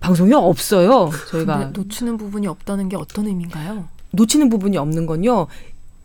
방송이 0.00 0.34
없어요. 0.34 1.10
저희가 1.30 1.70
놓치는 1.72 2.18
부분이 2.18 2.46
없다는 2.46 2.90
게 2.90 2.96
어떤 2.96 3.26
의미인가요? 3.26 3.88
놓치는 4.10 4.50
부분이 4.50 4.76
없는 4.76 5.06
건요. 5.06 5.46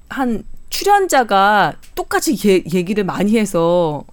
한 0.08 0.44
출연자가 0.70 1.76
똑같이 1.96 2.38
예, 2.48 2.64
얘기를 2.74 3.04
많이 3.04 3.38
해서 3.38 4.06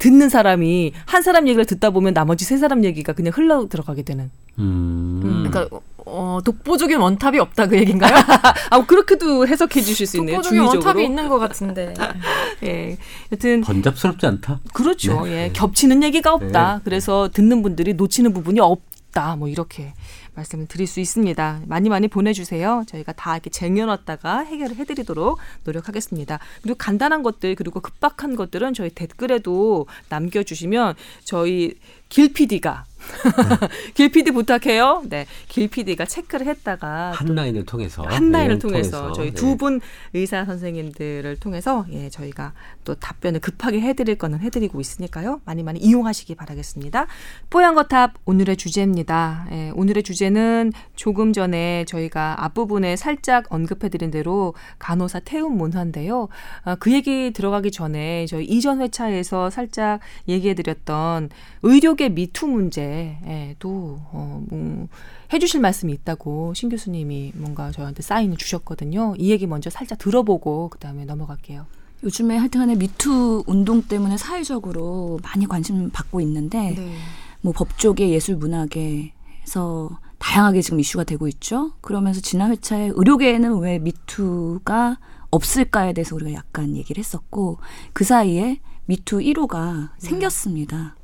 듣는 0.00 0.28
사람이 0.30 0.92
한 1.04 1.22
사람 1.22 1.46
얘기를 1.46 1.64
듣다 1.64 1.90
보면 1.90 2.14
나머지 2.14 2.44
세 2.44 2.56
사람 2.58 2.84
얘기가 2.84 3.12
그냥 3.12 3.32
흘러 3.36 3.68
들어가게 3.68 4.02
되는. 4.02 4.30
음. 4.58 5.20
음. 5.22 5.46
그러니까 5.48 5.78
어, 6.06 6.40
독보적인 6.44 6.98
원탑이 6.98 7.38
없다 7.38 7.66
그 7.66 7.76
얘기인가요? 7.78 8.14
아 8.70 8.84
그렇게도 8.86 9.46
해석해 9.46 9.80
주실 9.80 10.06
수 10.06 10.16
있네요. 10.18 10.36
독보적인 10.36 10.58
주의적으로. 10.58 10.86
원탑이 10.86 11.04
있는 11.04 11.28
것 11.28 11.38
같은데. 11.38 11.94
예. 12.64 12.96
여튼 13.30 13.60
번잡스럽지 13.60 14.26
않다. 14.26 14.60
그렇죠. 14.72 15.22
네. 15.26 15.30
예. 15.30 15.34
네. 15.34 15.52
겹치는 15.52 16.02
얘기가 16.02 16.32
없다. 16.32 16.76
네. 16.76 16.80
그래서 16.84 17.28
듣는 17.32 17.62
분들이 17.62 17.92
놓치는 17.94 18.32
부분이 18.32 18.58
없다. 18.58 19.36
뭐 19.36 19.48
이렇게 19.48 19.92
말씀을 20.34 20.66
드릴 20.66 20.86
수 20.86 21.00
있습니다. 21.00 21.62
많이 21.66 21.88
많이 21.88 22.08
보내주세요. 22.08 22.84
저희가 22.86 23.12
다 23.12 23.34
이렇게 23.34 23.50
쟁여놨다가 23.50 24.40
해결을 24.40 24.76
해드리도록 24.76 25.38
노력하겠습니다. 25.64 26.38
그리고 26.62 26.76
간단한 26.78 27.22
것들 27.22 27.54
그리고 27.54 27.80
급박한 27.80 28.36
것들은 28.36 28.74
저희 28.74 28.90
댓글에도 28.90 29.86
남겨주시면 30.08 30.94
저희 31.24 31.74
길 32.08 32.32
PD가 32.32 32.84
길 33.94 34.10
PD 34.10 34.30
부탁해요. 34.30 35.02
네, 35.06 35.26
길 35.48 35.68
PD가 35.68 36.04
체크를 36.04 36.46
했다가 36.46 37.12
한 37.12 37.34
라인을 37.34 37.64
통해서 37.66 38.02
한 38.02 38.30
라인을 38.30 38.56
네, 38.56 38.58
통해서, 38.58 38.98
통해서, 38.98 39.12
저희 39.12 39.28
네. 39.28 39.34
두분 39.34 39.80
의사 40.14 40.44
선생님들을 40.44 41.36
통해서 41.40 41.86
예 41.90 42.08
저희가 42.10 42.52
또 42.84 42.94
답변을 42.94 43.40
급하게 43.40 43.80
해드릴 43.80 44.16
거는 44.16 44.40
해드리고 44.40 44.80
있으니까요. 44.80 45.40
많이 45.44 45.62
많이 45.62 45.80
이용하시기 45.80 46.34
바라겠습니다. 46.34 47.06
뽀얀 47.50 47.74
거탑 47.74 48.14
오늘의 48.24 48.56
주제입니다. 48.56 49.46
예, 49.52 49.70
오늘의 49.74 50.02
주제는 50.02 50.72
조금 50.96 51.32
전에 51.32 51.84
저희가 51.86 52.44
앞부분에 52.44 52.96
살짝 52.96 53.46
언급해드린 53.52 54.10
대로 54.10 54.54
간호사 54.78 55.20
태움 55.20 55.56
문화인데요. 55.56 56.28
아, 56.64 56.76
그 56.76 56.92
얘기 56.92 57.32
들어가기 57.32 57.70
전에 57.70 58.26
저희 58.26 58.44
이전 58.44 58.80
회차에서 58.80 59.50
살짝 59.50 60.00
얘기해드렸던 60.28 61.30
의료계 61.62 62.10
미투 62.10 62.46
문제 62.46 62.89
에도 63.24 64.00
어, 64.12 64.42
뭐 64.48 64.88
해주실 65.32 65.60
말씀이 65.60 65.92
있다고 65.92 66.54
신 66.54 66.68
교수님이 66.68 67.32
뭔가 67.36 67.70
저한테 67.70 68.02
사인을 68.02 68.36
주셨거든요. 68.36 69.14
이 69.18 69.30
얘기 69.30 69.46
먼저 69.46 69.70
살짝 69.70 69.98
들어보고 69.98 70.68
그 70.68 70.78
다음에 70.78 71.04
넘어갈게요. 71.04 71.66
요즘에 72.02 72.36
하여튼간에 72.36 72.76
미투 72.76 73.44
운동 73.46 73.82
때문에 73.82 74.16
사회적으로 74.16 75.18
많이 75.22 75.46
관심 75.46 75.90
받고 75.90 76.20
있는데 76.22 76.74
네. 76.74 76.96
뭐 77.42 77.52
법조계, 77.52 78.10
예술 78.10 78.36
문화계에서 78.36 79.98
다양하게 80.18 80.62
지금 80.62 80.80
이슈가 80.80 81.04
되고 81.04 81.28
있죠. 81.28 81.72
그러면서 81.80 82.20
지난 82.20 82.50
회차에 82.50 82.92
의료계에는 82.94 83.58
왜 83.58 83.78
미투가 83.78 84.98
없을까에 85.30 85.92
대해서 85.92 86.14
우리가 86.14 86.32
약간 86.32 86.76
얘기를 86.76 86.98
했었고 86.98 87.58
그 87.92 88.04
사이에 88.04 88.60
미투 88.86 89.18
1호가 89.18 89.90
네. 89.92 90.08
생겼습니다. 90.08 90.96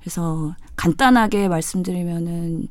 그래서 0.00 0.54
간단하게 0.84 1.48
말씀드리면은 1.48 2.68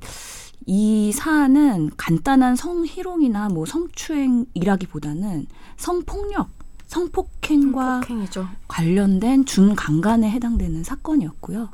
이 0.68 1.12
사안은 1.12 1.90
간단한 1.98 2.56
성희롱이나 2.56 3.50
뭐 3.50 3.66
성추행이라기보다는 3.66 5.48
성폭력, 5.78 6.50
성폭행과 6.86 8.02
성폭행이죠. 8.02 8.48
관련된 8.68 9.46
준강간에 9.46 10.30
해당되는 10.30 10.84
사건이었고요. 10.84 11.70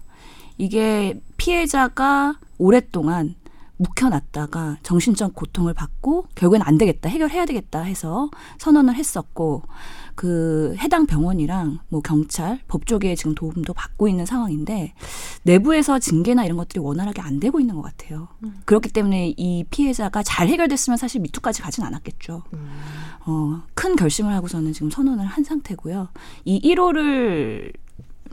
이게 0.57 1.21
피해자가 1.35 2.39
오랫동안 2.57 3.35
묵혀놨다가 3.75 4.77
정신적 4.81 5.35
고통을 5.35 5.73
받고 5.73 6.27
결국엔 6.35 6.61
안 6.61 6.77
되겠다 6.77 7.09
해결해야 7.09 7.45
되겠다 7.47 7.81
해서 7.81 8.29
선언을 8.59 8.95
했었고 8.95 9.63
그 10.19 10.75
해당 10.79 11.05
병원이랑 11.05 11.79
뭐 11.87 12.01
경찰 12.01 12.59
법조계에 12.67 13.15
지금 13.15 13.35
도움도 13.35 13.73
받고 13.73 14.09
있는 14.09 14.25
상황인데 14.25 14.93
내부에서 15.43 15.97
징계나 15.97 16.43
이런 16.43 16.57
것들이 16.57 16.81
원활하게 16.81 17.21
안 17.21 17.39
되고 17.39 17.61
있는 17.61 17.75
것 17.75 17.83
같아요. 17.83 18.27
음. 18.43 18.59
그렇기 18.65 18.89
때문에 18.89 19.33
이 19.37 19.63
피해자가 19.69 20.21
잘 20.23 20.49
해결됐으면 20.49 20.97
사실 20.97 21.21
미투까지 21.21 21.61
가진 21.61 21.85
않았겠죠. 21.85 22.43
음. 22.51 22.67
어, 23.27 23.63
큰 23.75 23.95
결심을 23.95 24.33
하고서는 24.33 24.73
지금 24.73 24.89
선언을 24.89 25.25
한 25.25 25.45
상태고요. 25.45 26.09
이 26.43 26.59
1호를 26.69 27.71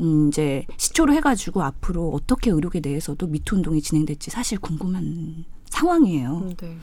음, 0.01 0.27
이제 0.27 0.67
시초로 0.79 1.13
해가지고 1.13 1.63
앞으로 1.63 2.11
어떻게 2.11 2.51
의료계 2.51 2.81
내에서도 2.81 3.25
미투 3.29 3.55
운동이 3.55 3.81
진행될지 3.81 4.33
사실 4.33 4.59
궁금한 4.59 5.45
상황이에요. 5.67 6.39
음, 6.47 6.57
네. 6.57 6.77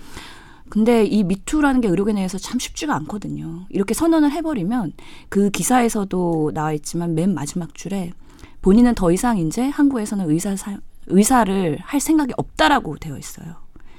근데 0.70 1.06
이 1.06 1.24
미투라는 1.24 1.82
게 1.82 1.88
의료계 1.88 2.14
내에서 2.14 2.38
참 2.38 2.60
쉽지가 2.60 2.96
않거든요. 2.96 3.66
이렇게 3.70 3.94
선언을 3.94 4.32
해버리면 4.32 4.94
그 5.30 5.50
기사에서도 5.50 6.52
나와 6.54 6.74
있지만 6.74 7.14
맨 7.16 7.34
마지막 7.34 7.76
줄에 7.76 8.14
본인은 8.62 8.96
더 8.96 9.12
이상 9.12 9.38
이제 9.38 9.68
한국에서는 9.68 10.30
의사 10.30 10.56
사, 10.56 10.78
의사를 11.08 11.78
할 11.82 12.00
생각이 12.00 12.34
없다라고 12.38 12.98
되어 12.98 13.18
있어요. 13.18 13.56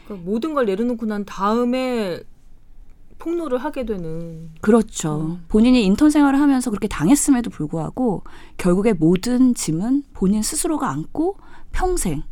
그러니까 0.07 0.31
모든 0.31 0.55
걸 0.55 0.67
내려놓고 0.67 1.07
난 1.07 1.25
다음에 1.25 2.21
폭로를 3.19 3.59
하게 3.59 3.85
되는. 3.85 4.51
그렇죠. 4.61 5.21
음. 5.21 5.45
본인이 5.49 5.85
인턴 5.85 6.11
생활을 6.11 6.41
하면서 6.41 6.71
그렇게 6.71 6.89
당했음에도 6.89 7.51
불구하고 7.51 8.25
결국에 8.57 8.93
모든 8.93 9.55
짐은 9.55 10.05
본인 10.13 10.43
스스로가 10.43 10.91
안고 10.91 11.37
평생 11.73 12.23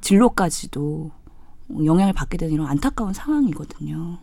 진로까지도 0.00 1.10
영향을 1.70 2.12
받게 2.12 2.36
되는 2.38 2.54
이런 2.54 2.66
안타까운 2.66 3.12
상황이거든요. 3.12 4.18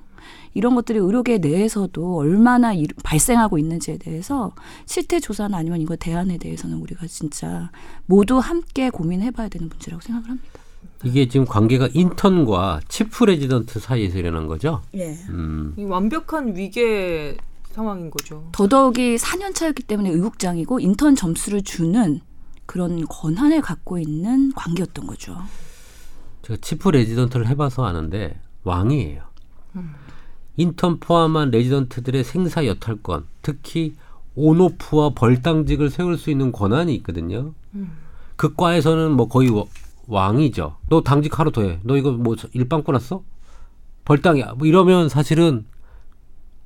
이런 0.54 0.76
것들이 0.76 1.00
의료계 1.00 1.40
내에서도 1.40 2.18
얼마나 2.18 2.74
일, 2.74 2.88
발생하고 3.04 3.58
있는지에 3.58 3.98
대해서 3.98 4.54
실태 4.86 5.20
조사나 5.20 5.58
아니면 5.58 5.82
이거 5.82 5.96
대안에 5.96 6.38
대해서는 6.38 6.78
우리가 6.78 7.08
진짜 7.08 7.72
모두 8.06 8.38
함께 8.38 8.90
고민해봐야 8.90 9.50
되는 9.50 9.70
문제라고 9.70 10.02
생각을 10.02 10.30
합니다. 10.30 10.60
이게 11.04 11.28
지금 11.28 11.46
관계가 11.46 11.90
인턴과 11.94 12.82
chief 12.88 13.26
레지던트 13.26 13.80
사이에서 13.80 14.20
일어난 14.20 14.48
거죠? 14.48 14.82
예. 14.94 15.14
음. 15.30 15.74
완벽한 15.78 16.56
위계 16.56 17.38
상황인 17.72 18.12
거죠. 18.12 18.48
더더욱이 18.52 19.16
4년 19.16 19.56
차였기 19.56 19.84
때문에 19.84 20.10
의국장이고 20.10 20.80
인턴 20.80 21.16
점수를 21.16 21.64
주는 21.64 22.20
그런 22.66 23.06
권한을 23.08 23.62
갖고 23.62 23.98
있는 23.98 24.52
관계였던 24.54 25.08
거죠. 25.08 25.38
제가 26.42 26.58
chief 26.62 26.90
레지던트를 26.90 27.48
해봐서 27.48 27.86
아는데 27.86 28.40
왕이에요. 28.64 29.24
음. 29.76 29.94
인턴 30.58 31.00
포함한 31.00 31.52
레지던트들의 31.52 32.24
생사 32.24 32.66
여탈권, 32.66 33.26
특히 33.42 33.96
on-off와 34.36 35.12
벌당직을 35.12 35.90
세울 35.90 36.18
수 36.18 36.30
있는 36.30 36.52
권한이 36.52 36.94
있거든요. 36.96 37.54
음. 37.76 37.98
그 38.36 38.56
과에서는 38.56 39.12
뭐 39.12 39.28
거의 39.28 39.50
왕이죠. 40.08 40.78
너 40.90 41.02
당직 41.02 41.40
하루 41.40 41.52
더 41.52 41.62
해. 41.62 41.80
너 41.84 41.96
이거 41.96 42.12
뭐 42.12 42.36
일빵꾸 42.54 42.92
났어? 42.92 43.24
벌당이야. 44.06 44.54
뭐 44.58 44.68
이러면 44.68 45.10
사실은 45.10 45.66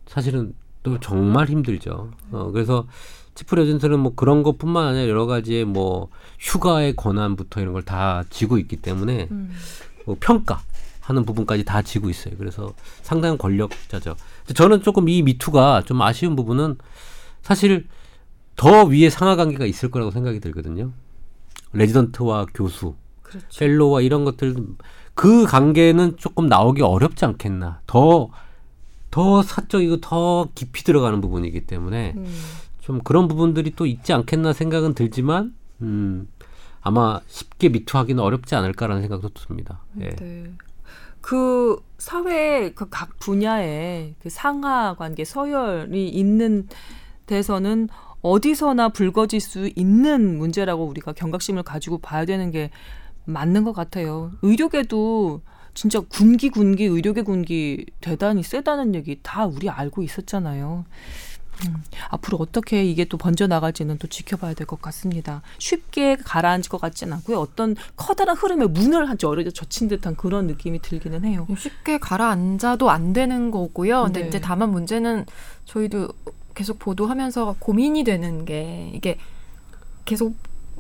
사실은 0.08 0.54
또 0.86 1.00
정말 1.00 1.48
힘들죠. 1.48 2.12
어, 2.32 2.52
그래서 2.52 2.88
치프 3.34 3.56
레전트는 3.56 4.00
뭐 4.00 4.14
그런 4.16 4.44
것뿐만 4.44 4.88
아니라 4.88 5.10
여러 5.10 5.26
가지의 5.26 5.66
뭐 5.66 6.10
휴가의 6.40 6.96
권한부터 6.96 7.60
이런 7.60 7.74
걸 7.74 7.82
다 7.84 8.24
지고 8.30 8.58
있기 8.58 8.78
때문에 8.78 9.28
음. 9.32 9.52
뭐 10.06 10.16
평가 10.20 10.62
하는 11.02 11.26
부분까지 11.26 11.66
다 11.66 11.82
지고 11.82 12.10
있어요. 12.10 12.36
그래서 12.38 12.74
상당한 13.02 13.38
권력자죠. 13.38 14.16
저는 14.56 14.82
조금 14.82 15.10
이 15.10 15.22
미투가 15.22 15.84
좀 15.86 16.02
아쉬운 16.02 16.36
부분은 16.36 16.78
사실 17.42 17.88
더 18.56 18.86
위에 18.86 19.10
상하 19.10 19.36
관계가 19.36 19.66
있을 19.66 19.92
거라고 19.92 20.12
생각이 20.12 20.40
들거든요. 20.40 20.92
레지던트와 21.74 22.46
교수 22.54 22.96
그렇죠. 23.22 23.48
펠로와 23.60 24.02
이런 24.02 24.24
것들 24.24 24.56
그 25.14 25.46
관계는 25.46 26.18
조금 26.18 26.48
나오기 26.48 26.82
어렵지 26.82 27.26
않겠나. 27.26 27.82
더, 27.88 28.30
더 29.16 29.42
사적이고 29.42 30.02
더 30.02 30.50
깊이 30.56 30.84
들어가는 30.84 31.22
부분이기 31.22 31.66
때문에 31.66 32.16
음. 32.18 32.26
좀 32.82 33.00
그런 33.02 33.30
부분들이 33.30 33.72
또 33.74 33.86
있지 33.86 34.12
않겠나 34.12 34.52
생각은 34.52 34.94
들지만, 34.94 35.56
음, 35.82 36.28
아마 36.82 37.22
쉽게 37.28 37.70
미투하기는 37.70 38.22
어렵지 38.22 38.56
않을까라는 38.56 39.02
생각도 39.04 39.30
듭니다. 39.30 39.80
예. 40.02 40.10
네. 40.10 40.52
그 41.22 41.82
사회 41.98 42.74
그 42.74 42.90
각 42.90 43.18
분야에 43.20 44.16
그 44.22 44.30
상하 44.30 44.96
관계 44.96 45.24
서열이 45.24 46.10
있는 46.10 46.68
데서는 47.26 47.88
어디서나 48.22 48.90
불거질 48.90 49.40
수 49.40 49.70
있는 49.78 50.38
문제라고 50.38 50.84
우리가 50.86 51.14
경각심을 51.14 51.64
가지고 51.64 52.00
봐야 52.00 52.26
되는 52.26 52.52
게 52.52 52.70
맞는 53.24 53.64
것 53.64 53.72
같아요. 53.72 54.32
의료계도 54.42 55.40
진짜 55.76 56.00
군기 56.00 56.50
군기 56.50 56.86
의료계 56.86 57.22
군기 57.22 57.86
대단히 58.02 58.42
세다는 58.42 58.96
얘기 58.96 59.20
다 59.22 59.46
우리 59.46 59.70
알고 59.70 60.02
있었잖아요. 60.02 60.86
음, 61.68 61.84
앞으로 62.10 62.38
어떻게 62.40 62.84
이게 62.84 63.06
또 63.06 63.18
번져 63.18 63.48
나갈지는 63.48 63.98
또 63.98 64.08
지켜봐야 64.08 64.54
될 64.56 64.68
것 64.68 64.82
같습니다. 64.82 65.42
쉽게 65.58 66.16
가라앉을 66.18 66.70
것 66.70 66.82
같지는 66.82 67.14
않고요. 67.14 67.40
어떤 67.40 67.76
커다란 67.96 68.36
흐름에 68.36 68.66
문을 68.66 69.08
한지 69.08 69.26
어려 69.26 69.50
젖힌 69.50 69.88
듯한 69.88 70.16
그런 70.16 70.48
느낌이 70.48 70.80
들기는 70.82 71.24
해요. 71.24 71.48
쉽게 71.58 71.98
가라앉아도 72.00 72.90
안 72.90 73.14
되는 73.14 73.52
거고요. 73.52 74.04
근데 74.04 74.22
네. 74.24 74.28
이제 74.28 74.42
다만 74.42 74.72
문제는 74.72 75.26
저희도 75.66 76.10
계속 76.56 76.80
보도하면서 76.80 77.58
고민이 77.60 78.04
되는 78.04 78.44
게 78.46 78.92
이게 78.94 79.18
계속 80.06 80.36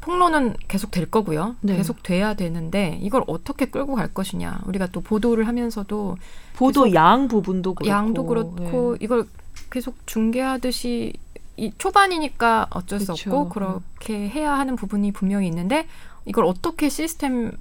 폭로는 0.06 0.56
계속 0.68 0.91
될 0.91 1.10
거고요. 1.10 1.56
네. 1.62 1.76
계속 1.76 2.03
돼야 2.03 2.36
되는데 2.36 2.99
이걸 3.01 3.24
어떻게 3.26 3.66
끌고 3.66 3.95
갈 3.95 4.14
것이냐. 4.14 4.62
우리가 4.68 4.88
또 4.88 5.01
보도를 5.01 5.47
하면서도 5.47 6.18
보도 6.56 6.93
양 6.93 7.28
부분도 7.28 7.74
그렇고 7.74 7.89
양도 7.89 8.26
그렇고 8.28 8.95
네. 8.99 9.03
이걸 9.03 9.26
계속 9.72 9.95
중계하듯이 10.06 11.14
이 11.58 11.72
초반이니까 11.80 12.68
어쩔 12.70 12.99
그쵸. 12.99 13.16
수 13.16 13.30
없고 13.32 13.49
그렇게 13.49 14.30
해야 14.30 14.53
하는 14.53 14.76
부분이 14.76 15.12
분명히 15.12 15.47
있는데 15.47 15.88
이걸 16.26 16.45
어떻게 16.45 16.88
시스템을 16.88 17.58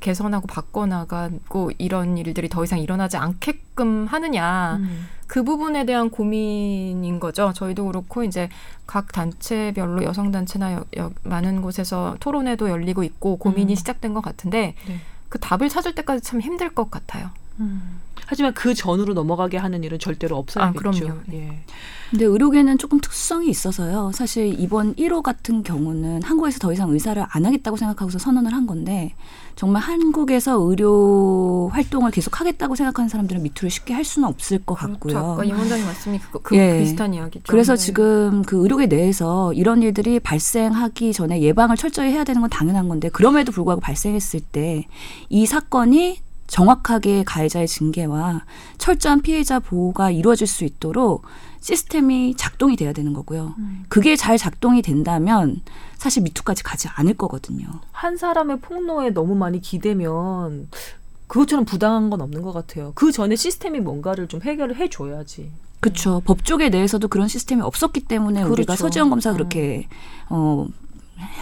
개선하고 0.00 0.46
바꿔나가고 0.48 1.70
이런 1.78 2.18
일들이 2.18 2.50
더 2.50 2.62
이상 2.62 2.78
일어나지 2.78 3.16
않게끔 3.16 4.06
하느냐 4.06 4.76
음. 4.80 5.08
그 5.26 5.42
부분에 5.42 5.84
대한 5.86 6.10
고민인 6.10 7.18
거죠. 7.20 7.52
저희도 7.54 7.86
그렇고 7.86 8.24
이제 8.24 8.48
각 8.86 9.12
단체별로 9.12 10.04
여성 10.04 10.30
단체나 10.30 10.72
여, 10.72 10.84
여, 10.96 11.12
많은 11.24 11.62
곳에서 11.62 12.16
토론회도 12.20 12.70
열리고 12.70 13.02
있고 13.02 13.36
고민이 13.36 13.72
음. 13.72 13.76
시작된 13.76 14.14
것 14.14 14.22
같은데 14.22 14.74
네. 14.86 15.00
그 15.28 15.38
답을 15.38 15.68
찾을 15.68 15.94
때까지 15.94 16.22
참 16.22 16.40
힘들 16.40 16.72
것 16.72 16.90
같아요. 16.90 17.30
음. 17.58 18.00
하지만 18.26 18.52
그 18.54 18.74
전으로 18.74 19.14
넘어가게 19.14 19.56
하는 19.56 19.84
일은 19.84 19.98
절대로 19.98 20.36
없어야겠죠. 20.36 20.88
아, 20.88 20.92
그럼요. 20.92 21.20
예. 21.32 21.62
근데 22.10 22.24
의료계는 22.24 22.78
조금 22.78 23.00
특성이 23.00 23.48
있어서요. 23.48 24.10
사실 24.12 24.58
이번 24.58 24.94
1호 24.94 25.22
같은 25.22 25.62
경우는 25.62 26.22
한국에서 26.22 26.58
더 26.58 26.72
이상 26.72 26.90
의사를 26.90 27.24
안 27.28 27.46
하겠다고 27.46 27.76
생각하고서 27.76 28.18
선언을 28.18 28.52
한 28.52 28.66
건데 28.66 29.14
정말 29.56 29.82
한국에서 29.82 30.60
의료 30.60 31.68
활동을 31.72 32.10
계속 32.10 32.40
하겠다고 32.40 32.74
생각하는 32.76 33.08
사람들은 33.08 33.42
미투를 33.42 33.70
쉽게 33.70 33.94
할 33.94 34.04
수는 34.04 34.28
없을 34.28 34.58
것 34.58 34.74
그렇죠. 34.74 34.92
같고요. 34.94 35.18
아까 35.18 35.44
임 35.44 35.58
원장님 35.58 35.86
말씀이 35.86 36.20
그, 36.30 36.38
그 36.42 36.56
예. 36.56 36.78
비슷한 36.78 37.14
이야기죠. 37.14 37.44
그래서 37.48 37.74
네. 37.74 37.82
지금 37.82 38.42
그 38.42 38.62
의료계 38.62 38.86
내에서 38.86 39.52
이런 39.54 39.82
일들이 39.82 40.20
발생하기 40.20 41.12
전에 41.12 41.40
예방을 41.40 41.76
철저히 41.76 42.10
해야 42.12 42.22
되는 42.24 42.40
건 42.42 42.50
당연한 42.50 42.88
건데 42.88 43.08
그럼에도 43.08 43.50
불구하고 43.50 43.80
발생했을 43.80 44.40
때 44.40 44.86
이 45.28 45.46
사건이 45.46 46.20
정확하게 46.46 47.24
가해자의 47.24 47.66
징계와 47.66 48.44
철저한 48.78 49.22
피해자 49.22 49.58
보호가 49.58 50.10
이루어질 50.10 50.46
수 50.46 50.64
있도록 50.64 51.24
시스템이 51.60 52.34
작동이 52.36 52.76
돼야 52.76 52.92
되는 52.92 53.12
거고요. 53.12 53.54
음. 53.58 53.84
그게 53.88 54.14
잘 54.14 54.38
작동이 54.38 54.82
된다면 54.82 55.62
사실 55.96 56.22
미투까지 56.22 56.62
가지 56.62 56.88
않을 56.88 57.14
거거든요. 57.14 57.66
한 57.90 58.16
사람의 58.16 58.60
폭로에 58.60 59.10
너무 59.10 59.34
많이 59.34 59.60
기대면 59.60 60.68
그것처럼 61.26 61.64
부당한 61.64 62.08
건 62.10 62.20
없는 62.20 62.42
것 62.42 62.52
같아요. 62.52 62.92
그 62.94 63.10
전에 63.10 63.34
시스템이 63.34 63.80
뭔가를 63.80 64.28
좀 64.28 64.42
해결을 64.42 64.76
해줘야지. 64.76 65.50
그렇죠. 65.80 66.22
법조계 66.24 66.68
내에서도 66.68 67.06
그런 67.08 67.28
시스템이 67.28 67.62
없었기 67.62 68.00
때문에 68.00 68.40
그렇죠. 68.40 68.52
우리가 68.52 68.76
서지현 68.76 69.10
검사 69.10 69.32
그렇게 69.32 69.88
음. 69.88 70.26
어 70.30 70.68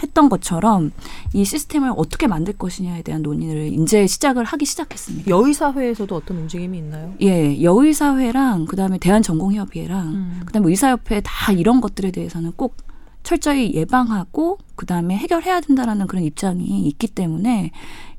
했던 0.01 0.29
것처럼 0.29 0.91
이 1.33 1.43
시스템을 1.45 1.93
어떻게 1.97 2.27
만들 2.27 2.53
것이냐에 2.53 3.01
대한 3.01 3.21
논의를 3.21 3.73
이제 3.73 4.07
시작을 4.07 4.43
하기 4.43 4.65
시작했습니다. 4.65 5.29
여의사회에서도 5.29 6.15
어떤 6.15 6.37
움직임이 6.37 6.77
있나요? 6.77 7.13
예, 7.21 7.61
여의사회랑 7.61 8.65
그다음에 8.65 8.97
대한전공협의회랑 8.97 10.07
음. 10.07 10.41
그다음에 10.45 10.69
의사협회 10.69 11.21
다 11.23 11.51
이런 11.51 11.81
것들에 11.81 12.11
대해서는 12.11 12.53
꼭 12.55 12.77
철저히 13.23 13.73
예방하고 13.73 14.59
그다음에 14.75 15.17
해결해야 15.17 15.61
된다라는 15.61 16.07
그런 16.07 16.23
입장이 16.23 16.85
있기 16.87 17.07
때문에 17.07 17.71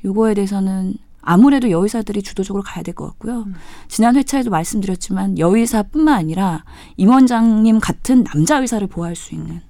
요거에 0.04 0.34
대해서는 0.34 0.94
아무래도 1.28 1.70
여의사들이 1.70 2.22
주도적으로 2.22 2.62
가야 2.62 2.82
될 2.84 2.94
것 2.94 3.06
같고요. 3.06 3.44
음. 3.46 3.54
지난 3.88 4.16
회차에도 4.16 4.50
말씀드렸지만 4.50 5.38
여의사뿐만 5.38 6.14
아니라 6.14 6.64
임 6.96 7.10
원장님 7.10 7.80
같은 7.80 8.24
남자 8.24 8.58
의사를 8.60 8.86
보호할 8.86 9.16
수 9.16 9.34
있는 9.34 9.60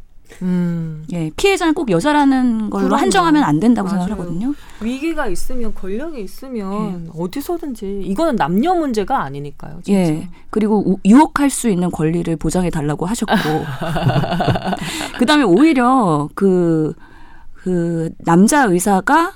음. 0.43 1.05
예, 1.13 1.31
피해자는 1.37 1.75
꼭 1.75 1.91
여자라는 1.91 2.71
걸로 2.71 2.87
그럼요. 2.87 3.01
한정하면 3.03 3.43
안 3.45 3.61
된다고 3.61 3.89
맞아요. 3.89 4.03
생각하거든요. 4.03 4.55
위기가 4.81 5.27
있으면 5.29 5.75
권력이 5.75 6.21
있으면 6.23 7.07
예. 7.07 7.11
어디서든지 7.21 8.03
이거는 8.05 8.37
남녀 8.37 8.75
문제가 8.75 9.23
아니니까요. 9.23 9.81
진짜. 9.83 9.99
예. 9.99 10.29
그리고 10.51 10.99
유혹할 11.05 11.51
수 11.51 11.69
있는 11.69 11.91
권리를 11.91 12.35
보장해 12.37 12.71
달라고 12.71 13.07
하셨고 13.07 13.33
그다음에 15.19 15.45
오히려 15.45 16.29
그그 16.35 16.95
그 17.55 18.11
남자 18.19 18.65
의사가 18.65 19.33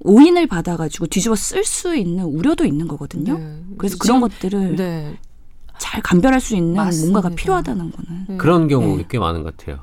오인을 0.00 0.46
받아가지고 0.48 1.06
뒤집어 1.06 1.34
쓸 1.36 1.64
수 1.64 1.94
있는 1.94 2.24
우려도 2.24 2.64
있는 2.64 2.88
거거든요. 2.88 3.38
네. 3.38 3.62
그래서 3.78 3.96
그런 3.98 4.20
것들을 4.20 4.76
네. 4.76 5.16
잘 5.78 6.02
감별할 6.02 6.40
수 6.40 6.56
있는 6.56 6.74
맞습니다. 6.74 7.12
뭔가가 7.12 7.34
필요하다는 7.34 7.90
거는 7.92 8.24
네. 8.28 8.36
그런 8.36 8.68
경우 8.68 8.96
네. 8.96 9.04
꽤 9.08 9.18
많은 9.18 9.42
것 9.42 9.56
같아요. 9.56 9.78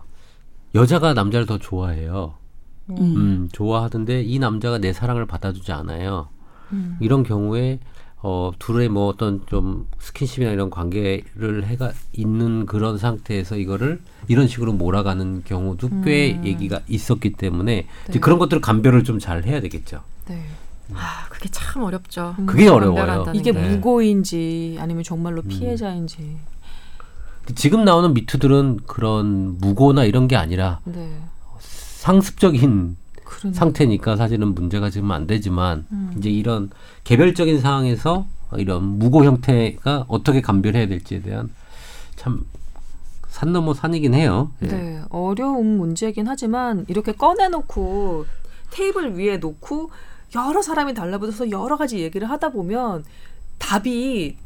여자가 0.76 1.14
남자를 1.14 1.46
더 1.46 1.58
좋아해요. 1.58 2.34
음. 2.92 2.98
음, 3.00 3.50
좋아하던데 3.52 4.24
이 4.24 4.40
남자가 4.40 4.78
내 4.80 4.94
사랑을 4.94 5.26
받아주지 5.26 5.72
않아요. 5.72 6.30
음. 6.74 6.98
이런 7.00 7.24
경우에 7.24 7.80
어, 8.22 8.52
둘의 8.60 8.90
뭐 8.90 9.08
어떤 9.08 9.46
좀 9.46 9.88
스킨십이나 10.00 10.52
이런 10.52 10.70
관계를 10.70 11.66
해가 11.66 11.92
있는 12.12 12.66
그런 12.66 12.98
상태에서 12.98 13.56
이거를 13.58 14.02
이런 14.28 14.48
식으로 14.48 14.74
몰아가는 14.74 15.44
경우도 15.46 15.88
음. 15.88 16.02
꽤 16.04 16.40
얘기가 16.44 16.82
있었기 16.88 17.34
때문에 17.34 17.76
네. 17.76 17.88
이제 18.10 18.20
그런 18.20 18.38
것들을 18.40 18.62
감별을 18.62 19.04
좀 19.04 19.20
잘 19.20 19.44
해야 19.46 19.62
되겠죠. 19.62 20.02
네. 20.28 20.44
아, 20.94 21.28
그게 21.30 21.48
참 21.50 21.84
어렵죠. 21.84 22.36
그게 22.48 22.68
어려워요. 22.68 23.26
이게 23.36 23.52
네. 23.52 23.70
무고인지 23.70 24.78
아니면 24.80 25.04
정말로 25.04 25.42
음. 25.42 25.48
피해자인지. 25.48 26.38
음. 27.50 27.56
지금 27.56 27.84
나오는 27.86 28.14
미투들은 28.14 28.82
그런 28.86 29.58
무고나 29.60 30.06
이런 30.06 30.28
게 30.28 30.36
아니라 30.36 30.80
네. 30.86 31.10
상습적인 31.60 32.98
그러네. 33.24 33.54
상태니까 33.56 34.16
사실은 34.16 34.54
문제가 34.56 34.90
지금 34.90 35.12
안 35.12 35.28
되지만 35.28 35.86
음. 35.92 36.14
이제 36.18 36.30
이런 36.30 36.70
개별적인 37.04 37.60
상황에서 37.60 38.26
이런 38.58 38.84
무고 38.84 39.24
형태가 39.24 40.06
어떻게 40.08 40.42
감별해야 40.42 40.88
될지에 40.88 41.22
대한 41.22 41.50
참 42.16 42.46
산 43.30 43.54
넘어 43.54 43.74
산이긴 43.74 44.14
해요. 44.16 44.52
예. 44.64 44.68
네, 44.68 45.02
어려운 45.10 45.78
문제긴 45.78 46.28
하지만 46.28 46.84
이렇게 46.90 47.14
꺼내놓고 47.14 48.26
테이블 48.72 49.18
위에 49.18 49.38
놓고 49.38 49.92
여러 50.36 50.62
사람이 50.62 50.94
달라붙어서 50.94 51.52
여러 51.52 51.78
가지 51.78 52.00
얘기를 52.00 52.30
하다 52.30 52.50
보면 52.50 53.06
답이 53.58 54.38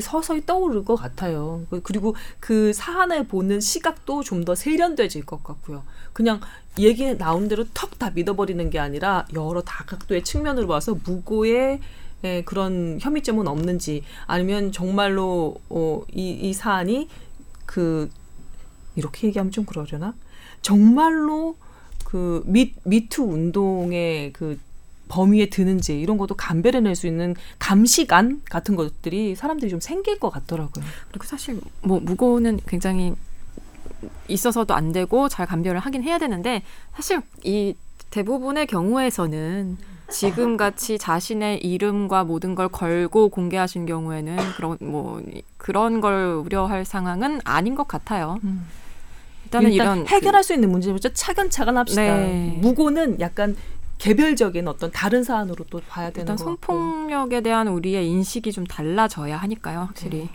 서서히 0.00 0.44
떠오를 0.46 0.84
것 0.84 0.96
같아요. 0.96 1.66
그리고 1.82 2.14
그 2.40 2.72
사안을 2.72 3.28
보는 3.28 3.60
시각도 3.60 4.22
좀 4.22 4.44
더 4.44 4.54
세련돼질 4.54 5.24
것 5.24 5.44
같고요. 5.44 5.82
그냥 6.12 6.40
얘기 6.78 7.16
나온 7.16 7.48
대로 7.48 7.64
턱 7.74 7.98
다 7.98 8.10
믿어버리는 8.10 8.68
게 8.70 8.80
아니라 8.80 9.26
여러 9.32 9.62
다각도의 9.62 10.24
측면으로 10.24 10.66
봐서 10.66 10.96
무고의 11.04 11.78
예, 12.24 12.42
그런 12.42 12.98
혐의점은 13.00 13.46
없는지 13.46 14.02
아니면 14.26 14.72
정말로 14.72 15.56
어, 15.68 16.02
이, 16.12 16.30
이 16.30 16.52
사안이 16.52 17.08
그 17.66 18.10
이렇게 18.96 19.28
얘기하면 19.28 19.52
좀 19.52 19.64
그러려나? 19.64 20.14
정말로 20.62 21.56
그 22.04 22.42
미, 22.46 22.74
미투 22.84 23.22
운동의 23.22 24.32
그 24.32 24.58
범위에 25.12 25.50
드는지 25.50 26.00
이런 26.00 26.16
것도 26.16 26.34
감별해낼 26.36 26.94
수 26.96 27.06
있는 27.06 27.36
감시관 27.58 28.40
같은 28.48 28.76
것들이 28.76 29.34
사람들이 29.34 29.70
좀 29.70 29.78
생길 29.78 30.18
것 30.18 30.30
같더라고요. 30.30 30.82
그리고 31.10 31.26
사실 31.26 31.60
뭐 31.82 32.00
무고는 32.00 32.60
굉장히 32.66 33.14
있어서도 34.28 34.72
안 34.74 34.90
되고 34.92 35.28
잘 35.28 35.46
감별을 35.46 35.80
하긴 35.80 36.02
해야 36.02 36.16
되는데 36.16 36.62
사실 36.94 37.20
이 37.44 37.74
대부분의 38.10 38.66
경우에서는 38.66 39.76
지금 40.08 40.56
같이 40.56 40.98
자신의 40.98 41.58
이름과 41.58 42.24
모든 42.24 42.54
걸 42.54 42.68
걸고 42.68 43.28
공개하신 43.28 43.84
경우에는 43.84 44.36
그런 44.56 44.78
뭐 44.80 45.22
그런 45.58 46.00
걸 46.00 46.42
우려할 46.42 46.86
상황은 46.86 47.42
아닌 47.44 47.74
것 47.74 47.86
같아요. 47.86 48.38
음. 48.44 48.66
일단은 49.44 49.72
일단 49.72 49.98
이런 49.98 50.06
해결할 50.06 50.40
그, 50.40 50.46
수 50.46 50.54
있는 50.54 50.70
문제부터 50.70 51.10
차근차근 51.10 51.76
합시다. 51.76 52.02
네. 52.02 52.58
무고는 52.62 53.20
약간 53.20 53.56
개별적인 54.02 54.66
어떤 54.66 54.90
다른 54.90 55.22
사안으로 55.22 55.64
또 55.70 55.80
봐야 55.88 56.10
되는 56.10 56.22
일단 56.22 56.36
성폭력에 56.36 57.40
대한 57.40 57.68
우리의 57.68 58.08
인식이 58.08 58.50
좀 58.50 58.66
달라져야 58.66 59.36
하니까요, 59.36 59.78
확실히. 59.78 60.22
네, 60.22 60.28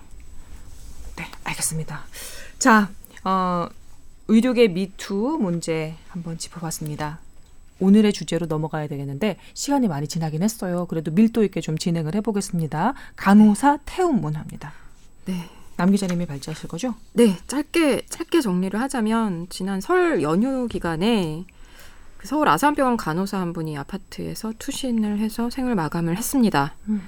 네 1.17 1.25
알겠습니다. 1.43 2.05
자, 2.59 2.89
어, 3.25 3.67
의료계 4.29 4.69
미투 4.69 5.37
문제 5.41 5.95
한번 6.07 6.37
짚어봤습니다. 6.37 7.19
오늘의 7.81 8.13
주제로 8.13 8.45
넘어가야 8.45 8.87
되겠는데 8.87 9.37
시간이 9.53 9.89
많이 9.89 10.07
지나긴 10.07 10.43
했어요. 10.43 10.85
그래도 10.85 11.11
밀도 11.11 11.43
있게 11.43 11.59
좀 11.59 11.77
진행을 11.77 12.15
해보겠습니다. 12.15 12.93
간호사 13.17 13.79
태움 13.85 14.21
문화입니다. 14.21 14.71
네. 15.25 15.49
남 15.75 15.91
기자님이 15.91 16.25
발제하실 16.25 16.69
거죠? 16.69 16.95
네, 17.11 17.37
짧게 17.47 18.05
짧게 18.07 18.39
정리를 18.39 18.79
하자면 18.79 19.47
지난 19.49 19.81
설 19.81 20.23
연휴 20.23 20.67
기간에 20.67 21.43
그 21.49 21.56
서울 22.23 22.47
아산병원 22.49 22.97
간호사 22.97 23.39
한 23.39 23.53
분이 23.53 23.77
아파트에서 23.77 24.53
투신을 24.57 25.19
해서 25.19 25.49
생을 25.49 25.75
마감을 25.75 26.17
했습니다. 26.17 26.73
음. 26.89 27.01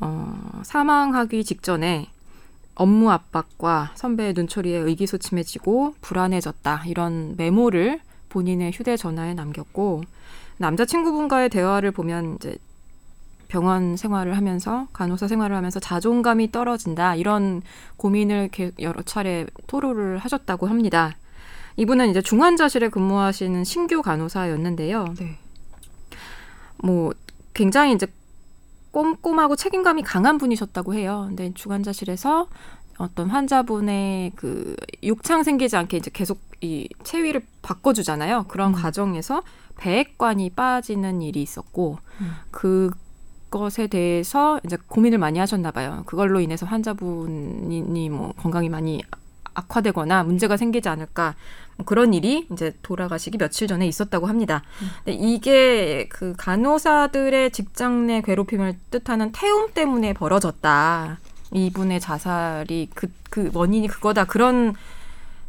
어, 0.00 0.60
사망하기 0.64 1.44
직전에 1.44 2.08
업무 2.74 3.10
압박과 3.10 3.92
선배의 3.94 4.34
눈초리에 4.34 4.76
의기소침해지고 4.76 5.94
불안해졌다 6.00 6.84
이런 6.86 7.34
메모를 7.36 8.00
본인의 8.28 8.72
휴대전화에 8.72 9.34
남겼고 9.34 10.02
남자친구분과의 10.58 11.48
대화를 11.48 11.90
보면 11.90 12.36
이제 12.36 12.58
병원 13.48 13.96
생활을 13.96 14.36
하면서 14.36 14.88
간호사 14.92 15.28
생활을 15.28 15.56
하면서 15.56 15.80
자존감이 15.80 16.50
떨어진다 16.52 17.14
이런 17.14 17.62
고민을 17.96 18.50
여러 18.80 19.02
차례 19.02 19.46
토로를 19.66 20.18
하셨다고 20.18 20.66
합니다. 20.66 21.16
이분은 21.76 22.10
이제 22.10 22.22
중환자실에 22.22 22.88
근무하시는 22.88 23.64
신규 23.64 24.02
간호사였는데요. 24.02 25.14
네. 25.18 25.38
뭐 26.78 27.12
굉장히 27.54 27.92
이제 27.92 28.06
꼼꼼하고 28.92 29.56
책임감이 29.56 30.02
강한 30.02 30.38
분이셨다고 30.38 30.94
해요. 30.94 31.26
근데 31.28 31.52
중환자실에서 31.52 32.48
어떤 32.98 33.28
환자분의 33.28 34.32
그 34.36 34.74
욕창 35.04 35.42
생기지 35.42 35.76
않게 35.76 35.98
이제 35.98 36.10
계속 36.12 36.40
이 36.62 36.88
체위를 37.04 37.42
바꿔주잖아요. 37.60 38.44
그런 38.48 38.70
음. 38.70 38.72
과정에서 38.74 39.42
배액관이 39.76 40.50
빠지는 40.50 41.20
일이 41.20 41.42
있었고 41.42 41.98
음. 42.22 42.32
그 42.50 42.90
것에 43.50 43.86
대해서 43.86 44.58
이제 44.64 44.76
고민을 44.88 45.18
많이 45.18 45.38
하셨나 45.38 45.70
봐요. 45.70 46.02
그걸로 46.06 46.40
인해서 46.40 46.66
환자분이 46.66 48.10
뭐 48.10 48.32
건강이 48.38 48.68
많이 48.70 49.02
악화되거나 49.54 50.24
문제가 50.24 50.56
생기지 50.56 50.88
않을까 50.88 51.34
뭐 51.34 51.65
그런 51.84 52.14
일이 52.14 52.46
이제 52.52 52.74
돌아가시기 52.82 53.38
며칠 53.38 53.68
전에 53.68 53.86
있었다고 53.86 54.26
합니다. 54.26 54.62
음. 54.82 54.88
근데 55.04 55.18
이게 55.18 56.08
그 56.08 56.34
간호사들의 56.36 57.50
직장 57.50 58.06
내 58.06 58.22
괴롭힘을 58.22 58.76
뜻하는 58.90 59.32
태움 59.32 59.72
때문에 59.72 60.14
벌어졌다. 60.14 61.18
이분의 61.52 62.00
자살이 62.00 62.88
그, 62.94 63.08
그 63.30 63.50
원인이 63.52 63.88
그거다. 63.88 64.24
그런 64.24 64.74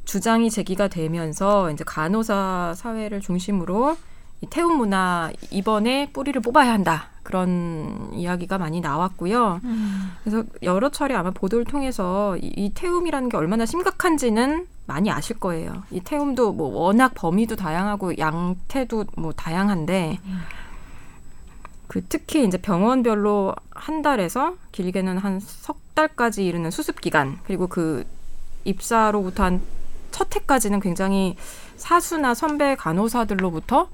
주장이 0.05 0.49
제기가 0.49 0.87
되면서 0.87 1.71
이제 1.71 1.83
간호사 1.85 2.73
사회를 2.75 3.21
중심으로 3.21 3.97
이 4.41 4.47
태움 4.49 4.77
문화 4.77 5.31
이번에 5.49 6.11
뿌리를 6.11 6.39
뽑아야 6.41 6.71
한다. 6.71 7.07
그런 7.23 8.11
이야기가 8.13 8.57
많이 8.57 8.79
나왔고요. 8.79 9.59
음. 9.63 10.11
그래서 10.23 10.43
여러 10.63 10.89
차례 10.89 11.13
아마 11.13 11.31
보도를 11.31 11.65
통해서 11.65 12.37
이, 12.37 12.53
이, 12.55 12.71
태움이라는 12.73 13.27
게 13.29 13.35
얼마나 13.35 13.65
심각한지는 13.65 14.65
많이 14.87 15.11
아실 15.11 15.37
거예요. 15.39 15.83
이 15.91 15.99
태움도 15.99 16.53
뭐 16.53 16.69
워낙 16.69 17.11
범위도 17.15 17.55
다양하고 17.55 18.17
양태도 18.17 19.05
뭐 19.17 19.33
다양한데 19.33 20.19
음. 20.23 20.39
그 21.87 22.03
특히 22.07 22.45
이제 22.45 22.57
병원별로 22.57 23.53
한 23.71 24.01
달에서 24.01 24.55
길게는 24.71 25.17
한 25.19 25.39
석 25.41 25.77
달까지 25.95 26.45
이르는 26.45 26.69
수습 26.71 27.01
기간 27.01 27.39
그리고 27.45 27.67
그 27.67 28.05
입사로부터 28.65 29.43
한 29.43 29.61
첫 30.09 30.35
해까지는 30.35 30.79
굉장히 30.79 31.35
사수나 31.75 32.33
선배 32.33 32.75
간호사들로부터 32.75 33.87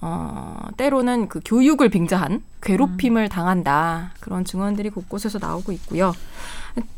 어, 0.00 0.68
때로는 0.76 1.28
그 1.28 1.40
교육을 1.44 1.88
빙자한 1.88 2.42
괴롭힘을 2.62 3.22
음. 3.24 3.28
당한다. 3.28 4.12
그런 4.20 4.44
증언들이 4.44 4.90
곳곳에서 4.90 5.38
나오고 5.38 5.72
있고요. 5.72 6.12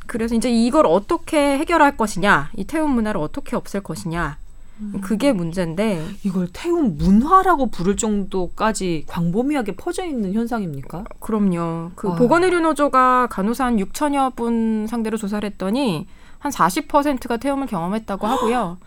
그래서 0.06 0.34
이제 0.34 0.50
이걸 0.50 0.86
어떻게 0.86 1.58
해결할 1.58 1.96
것이냐, 1.96 2.50
이 2.56 2.64
태움 2.64 2.92
문화를 2.92 3.20
어떻게 3.20 3.56
없앨 3.56 3.82
것이냐, 3.82 4.38
음. 4.80 5.00
그게 5.02 5.32
문제인데 5.32 6.04
이걸 6.24 6.48
태움 6.52 6.96
문화라고 6.96 7.70
부를 7.70 7.96
정도까지 7.96 9.04
광범위하게 9.06 9.76
퍼져 9.76 10.04
있는 10.04 10.32
현상입니까? 10.32 11.04
그럼요. 11.20 11.92
그 11.94 12.10
아. 12.10 12.14
보건의료노조가 12.16 13.28
간호사 13.30 13.66
한 13.66 13.76
6천여 13.76 14.36
분 14.36 14.86
상대로 14.88 15.16
조사를 15.16 15.48
했더니 15.50 16.06
한 16.38 16.52
40%가 16.52 17.38
태움을 17.38 17.66
경험했다고 17.66 18.26
하고요. 18.26 18.78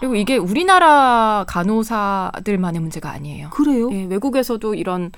그리고 0.00 0.14
이게 0.16 0.36
우리나라 0.36 1.44
간호사들만의 1.48 2.80
문제가 2.80 3.10
아니에요. 3.10 3.50
그래요? 3.50 3.90
예, 3.92 4.04
외국에서도 4.04 4.74
이런 4.74 5.10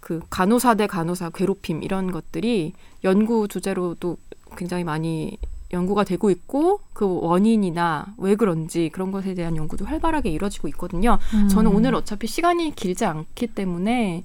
그 0.00 0.20
간호사 0.30 0.74
대 0.74 0.86
간호사 0.86 1.30
괴롭힘 1.30 1.82
이런 1.82 2.10
것들이 2.10 2.72
연구 3.04 3.48
주제로도 3.48 4.16
굉장히 4.56 4.84
많이 4.84 5.36
연구가 5.72 6.04
되고 6.04 6.30
있고 6.30 6.80
그 6.92 7.20
원인이나 7.20 8.14
왜 8.16 8.36
그런지 8.36 8.88
그런 8.90 9.12
것에 9.12 9.34
대한 9.34 9.56
연구도 9.56 9.84
활발하게 9.84 10.30
이루어지고 10.30 10.68
있거든요. 10.68 11.18
음. 11.34 11.48
저는 11.48 11.70
오늘 11.72 11.94
어차피 11.94 12.26
시간이 12.26 12.74
길지 12.74 13.04
않기 13.04 13.48
때문에 13.48 14.24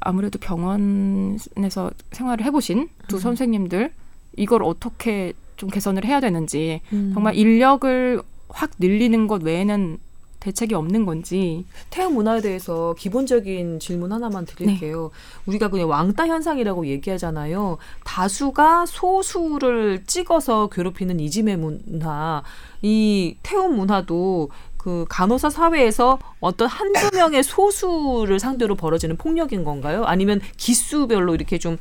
아무래도 0.00 0.38
병원에서 0.38 1.90
생활을 2.12 2.44
해보신 2.46 2.88
두 3.08 3.16
음. 3.16 3.20
선생님들 3.20 3.92
이걸 4.36 4.62
어떻게 4.62 5.32
좀 5.56 5.68
개선을 5.68 6.04
해야 6.04 6.20
되는지 6.20 6.80
음. 6.92 7.10
정말 7.12 7.34
인력을 7.34 8.22
확 8.56 8.70
늘리는 8.78 9.26
것 9.26 9.42
외에는 9.42 9.98
대책이 10.40 10.74
없는 10.74 11.04
건지 11.04 11.66
태양 11.90 12.14
문화에 12.14 12.40
대해서 12.40 12.94
기본적인 12.96 13.80
질문 13.80 14.12
하나만 14.12 14.46
드릴게요. 14.46 15.10
네. 15.12 15.42
우리가 15.46 15.68
그냥 15.68 15.90
왕따 15.90 16.26
현상이라고 16.28 16.86
얘기하잖아요. 16.86 17.78
다수가 18.04 18.86
소수를 18.86 20.04
찍어서 20.06 20.68
괴롭히는 20.68 21.20
이지매 21.20 21.56
문화, 21.56 22.42
이 22.80 23.36
태움 23.42 23.76
문화도 23.76 24.50
그 24.78 25.04
간호사 25.08 25.50
사회에서 25.50 26.18
어떤 26.38 26.68
한두 26.68 27.10
명의 27.12 27.42
소수를 27.42 28.38
상대로 28.38 28.76
벌어지는 28.76 29.16
폭력인 29.16 29.64
건가요? 29.64 30.04
아니면 30.04 30.40
기수별로 30.56 31.34
이렇게 31.34 31.58
좀 31.58 31.76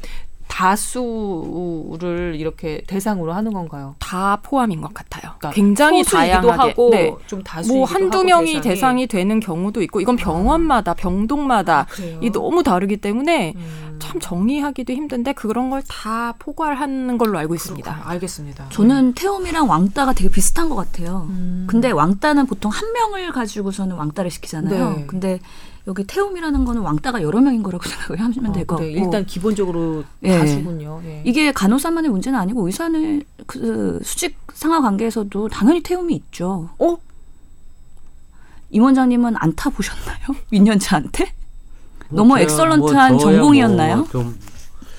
다수를 0.47 2.35
이렇게 2.37 2.81
대상으로 2.87 3.33
하는 3.33 3.53
건가요? 3.53 3.95
다 3.99 4.39
포함인 4.43 4.81
것 4.81 4.93
같아요. 4.93 5.33
그러니까 5.37 5.51
굉장히 5.51 6.03
다양하게 6.03 6.49
하고 6.69 6.89
네. 6.91 7.13
좀 7.27 7.43
다수 7.43 7.73
뭐 7.73 7.85
한두 7.85 8.23
명이 8.23 8.55
대상이. 8.61 8.61
대상이. 8.75 9.07
되는 9.07 9.39
경우도 9.39 9.81
있고 9.83 10.01
이건 10.01 10.15
병원마다 10.15 10.93
병동마다 10.93 11.79
아, 11.81 11.85
이 12.21 12.31
너무 12.31 12.63
다르기 12.63 12.97
때문에 12.97 13.53
음. 13.55 13.95
참 13.99 14.19
정리하기도 14.19 14.91
힘든데 14.93 15.33
그런 15.33 15.69
걸 15.69 15.81
다 15.87 16.33
포괄하는 16.39 17.17
걸로 17.17 17.37
알고 17.37 17.53
있습니다. 17.55 17.91
그렇구나. 17.91 18.11
알겠습니다. 18.13 18.65
저는 18.69 19.13
태움이랑 19.13 19.69
왕따가 19.69 20.13
되게 20.13 20.29
비슷한 20.29 20.67
것 20.69 20.75
같아요. 20.75 21.27
음. 21.29 21.65
근데 21.69 21.91
왕따는 21.91 22.47
보통 22.47 22.71
한 22.71 22.91
명을 22.91 23.31
가지고서는 23.31 23.95
왕따를 23.95 24.31
시키잖아요. 24.31 24.89
네. 24.97 25.05
근데 25.05 25.39
여기 25.87 26.03
태움이라는 26.03 26.65
거는 26.65 26.81
왕따가 26.81 27.21
여러 27.21 27.39
명인 27.41 27.61
거라고 27.61 27.83
생각을 27.87 28.19
하시면 28.19 28.51
될것 28.53 28.79
어, 28.79 28.81
네. 28.81 28.91
같고 28.93 29.05
일단 29.05 29.25
기본적으로 29.25 30.03
예. 30.23 30.39
다수군요. 30.39 31.01
예. 31.05 31.21
이게 31.25 31.51
간호사만의 31.51 32.09
문제는 32.11 32.37
아니고 32.39 32.65
의사는 32.65 33.21
그 33.45 33.99
수직 34.03 34.37
상하 34.53 34.81
관계에서도 34.81 35.47
당연히 35.49 35.81
태움이 35.83 36.15
있죠. 36.15 36.69
어? 36.79 36.97
임 38.71 38.83
원장님은 38.83 39.35
안 39.37 39.55
타 39.55 39.69
보셨나요? 39.69 40.17
민년차한테? 40.49 41.31
뭐 42.09 42.17
너무 42.17 42.39
엑설런트한 42.39 43.13
뭐 43.13 43.19
전공이었나요? 43.21 44.07
뭐 44.11 44.33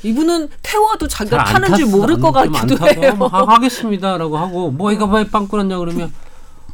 이분은 0.02 0.48
태워도 0.62 1.08
자기가 1.08 1.44
타는 1.44 1.74
줄 1.76 1.86
모를 1.86 2.18
것 2.20 2.30
같기도 2.30 2.76
해요. 2.86 3.14
뭐 3.16 3.26
하 3.28 3.58
겠습니다라고 3.58 4.36
하고 4.36 4.70
뭐 4.70 4.92
이거 4.92 5.04
왜빵 5.06 5.48
끊었냐 5.48 5.78
그러면 5.78 6.12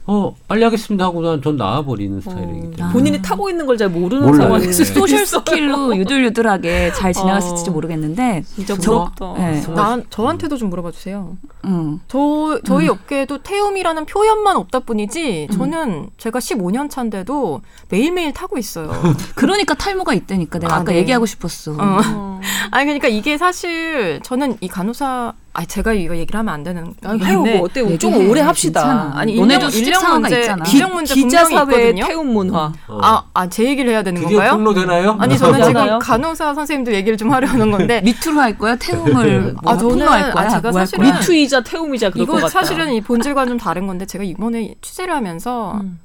어 0.05 0.35
빨리 0.49 0.65
하겠습니다 0.65 1.05
하고 1.05 1.23
난 1.23 1.41
전 1.43 1.57
나와버리는 1.57 2.21
스타일이기 2.21 2.67
어. 2.67 2.71
때문에 2.77 2.93
본인이 2.93 3.23
타고 3.23 3.49
있는 3.49 3.67
걸 3.67 3.77
잘 3.77 3.89
모르는 3.89 4.35
상황에서 4.35 4.85
네. 4.85 4.85
소셜 4.85 5.25
스킬로 5.27 5.97
유들유들하게 5.97 6.93
잘 6.93 7.13
지나갔을지 7.13 7.71
어. 7.71 7.73
모르겠는데 7.73 8.43
진짜 8.47 8.75
부럽다. 8.75 9.35
네. 9.39 9.63
난 9.75 10.05
저한테도 10.11 10.57
좀 10.57 10.71
물어봐 10.71 10.91
주세요. 10.91 11.37
음. 11.65 12.01
저 12.09 12.61
저희 12.65 12.87
음. 12.87 12.91
업계에도 12.93 13.39
태움이라는 13.39 14.05
표현만 14.07 14.57
없다 14.57 14.81
뿐이지 14.81 15.49
음. 15.51 15.57
저는 15.57 16.11
제가 16.19 16.39
15년 16.41 16.91
차인데도 16.91 17.63
매일매일 17.89 18.33
타고 18.33 18.59
있어요. 18.59 18.91
그러니까 19.37 19.75
탈모가 19.75 20.15
있다니까 20.15 20.59
내가 20.59 20.75
아, 20.77 20.79
까 20.85 20.93
네. 20.93 20.99
얘기하고 20.99 21.27
싶었어. 21.27 21.77
어. 21.79 22.41
아니 22.71 22.85
그러니까 22.87 23.09
이게 23.09 23.39
사실 23.39 24.21
저는 24.23 24.57
이 24.61 24.69
간호사 24.69 25.33
아 25.55 25.67
제가 25.67 25.93
이거 25.93 26.17
얘기를 26.17 26.39
하면 26.39 26.55
안 26.55 26.63
되는 26.63 26.95
아니, 27.05 27.23
해요 27.23 27.43
뭐 27.43 27.63
어때 27.65 27.99
좀 27.99 28.15
오래 28.31 28.41
합시다. 28.41 28.81
괜찮아. 28.81 29.13
아니 29.15 29.39
너네도 29.39 29.69
인력 29.69 30.19
문제 30.19 30.41
있잖아. 30.41 30.65
인력 30.67 30.93
문제 30.95 31.15
기자 31.15 31.45
사회 31.45 31.93
태움 31.95 32.33
문화. 32.33 32.73
어. 32.89 32.99
아아 33.35 33.49
제 33.51 33.65
얘기를 33.65 33.91
해야 33.91 34.03
되는 34.03 34.23
건가요? 34.23 34.53
폭로되나요? 34.57 35.17
아니 35.21 35.37
저는 35.37 35.63
지금 35.63 35.99
간호사 35.99 36.55
선생님들 36.55 36.95
얘기를 36.95 37.19
좀 37.19 37.31
하려는 37.33 37.71
건데 37.71 38.01
미투로 38.05 38.41
할 38.41 38.57
거야 38.57 38.77
태움을 38.77 39.53
뭐 39.63 39.73
아 39.75 39.77
저는 39.77 40.09
할 40.09 40.33
거야? 40.33 40.45
아, 40.47 40.49
제가 40.49 40.73
사실은 40.73 41.05
미투이자 41.05 41.63
태움이자 41.63 42.11
그럴 42.11 42.23
이거 42.25 42.49
사실은 42.49 42.91
이 42.93 43.03
본질과 43.03 43.45
좀 43.45 43.59
다른 43.59 43.87
건데 43.87 44.07
제가 44.07 44.25
이번에 44.25 44.75
취재를 44.81 45.15
하면서 45.15 45.75
음. 45.83 46.01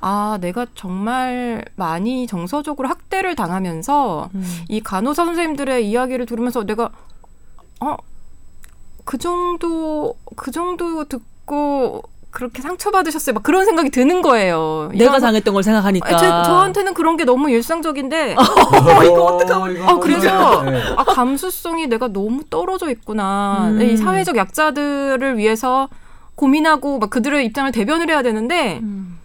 아, 0.00 0.38
내가 0.40 0.66
정말 0.74 1.64
많이 1.76 2.26
정서적으로 2.26 2.88
학대를 2.88 3.34
당하면서 3.36 4.30
음. 4.34 4.58
이 4.68 4.80
간호사 4.80 5.24
선생님들의 5.24 5.88
이야기를 5.88 6.26
들으면서 6.26 6.64
내가 6.64 6.90
어, 7.80 7.96
그 9.08 9.16
정도 9.16 10.16
그 10.36 10.50
정도 10.50 11.02
듣고 11.04 12.02
그렇게 12.28 12.60
상처받으셨어요. 12.60 13.32
막 13.32 13.42
그런 13.42 13.64
생각이 13.64 13.88
드는 13.88 14.20
거예요. 14.20 14.90
내가 14.92 15.18
당했던 15.18 15.54
걸 15.54 15.62
생각하니까. 15.62 16.18
제, 16.18 16.26
저한테는 16.26 16.92
그런 16.92 17.16
게 17.16 17.24
너무 17.24 17.48
일상적인데. 17.48 18.36
어, 18.36 19.04
이거 19.04 19.24
어떡하면. 19.24 19.88
아, 19.88 19.98
그래서, 19.98 20.62
네. 20.62 20.82
아, 20.94 21.04
감수성이 21.04 21.86
내가 21.86 22.08
너무 22.08 22.42
떨어져 22.50 22.90
있구나. 22.90 23.68
음. 23.70 23.80
이 23.80 23.96
사회적 23.96 24.36
약자들을 24.36 25.38
위해서 25.38 25.88
고민하고 26.34 26.98
막 26.98 27.08
그들의 27.08 27.46
입장을 27.46 27.72
대변을 27.72 28.10
해야 28.10 28.20
되는데, 28.20 28.80
음. 28.82 29.18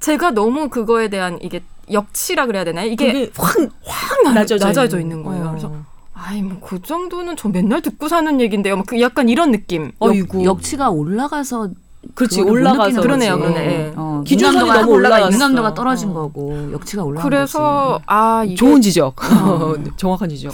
제가 0.00 0.32
너무 0.32 0.68
그거에 0.68 1.08
대한 1.08 1.38
이게 1.40 1.62
역치라 1.90 2.44
그래야 2.44 2.64
되나요? 2.64 2.90
이게 2.90 3.30
확, 3.38 3.56
확 3.86 4.22
낮아져, 4.34 4.66
낮아져 4.66 5.00
있는 5.00 5.22
거예요. 5.22 5.46
어. 5.46 5.48
그래서 5.48 5.72
아이 6.20 6.42
뭐 6.42 6.58
그 6.60 6.82
정도는 6.82 7.36
저 7.36 7.48
맨날 7.48 7.80
듣고 7.80 8.08
사는 8.08 8.40
얘긴데요. 8.40 8.76
막그 8.76 9.00
약간 9.00 9.28
이런 9.28 9.52
느낌. 9.52 9.92
어이구. 9.98 10.44
역치가 10.44 10.90
올라가서 10.90 11.70
그렇지 12.14 12.42
올라가서 12.42 13.00
그러네요, 13.00 13.38
그러네. 13.38 13.66
네. 13.66 13.92
어, 13.96 14.22
기준선이 14.26 14.70
너무 14.70 14.92
올라가 14.92 15.28
민감도가 15.28 15.74
떨어진 15.74 16.10
어. 16.10 16.14
거고 16.14 16.72
역치가 16.72 17.02
올라간 17.04 17.28
그래서 17.28 17.92
거지. 17.92 18.04
아 18.06 18.44
이게, 18.44 18.54
좋은 18.54 18.80
지적, 18.80 19.16
어. 19.32 19.74
정확한 19.96 20.28
지적. 20.28 20.52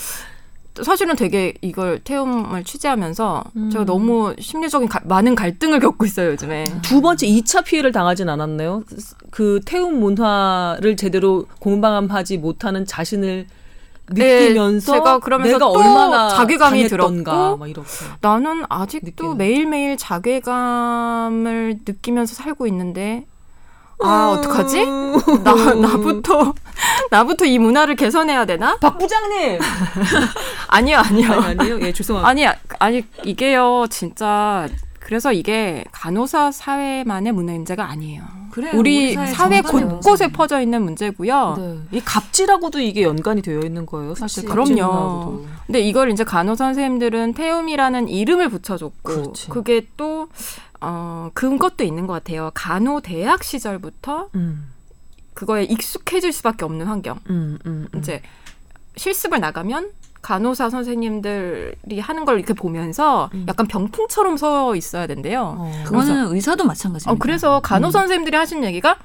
사실은 0.82 1.14
되게 1.14 1.54
이걸 1.60 2.00
태움을 2.00 2.64
취재하면서 2.64 3.44
음. 3.56 3.70
제가 3.70 3.84
너무 3.84 4.34
심리적인 4.40 4.88
가, 4.88 5.00
많은 5.04 5.36
갈등을 5.36 5.78
겪고 5.80 6.04
있어요 6.04 6.30
요즘에. 6.30 6.64
두 6.82 7.00
번째 7.00 7.26
2차 7.28 7.64
피해를 7.64 7.92
당하진 7.92 8.28
않았나요? 8.28 8.82
그 9.30 9.60
태움 9.64 10.00
문화를 10.00 10.96
제대로 10.96 11.46
공방하지 11.60 12.38
못하는 12.38 12.84
자신을 12.86 13.46
느끼면서 14.08 14.92
네, 14.92 14.98
제가 14.98 15.18
그러면서 15.18 15.52
내가 15.52 15.68
얼마나 15.68 16.28
자괴감이 16.28 16.88
들었고 16.88 17.58
나는 18.20 18.64
아직도 18.68 19.06
느끼는. 19.06 19.36
매일매일 19.38 19.96
자괴감을 19.96 21.80
느끼면서 21.86 22.34
살고 22.34 22.66
있는데 22.66 23.26
아 24.02 24.32
음. 24.32 24.38
어떡하지? 24.38 24.84
나 25.44 25.54
나부터 25.74 26.52
나부터 27.10 27.44
이 27.44 27.58
문화를 27.58 27.96
개선해야 27.96 28.44
되나? 28.44 28.76
박 28.78 28.98
부장님 28.98 29.58
아니요 30.68 30.98
아니요 30.98 31.32
아니요 31.32 31.80
예 31.80 31.92
죄송합니다 31.92 32.28
아니 32.28 32.46
아니 32.80 33.04
이게요 33.24 33.86
진짜 33.88 34.68
그래서 35.04 35.32
이게 35.32 35.84
간호사 35.92 36.50
사회만의 36.50 37.32
문제가 37.32 37.90
아니에요. 37.90 38.22
그래요. 38.50 38.72
우리, 38.74 39.14
우리 39.14 39.26
사회, 39.26 39.60
곳곳에 39.60 40.28
퍼져 40.28 40.62
있는 40.62 40.82
문제고요. 40.82 41.56
네. 41.58 41.98
이 41.98 42.00
갑질하고도 42.00 42.80
이게 42.80 43.02
연관이 43.02 43.42
되어 43.42 43.60
있는 43.60 43.84
거예요. 43.84 44.14
사실 44.14 44.46
그럼요. 44.46 45.44
근데 45.66 45.80
이걸 45.80 46.10
이제 46.10 46.24
간호사 46.24 46.64
선생님들은 46.64 47.34
태움이라는 47.34 48.08
이름을 48.08 48.48
붙여줬고 48.48 49.02
그렇지. 49.02 49.48
그게 49.50 49.86
또 49.98 50.28
어, 50.80 51.30
그것도 51.34 51.84
있는 51.84 52.06
것 52.06 52.14
같아요. 52.14 52.50
간호 52.54 53.00
대학 53.00 53.44
시절부터 53.44 54.30
음. 54.36 54.70
그거에 55.34 55.64
익숙해질 55.64 56.32
수밖에 56.32 56.64
없는 56.64 56.86
환경. 56.86 57.18
음, 57.28 57.58
음, 57.66 57.88
음. 57.92 57.98
이제 57.98 58.22
실습을 58.96 59.40
나가면 59.40 59.90
간호사 60.24 60.70
선생님들이 60.70 62.00
하는 62.00 62.24
걸 62.24 62.38
이렇게 62.38 62.54
보면서 62.54 63.28
음. 63.34 63.44
약간 63.46 63.66
병풍처럼 63.66 64.38
서 64.38 64.74
있어야 64.74 65.06
된대요. 65.06 65.54
어. 65.58 65.82
그거는 65.84 66.34
의사도 66.34 66.64
마찬가지입니다. 66.64 67.12
어, 67.12 67.16
그래서 67.18 67.60
간호 67.60 67.88
음. 67.88 67.90
선생님들이 67.90 68.34
하신 68.34 68.64
얘기가 68.64 68.96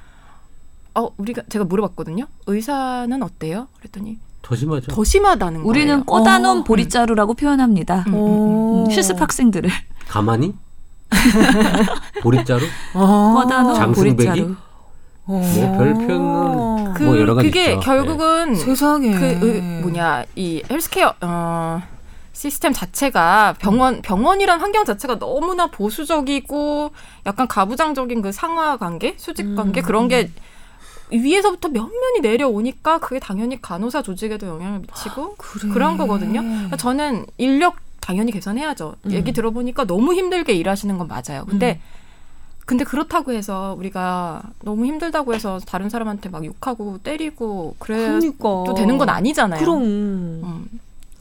어 0.94 1.10
우리가 1.18 1.42
제가 1.50 1.66
물어봤거든요. 1.66 2.26
의사는 2.46 3.22
어때요? 3.22 3.68
그랬더니 3.78 4.18
더 4.40 4.56
심하죠. 4.56 4.90
더 4.92 5.04
심하다는 5.04 5.60
우리는 5.60 5.88
거예요. 5.88 6.04
꽂아놓은 6.04 6.60
어. 6.60 6.64
보리자루라고 6.64 7.34
표현합니다. 7.34 8.04
음, 8.08 8.14
음, 8.14 8.84
음, 8.86 8.90
실습 8.90 9.20
학생들을. 9.20 9.70
가만히? 10.08 10.54
보리자루? 12.22 12.64
꽂아놓은 12.94 13.92
보리자루. 13.92 14.56
뭐 15.24 15.40
별표는 15.40 16.94
그, 16.94 17.02
뭐 17.02 17.18
여러 17.18 17.34
가지 17.34 17.48
그게 17.48 17.66
있죠. 17.66 17.80
결국은 17.80 18.52
네. 18.52 18.58
세상에 18.58 19.14
그 19.14 19.46
의, 19.46 19.60
뭐냐 19.82 20.24
이 20.34 20.62
헬스케어 20.68 21.14
어 21.20 21.82
시스템 22.32 22.72
자체가 22.72 23.56
병원 23.58 24.02
병원이란 24.02 24.60
환경 24.60 24.84
자체가 24.84 25.18
너무나 25.18 25.66
보수적이고 25.66 26.90
약간 27.26 27.46
가부장적인 27.46 28.22
그 28.22 28.32
상하 28.32 28.76
관계, 28.76 29.14
수직 29.18 29.54
관계 29.54 29.80
음. 29.80 29.84
그런 29.84 30.08
게 30.08 30.30
위에서부터 31.12 31.68
면면이 31.68 32.20
내려오니까 32.22 32.98
그게 32.98 33.18
당연히 33.18 33.60
간호사 33.60 34.02
조직에도 34.02 34.46
영향을 34.46 34.80
미치고 34.80 35.22
아, 35.22 35.34
그래. 35.36 35.72
그런 35.72 35.96
거거든요. 35.96 36.40
그러니까 36.40 36.76
저는 36.76 37.26
인력 37.36 37.76
당연히 38.00 38.32
개선해야죠. 38.32 38.94
음. 39.06 39.12
얘기 39.12 39.32
들어보니까 39.32 39.84
너무 39.84 40.14
힘들게 40.14 40.52
일하시는 40.54 40.96
건 40.98 41.08
맞아요. 41.08 41.44
근데 41.46 41.80
음. 41.82 41.99
근데 42.70 42.84
그렇다고 42.84 43.32
해서 43.32 43.74
우리가 43.76 44.42
너무 44.62 44.86
힘들다고 44.86 45.34
해서 45.34 45.58
다른 45.66 45.90
사람한테 45.90 46.28
막 46.28 46.44
욕하고 46.44 46.98
때리고 47.02 47.74
그래도 47.80 48.20
그러니까. 48.20 48.74
되는 48.74 48.96
건 48.96 49.08
아니잖아요. 49.08 49.58
그럼. 49.58 49.82
음. 49.82 50.64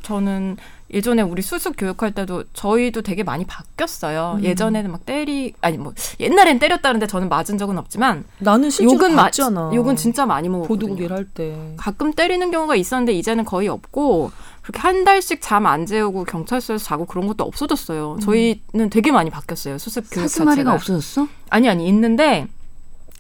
저는 0.04 0.58
예전에 0.94 1.24
우리 1.24 1.42
수습 1.42 1.74
교육할 1.76 2.12
때도 2.14 2.44
저희도 2.54 3.02
되게 3.02 3.24
많이 3.24 3.46
바뀌었어요. 3.46 4.36
음. 4.38 4.44
예전에는 4.44 4.92
막 4.92 5.06
때리 5.08 5.54
아니 5.62 5.80
뭐 5.80 5.94
옛날엔 6.20 6.60
때렸다는데 6.60 7.08
저는 7.08 7.30
맞은 7.30 7.58
적은 7.58 7.80
없지만 7.80 8.26
나는 8.38 8.70
욕은 8.82 9.16
맞잖아. 9.16 9.72
욕은 9.74 9.96
진짜 9.96 10.28
많이 10.28 10.50
먹었거든요. 10.50 10.68
보도국 10.96 11.02
일 11.04 11.12
할 11.12 11.26
때. 11.26 11.74
가끔 11.78 12.14
때리는 12.14 12.52
경우가 12.52 12.76
있었는데 12.76 13.14
이제는 13.14 13.44
거의 13.46 13.68
없고 13.70 14.32
그렇게 14.70 14.80
한 14.82 15.04
달씩 15.04 15.40
잠 15.42 15.66
안 15.66 15.86
재우고 15.88 16.26
경찰서에서 16.26 16.84
자고 16.84 17.06
그런 17.06 17.28
것도 17.28 17.44
없어졌어요. 17.44 18.14
음. 18.14 18.20
저희는 18.20 18.90
되게 18.92 19.12
많이 19.12 19.30
바뀌었어요. 19.32 19.78
수습 19.80 20.06
교육 20.12 20.28
사스마리가 20.30 20.74
없어졌어? 20.74 21.28
아니 21.50 21.68
아니 21.68 21.88
있는데 21.88 22.48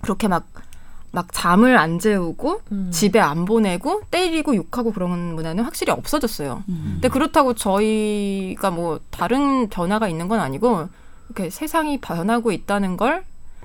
그렇게 0.03 0.27
막막 0.27 1.27
잠을 1.31 1.77
안 1.77 1.97
재우고 1.99 2.61
음. 2.71 2.89
집에 2.91 3.19
안 3.19 3.45
보내고 3.45 4.01
때리고 4.11 4.55
욕하고 4.55 4.93
그런 4.93 5.35
문화는 5.35 5.63
확실히 5.63 5.91
없어졌어요. 5.91 6.63
음. 6.69 6.89
근데 6.93 7.07
그렇다고 7.09 7.55
저희가 7.55 8.69
뭐 8.71 8.99
다른 9.09 9.69
변화가 9.69 10.07
있는 10.07 10.27
건 10.27 10.39
아니고 10.39 10.87
이렇게 11.29 11.49
세상이 11.49 11.99
변하고 11.99 12.51
있다는 12.51 12.95
걸 12.95 13.23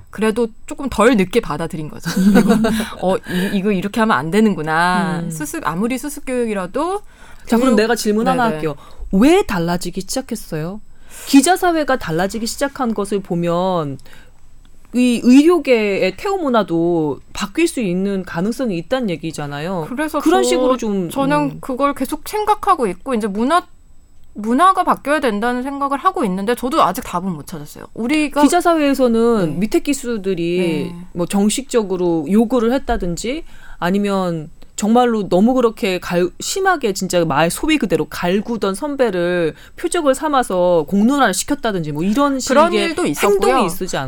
그래도 0.09 0.47
조금 0.65 0.87
덜 0.89 1.17
늦게 1.17 1.39
받아들인 1.41 1.89
거죠. 1.89 2.09
그리고 2.33 2.51
어 3.01 3.17
이, 3.17 3.51
이거 3.53 3.71
이렇게 3.71 3.99
하면 3.99 4.17
안 4.17 4.31
되는구나. 4.31 5.21
음. 5.23 5.29
수습 5.29 5.67
아무리 5.67 5.97
수습 5.97 6.25
교육이라도 6.25 7.01
자 7.45 7.57
그럼 7.57 7.75
내가 7.75 7.95
질문 7.95 8.27
하나 8.27 8.45
할게요. 8.45 8.75
왜 9.11 9.43
달라지기 9.43 10.01
시작했어요? 10.01 10.81
기자 11.27 11.55
사회가 11.55 11.97
달라지기 11.97 12.45
시작한 12.45 12.93
것을 12.93 13.21
보면 13.21 13.97
이 14.93 15.19
의료계의 15.23 16.15
태우 16.15 16.37
문화도 16.37 17.19
바뀔 17.33 17.67
수 17.67 17.81
있는 17.81 18.23
가능성이 18.23 18.77
있다는 18.77 19.09
얘기잖아요. 19.09 19.87
그래서 19.89 20.21
그런 20.21 20.43
저, 20.43 20.49
식으로 20.49 20.77
좀 20.77 21.09
저는 21.09 21.37
음. 21.37 21.57
그걸 21.59 21.93
계속 21.93 22.27
생각하고 22.27 22.87
있고 22.87 23.13
이제 23.13 23.27
문화 23.27 23.67
문화가 24.37 24.83
바뀌어야 24.83 25.21
된다는 25.21 25.63
생각을 25.63 25.97
하고 25.97 26.25
있는데 26.25 26.55
저도 26.55 26.83
아직 26.83 27.03
답은 27.03 27.31
못 27.31 27.47
찾았어요. 27.47 27.85
우리가 27.93 28.43
기자 28.43 28.59
사회에서는 28.61 29.45
네. 29.45 29.59
밑에 29.59 29.79
기수들이 29.79 30.91
네. 30.91 31.05
뭐 31.13 31.25
정식적으로 31.25 32.25
요구를 32.29 32.73
했다든지 32.73 33.45
아니면 33.79 34.49
정말로 34.75 35.29
너무 35.29 35.53
그렇게 35.53 35.99
갈, 35.99 36.29
심하게 36.39 36.93
진짜 36.93 37.23
말 37.23 37.49
소위 37.49 37.77
그대로 37.77 38.05
갈구던 38.09 38.75
선배를 38.75 39.55
표적을 39.77 40.13
삼아서 40.15 40.85
공론화를 40.89 41.33
시켰다든지 41.33 41.91
뭐 41.93 42.03
이런 42.03 42.39
그런 42.47 42.71
일도 42.89 43.05
있었고요. 43.05 43.39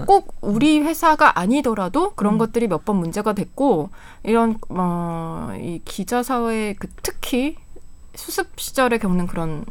꼭 0.06 0.36
우리 0.42 0.80
회사가 0.80 1.40
아니더라도 1.40 2.12
그런 2.16 2.34
음. 2.34 2.38
것들이 2.38 2.68
몇 2.68 2.84
번 2.86 2.98
문제가 2.98 3.34
됐고 3.34 3.90
이런 4.24 4.58
어 4.70 5.56
이 5.60 5.82
기자 5.86 6.22
사회 6.24 6.76
그 6.78 6.88
특히 7.02 7.56
수습 8.16 8.48
시절에 8.60 8.98
겪는 8.98 9.28
그런 9.28 9.66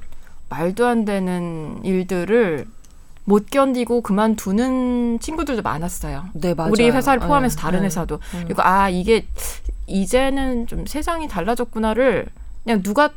말도 0.48 0.86
안 0.86 1.04
되는 1.04 1.80
일들을 1.84 2.66
못 3.26 3.50
견디고 3.50 4.00
그만두는 4.02 5.18
친구들도 5.20 5.62
많았어요. 5.62 6.26
네, 6.34 6.54
맞아요. 6.54 6.72
우리 6.72 6.88
회사를 6.88 7.20
포함해서 7.20 7.56
네, 7.56 7.60
다른 7.60 7.80
네. 7.80 7.86
회사도. 7.86 8.20
네. 8.32 8.44
그리고 8.44 8.62
아 8.62 8.88
이게 8.88 9.26
이제는 9.86 10.66
좀 10.66 10.86
세상이 10.86 11.28
달라졌구나를 11.28 12.26
그냥 12.64 12.82
누가 12.82 13.10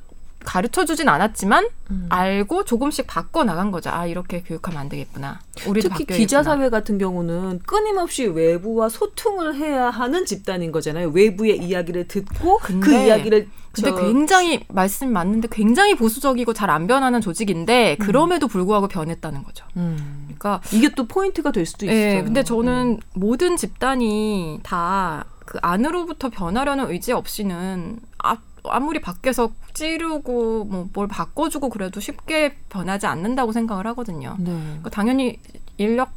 가르쳐 0.46 0.86
주진 0.86 1.10
않았지만 1.10 1.68
음. 1.92 2.06
알고 2.10 2.64
조금씩 2.66 3.06
바꿔 3.06 3.44
나간 3.44 3.72
거죠. 3.72 3.92
아 3.92 4.08
이렇게 4.08 4.42
교육하면 4.42 4.80
안 4.80 4.90
되겠구나. 4.90 5.42
우리도 5.68 5.90
특히 5.90 6.18
기자 6.18 6.42
사회 6.42 6.70
같은 6.70 6.98
경우는 6.98 7.60
끊임없이 7.66 8.26
외부와 8.26 8.90
소통을 8.90 9.56
해야 9.56 9.90
하는 9.90 10.26
집단인 10.26 10.72
거잖아요. 10.72 11.10
외부의 11.10 11.58
이야기를 11.60 12.08
듣고 12.08 12.58
그 12.60 12.94
이야기를 12.94 13.48
근데 13.82 14.02
굉장히 14.02 14.66
말씀 14.70 15.12
맞는데 15.12 15.48
굉장히 15.52 15.96
보수적이고 15.96 16.54
잘 16.54 16.70
안 16.70 16.86
변하는 16.88 17.20
조직인데 17.22 17.98
음. 18.00 18.06
그럼에도 18.06 18.48
불구하고 18.48 18.88
변했다는 18.88 19.44
거죠. 19.44 19.66
음. 19.78 20.26
그러니까 20.26 20.62
이게 20.72 20.90
또 20.90 21.08
포인트가 21.08 21.52
될 21.52 21.66
수도 21.66 21.88
예, 21.88 21.92
있어요. 21.92 22.14
네, 22.20 22.24
근데 22.24 22.44
저는 22.44 23.00
음. 23.02 23.20
모든 23.20 23.58
집단이 23.58 24.60
다 24.64 25.26
그 25.50 25.58
안으로부터 25.64 26.30
변하려는 26.30 26.92
의지 26.92 27.12
없이는 27.12 28.00
앞 28.20 28.38
아무리 28.66 29.02
밖에서 29.02 29.52
찌르고 29.74 30.66
뭐 30.66 30.88
뭘 30.94 31.08
바꿔주고 31.08 31.70
그래도 31.70 32.00
쉽게 32.00 32.56
변하지 32.70 33.08
않는다고 33.08 33.52
생각을 33.52 33.88
하거든요. 33.88 34.36
네. 34.38 34.52
그러니까 34.52 34.92
당연히 34.92 35.40
인력 35.78 36.12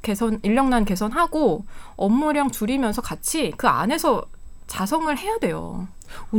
개선, 0.00 0.40
인력난 0.42 0.86
개선하고 0.86 1.66
업무량 1.96 2.50
줄이면서 2.50 3.02
같이 3.02 3.52
그 3.58 3.68
안에서 3.68 4.24
자성을 4.68 5.14
해야 5.18 5.38
돼요. 5.38 5.86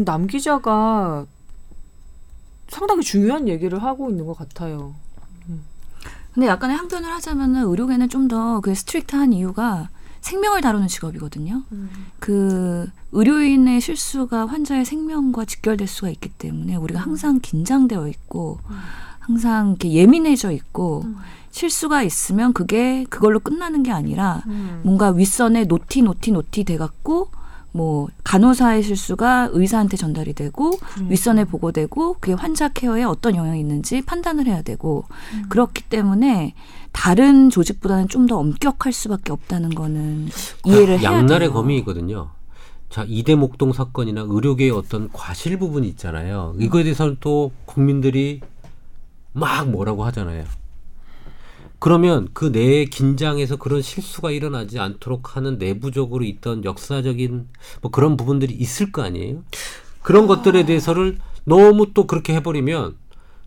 남 0.05 0.27
기자가 0.27 1.25
상당히 2.67 3.01
중요한 3.03 3.47
얘기를 3.47 3.81
하고 3.81 4.09
있는 4.09 4.25
것 4.25 4.37
같아요. 4.37 4.95
음. 5.49 5.63
근데 6.33 6.47
약간의 6.47 6.75
항변을 6.77 7.09
하자면은 7.09 7.63
의료계는 7.65 8.09
좀 8.09 8.27
더 8.27 8.59
그 8.61 8.75
strict한 8.75 9.33
이유가 9.33 9.89
생명을 10.21 10.61
다루는 10.61 10.87
직업이거든요. 10.87 11.63
음. 11.71 11.89
그 12.19 12.89
의료인의 13.13 13.79
실수가 13.79 14.45
환자의 14.47 14.83
생명과 14.83 15.45
직결될 15.45 15.87
수가 15.87 16.09
있기 16.09 16.29
때문에 16.29 16.75
우리가 16.75 16.99
음. 16.99 17.05
항상 17.05 17.39
긴장되어 17.39 18.07
있고 18.09 18.59
음. 18.69 18.75
항상 19.19 19.69
이렇게 19.69 19.91
예민해져 19.93 20.51
있고 20.51 21.03
음. 21.05 21.15
실수가 21.51 22.03
있으면 22.03 22.51
그게 22.53 23.05
그걸로 23.09 23.39
끝나는 23.39 23.83
게 23.83 23.91
아니라 23.91 24.43
음. 24.47 24.81
뭔가 24.83 25.09
윗선에 25.11 25.63
noti 25.65 26.01
noti 26.01 26.31
noti 26.33 26.65
돼갖고 26.65 27.29
뭐 27.77 28.07
간호사의 28.23 28.81
실수가 28.83 29.49
의사한테 29.53 29.97
전달이 29.97 30.33
되고 30.33 30.71
음. 30.99 31.09
윗선에 31.11 31.45
보고되고 31.45 32.15
그게 32.19 32.33
환자 32.33 32.67
케어에 32.69 33.03
어떤 33.03 33.35
영향이 33.35 33.59
있는지 33.59 34.01
판단을 34.01 34.47
해야 34.47 34.63
되고 34.63 35.05
음. 35.33 35.43
그렇기 35.49 35.83
때문에 35.83 36.55
다른 36.91 37.49
조직보다는 37.51 38.07
좀 38.09 38.27
더 38.27 38.37
엄격할 38.39 38.91
수밖에 38.91 39.31
없다는 39.31 39.69
거는 39.75 40.27
이해를 40.65 40.99
해야 40.99 41.13
양날의 41.13 41.49
검이거든요. 41.51 42.29
자 42.89 43.05
이대 43.07 43.35
목동 43.35 43.71
사건이나 43.71 44.25
의료계의 44.27 44.71
어떤 44.71 45.09
과실 45.13 45.57
부분이 45.59 45.87
있잖아요. 45.89 46.55
이거에 46.59 46.83
대해서는 46.83 47.17
또 47.21 47.51
국민들이 47.65 48.41
막 49.33 49.69
뭐라고 49.69 50.03
하잖아요. 50.05 50.43
그러면 51.79 52.27
그 52.33 52.45
내에 52.45 52.85
긴장해서 52.85 53.57
그런 53.57 53.81
실수가 53.81 54.31
일어나지 54.31 54.79
않도록 54.79 55.35
하는 55.35 55.57
내부적으로 55.57 56.23
있던 56.23 56.63
역사적인 56.65 57.47
뭐 57.81 57.91
그런 57.91 58.17
부분들이 58.17 58.53
있을 58.53 58.91
거 58.91 59.03
아니에요? 59.03 59.43
그런 60.01 60.23
아. 60.25 60.27
것들에 60.27 60.65
대해서를 60.65 61.17
너무 61.43 61.93
또 61.93 62.07
그렇게 62.07 62.33
해버리면 62.35 62.95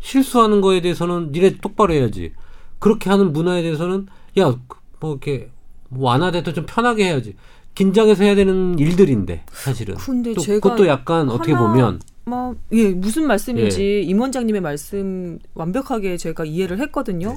실수하는 0.01 0.61
거에 0.61 0.81
대해서는 0.81 1.33
니네 1.33 1.59
똑바로 1.59 1.93
해야지. 1.93 2.33
그렇게 2.79 3.11
하는 3.11 3.33
문화에 3.33 3.63
대해서는 3.63 4.07
야 4.39 4.57
뭐 5.01 5.13
이렇게 5.13 5.51
완화돼도 5.91 6.53
좀 6.53 6.67
편하게 6.67 7.07
해야지. 7.07 7.35
긴장해서 7.75 8.25
해야 8.25 8.35
되는 8.35 8.79
일들인데 8.79 9.45
사실은. 9.51 9.95
근데 9.97 10.35
또 10.35 10.41
제가 10.41 10.61
그것도 10.61 10.87
약간 10.87 11.31
어떻게 11.31 11.57
보면 11.57 12.01
막, 12.27 12.55
예, 12.73 12.91
무슨 12.91 13.27
말씀인지 13.27 13.83
예. 13.83 14.01
임 14.03 14.21
원장님의 14.21 14.61
말씀 14.61 15.39
완벽하게 15.55 16.17
제가 16.17 16.45
이해를 16.45 16.79
했거든요. 16.81 17.31
네. 17.31 17.37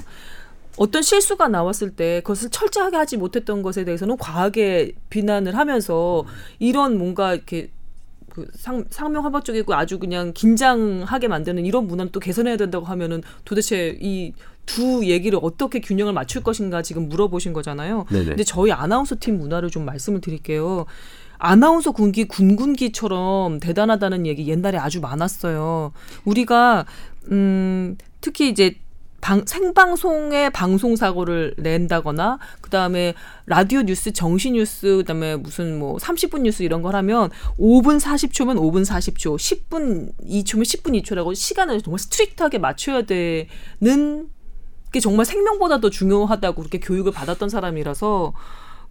어떤 0.76 1.02
실수가 1.02 1.48
나왔을 1.48 1.90
때 1.90 2.20
그것을 2.20 2.50
철저하게 2.50 2.96
하지 2.96 3.16
못했던 3.16 3.62
것에 3.62 3.84
대해서는 3.84 4.16
과하게 4.16 4.92
비난을 5.10 5.56
하면서 5.56 6.24
이런 6.58 6.98
뭔가 6.98 7.34
이렇게 7.34 7.70
그 8.30 8.48
상, 8.54 8.84
상명 8.90 9.24
하박적이고 9.24 9.74
아주 9.74 10.00
그냥 10.00 10.32
긴장하게 10.32 11.28
만드는 11.28 11.64
이런 11.64 11.86
문화는 11.86 12.10
또 12.10 12.18
개선해야 12.18 12.56
된다고 12.56 12.86
하면은 12.86 13.22
도대체 13.44 13.96
이 14.00 14.32
두 14.66 15.04
얘기를 15.04 15.38
어떻게 15.42 15.80
균형을 15.80 16.12
맞출 16.12 16.42
것인가 16.42 16.82
지금 16.82 17.08
물어보신 17.08 17.52
거잖아요. 17.52 18.06
네네. 18.10 18.24
근데 18.24 18.44
저희 18.44 18.72
아나운서 18.72 19.16
팀 19.18 19.38
문화를 19.38 19.70
좀 19.70 19.84
말씀을 19.84 20.20
드릴게요. 20.20 20.86
아나운서 21.38 21.92
군기 21.92 22.26
군군기처럼 22.26 23.60
대단하다는 23.60 24.26
얘기 24.26 24.48
옛날에 24.48 24.78
아주 24.78 25.00
많았어요. 25.00 25.92
우리가 26.24 26.86
음 27.30 27.96
특히 28.20 28.48
이제 28.48 28.76
방, 29.24 29.42
생방송에 29.46 30.50
방송 30.50 30.96
사고를 30.96 31.54
낸다거나 31.56 32.38
그다음에 32.60 33.14
라디오 33.46 33.80
뉴스, 33.80 34.12
정시 34.12 34.50
뉴스, 34.50 34.98
그다음에 34.98 35.36
무슨 35.36 35.78
뭐 35.78 35.96
30분 35.96 36.42
뉴스 36.42 36.62
이런 36.62 36.82
걸 36.82 36.94
하면 36.94 37.30
5분 37.58 37.98
40초면 37.98 38.58
5분 38.58 38.84
40초, 38.84 39.36
10분 39.38 40.12
2초면 40.20 40.62
10분 40.64 41.02
2초라고 41.02 41.34
시간을 41.34 41.80
정말 41.80 42.00
strict하게 42.00 42.58
맞춰야 42.58 43.00
되는 43.00 44.28
게 44.92 45.00
정말 45.00 45.24
생명보다 45.24 45.80
더 45.80 45.88
중요하다고 45.88 46.60
그렇게 46.60 46.78
교육을 46.78 47.10
받았던 47.10 47.48
사람이라서 47.48 48.34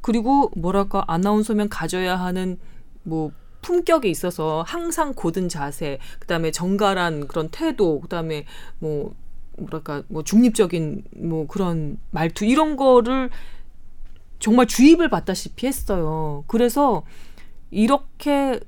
그리고 0.01 0.51
뭐랄까 0.57 1.03
아나운서면 1.05 1.69
가져야 1.69 2.15
하는 2.15 2.57
뭐 3.03 3.31
품격에 3.61 4.09
있어서 4.09 4.63
항상 4.65 5.13
고든 5.13 5.47
자세, 5.47 5.99
그다음에 6.17 6.49
정갈한 6.49 7.27
그런 7.27 7.49
태도, 7.49 8.01
그다음에 8.01 8.45
뭐 8.79 9.13
뭐랄까 9.57 10.03
뭐 10.07 10.23
중립적인 10.23 11.03
뭐 11.17 11.47
그런 11.47 11.97
말투 12.11 12.45
이런 12.45 12.75
거를 12.75 13.29
정말 14.39 14.67
주입을 14.67 15.09
받다시피 15.09 15.67
했어요. 15.67 16.43
그래서 16.47 17.03
이렇게 17.71 18.59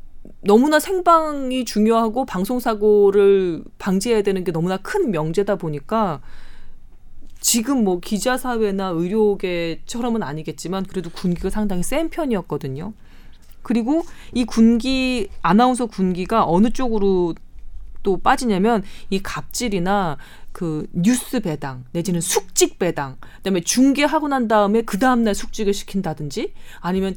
너무나 0.41 0.79
생방이 0.79 1.65
중요하고 1.65 2.25
방송 2.25 2.59
사고를 2.59 3.63
방지해야 3.77 4.21
되는 4.21 4.43
게 4.43 4.51
너무나 4.51 4.77
큰 4.77 5.11
명제다 5.11 5.57
보니까 5.57 6.21
지금 7.39 7.83
뭐 7.83 7.99
기자 7.99 8.37
사회나 8.37 8.87
의료계처럼은 8.87 10.23
아니겠지만 10.23 10.85
그래도 10.85 11.09
군기가 11.11 11.49
상당히 11.49 11.83
센 11.83 12.09
편이었거든요. 12.09 12.93
그리고 13.61 14.03
이 14.33 14.45
군기 14.45 15.29
아나운서 15.41 15.87
군기가 15.87 16.45
어느 16.47 16.69
쪽으로 16.69 17.35
또 18.05 18.17
빠지냐면 18.17 18.83
이 19.09 19.21
갑질이나 19.21 20.17
그 20.51 20.87
뉴스 20.93 21.41
배당 21.41 21.83
내지는 21.91 22.21
숙직 22.21 22.79
배당 22.79 23.17
그다음에 23.37 23.61
중계하고 23.61 24.27
난 24.29 24.47
다음에 24.47 24.83
그 24.83 24.99
다음 24.99 25.23
날 25.23 25.35
숙직을 25.35 25.73
시킨다든지 25.73 26.53
아니면 26.79 27.15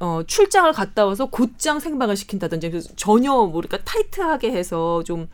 어 0.00 0.22
출장을 0.24 0.70
갔다 0.72 1.06
와서 1.06 1.26
곧장 1.26 1.80
생방을 1.80 2.14
시킨다든지 2.14 2.70
그래서 2.70 2.90
전혀 2.94 3.32
뭐랄까 3.32 3.78
타이트하게 3.84 4.52
해서 4.52 5.02
좀 5.02 5.26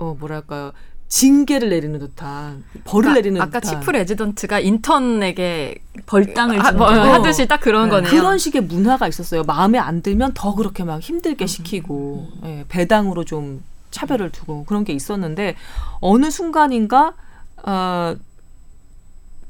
어 0.00 0.16
뭐랄까요 0.18 0.72
징계를 1.08 1.70
내리는 1.70 1.98
듯한 1.98 2.64
벌을 2.84 3.10
그러니까 3.10 3.14
내리는 3.14 3.40
아까 3.40 3.60
듯한. 3.60 3.80
치프 3.80 3.90
레지던트가 3.90 4.60
인턴에게 4.60 5.82
벌당을 6.06 6.64
하, 6.64 6.70
뭐, 6.72 6.88
하듯이 6.88 7.46
딱 7.48 7.60
그런 7.60 7.86
네. 7.86 7.96
거네요. 7.96 8.10
그런 8.10 8.38
식의 8.38 8.62
문화가 8.62 9.08
있었어요. 9.08 9.42
마음에 9.42 9.78
안 9.78 10.02
들면 10.02 10.32
더 10.34 10.54
그렇게 10.54 10.84
막 10.84 11.00
힘들게 11.00 11.46
시키고 11.46 12.28
예, 12.44 12.64
배당으로 12.68 13.24
좀 13.24 13.62
차별을 13.90 14.30
두고 14.30 14.64
그런 14.64 14.84
게 14.84 14.92
있었는데 14.92 15.56
어느 16.00 16.30
순간인가 16.30 17.14
어, 17.64 18.16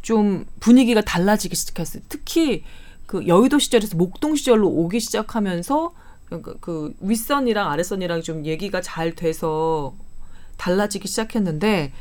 좀 0.03 0.47
분위기가 0.61 1.01
달라지기 1.01 1.55
시작했어요. 1.55 2.03
특히 2.09 2.65
그 3.07 3.27
여의도 3.27 3.59
시절에서 3.59 3.97
목동 3.97 4.37
시절로 4.37 4.69
오기 4.69 5.01
시작하면서 5.01 5.93
그, 6.29 6.59
그 6.61 6.95
윗선이랑 7.01 7.71
아랫선이랑 7.71 8.23
좀 8.23 8.47
얘기가 8.47 8.81
잘 8.81 9.15
돼서 9.15 9.95
달라지기 10.57 11.09
시작했는데 11.09 11.93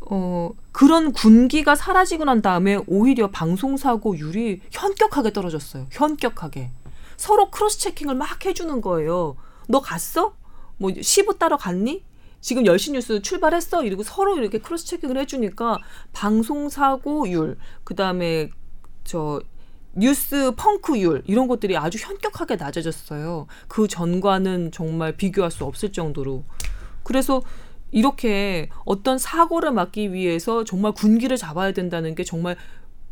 어 0.00 0.50
그런 0.72 1.12
군기가 1.12 1.74
사라지고 1.74 2.24
난 2.24 2.40
다음에 2.40 2.78
오히려 2.86 3.30
방송 3.30 3.76
사고율이 3.76 4.62
현격하게 4.70 5.32
떨어졌어요. 5.32 5.86
현격하게 5.90 6.70
서로 7.16 7.50
cross 7.50 7.80
checking을 7.80 8.14
막 8.14 8.46
해주는 8.46 8.80
거예요. 8.80 9.36
너 9.68 9.80
갔어? 9.80 10.34
뭐 10.78 10.90
시부 11.00 11.38
따러 11.38 11.56
갔니? 11.56 12.04
지금 12.40 12.62
10시 12.62 12.92
뉴스 12.92 13.20
출발했어? 13.20 13.84
이러고 13.84 14.04
서로 14.04 14.38
이렇게 14.38 14.58
cross 14.58 14.86
checking을 14.86 15.18
해주니까 15.18 15.78
방송 16.12 16.68
사고율, 16.68 17.58
그 17.84 17.94
다음에 17.94 18.50
저 19.04 19.40
뉴스 19.92 20.52
펑크율 20.56 21.24
이런 21.26 21.48
것들이 21.48 21.76
아주 21.76 21.98
현격하게 21.98 22.56
낮아졌어요. 22.56 23.48
그 23.66 23.88
전과는 23.88 24.70
정말 24.70 25.16
비교할 25.16 25.50
수 25.50 25.64
없을 25.64 25.92
정도로. 25.92 26.44
그래서 27.02 27.42
이렇게 27.90 28.68
어떤 28.84 29.18
사고를 29.18 29.72
막기 29.72 30.12
위해서 30.12 30.62
정말 30.62 30.92
군기를 30.92 31.36
잡아야 31.36 31.72
된다는 31.72 32.14
게 32.14 32.22
정말 32.22 32.56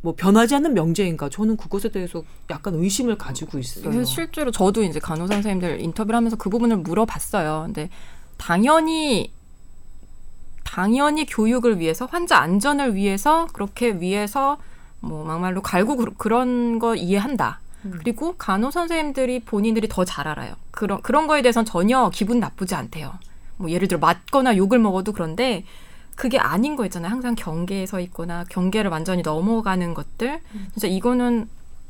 뭐 0.03 0.15
변하지 0.17 0.55
않는 0.57 0.75
명제인가? 0.75 1.29
저는 1.29 1.57
그것에 1.57 1.91
대해서 1.91 2.23
약간 2.51 2.75
의심을 2.75 3.17
가지고 3.19 3.59
있어요. 3.59 4.05
실제로 4.05 4.51
저도 4.51 4.83
이제 4.83 5.01
간호사 5.01 5.35
선생님들 5.35 5.81
인터뷰를 5.81 6.17
하면서 6.17 6.37
그 6.37 6.49
부분을 6.51 6.77
물어봤어요. 6.79 7.65
근데 7.67 7.91
당연히 8.37 9.33
당연히 10.65 11.27
교육을 11.27 11.79
위해서 11.79 12.07
환자 12.07 12.39
안전을 12.39 12.95
위해서 12.95 13.47
그렇게 13.53 13.93
위해서 14.01 14.59
뭐 15.01 15.25
막말로 15.25 15.63
갈고 15.63 15.97
그, 15.97 16.29
런거 16.29 16.97
이해한다. 16.97 17.61
음. 17.85 17.95
그리고 17.99 18.35
간호 18.37 18.71
선생님들이 18.71 19.41
본인들이 19.41 19.89
더 19.89 20.05
잘 20.05 20.29
알아요. 20.29 20.55
그런 20.71 21.01
그런 21.03 21.27
거에 21.27 21.43
대해서는 21.43 21.65
전혀 21.65 22.11
기분 22.13 22.41
나쁘지 22.41 22.75
않대요. 22.75 23.15
뭐 23.57 23.71
예를 23.71 23.89
들어 23.89 23.99
맞거나 23.99 24.57
욕을 24.57 24.79
먹어도 24.79 25.13
그런데 25.13 25.65
그게 26.17 26.39
아닌 26.39 26.77
거 26.77 26.85
있잖아요. 26.87 27.13
항상 27.13 27.35
경계에 27.37 27.87
서 27.87 28.01
있거나 28.01 28.45
경계를 28.49 28.91
완전히 28.91 29.23
넘어가는 29.23 29.95
것들. 29.95 30.41
음. 30.55 30.69
진짜 30.73 30.89
이거는 30.89 31.49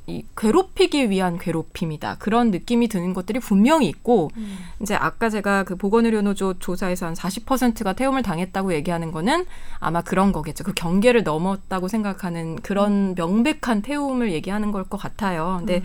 이 0.09 0.25
괴롭히기 0.37 1.11
위한 1.11 1.37
괴롭힘이다. 1.39 2.17
그런 2.19 2.53
느낌이 2.53 2.87
드는 2.87 3.13
것들이 3.13 3.41
분명히 3.41 3.89
있고, 3.89 4.31
음. 4.37 4.59
이제 4.81 4.95
아까 4.95 5.31
제가 5.31 5.65
그 5.65 5.75
보건의료노조 5.75 6.55
조사에서 6.61 7.07
한 7.07 7.15
40%가 7.15 7.93
태움을 7.95 8.23
당했다고 8.23 8.75
얘기하는 8.75 9.11
거는 9.11 9.47
아마 9.81 10.03
그런 10.03 10.31
거겠죠. 10.33 10.63
그 10.63 10.75
경계를 10.75 11.25
넘었다고 11.25 11.89
생각하는 11.89 12.57
그런 12.63 12.93
음. 12.93 13.15
명백한 13.17 13.83
태움을 13.83 14.33
얘기하는 14.33 14.71
걸 14.71 14.85
것 14.85 14.97
같아요. 14.97 15.57
근데 15.59 15.79
음. 15.79 15.85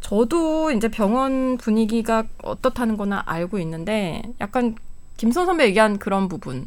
저도 0.00 0.70
이제 0.72 0.88
병원 0.88 1.56
분위기가 1.56 2.24
어떻다는 2.42 2.96
거는 2.96 3.18
알고 3.24 3.58
있는데 3.60 4.22
약간 4.40 4.76
김선 5.16 5.46
선배 5.46 5.64
얘기한 5.66 5.98
그런 5.98 6.28
부분 6.28 6.66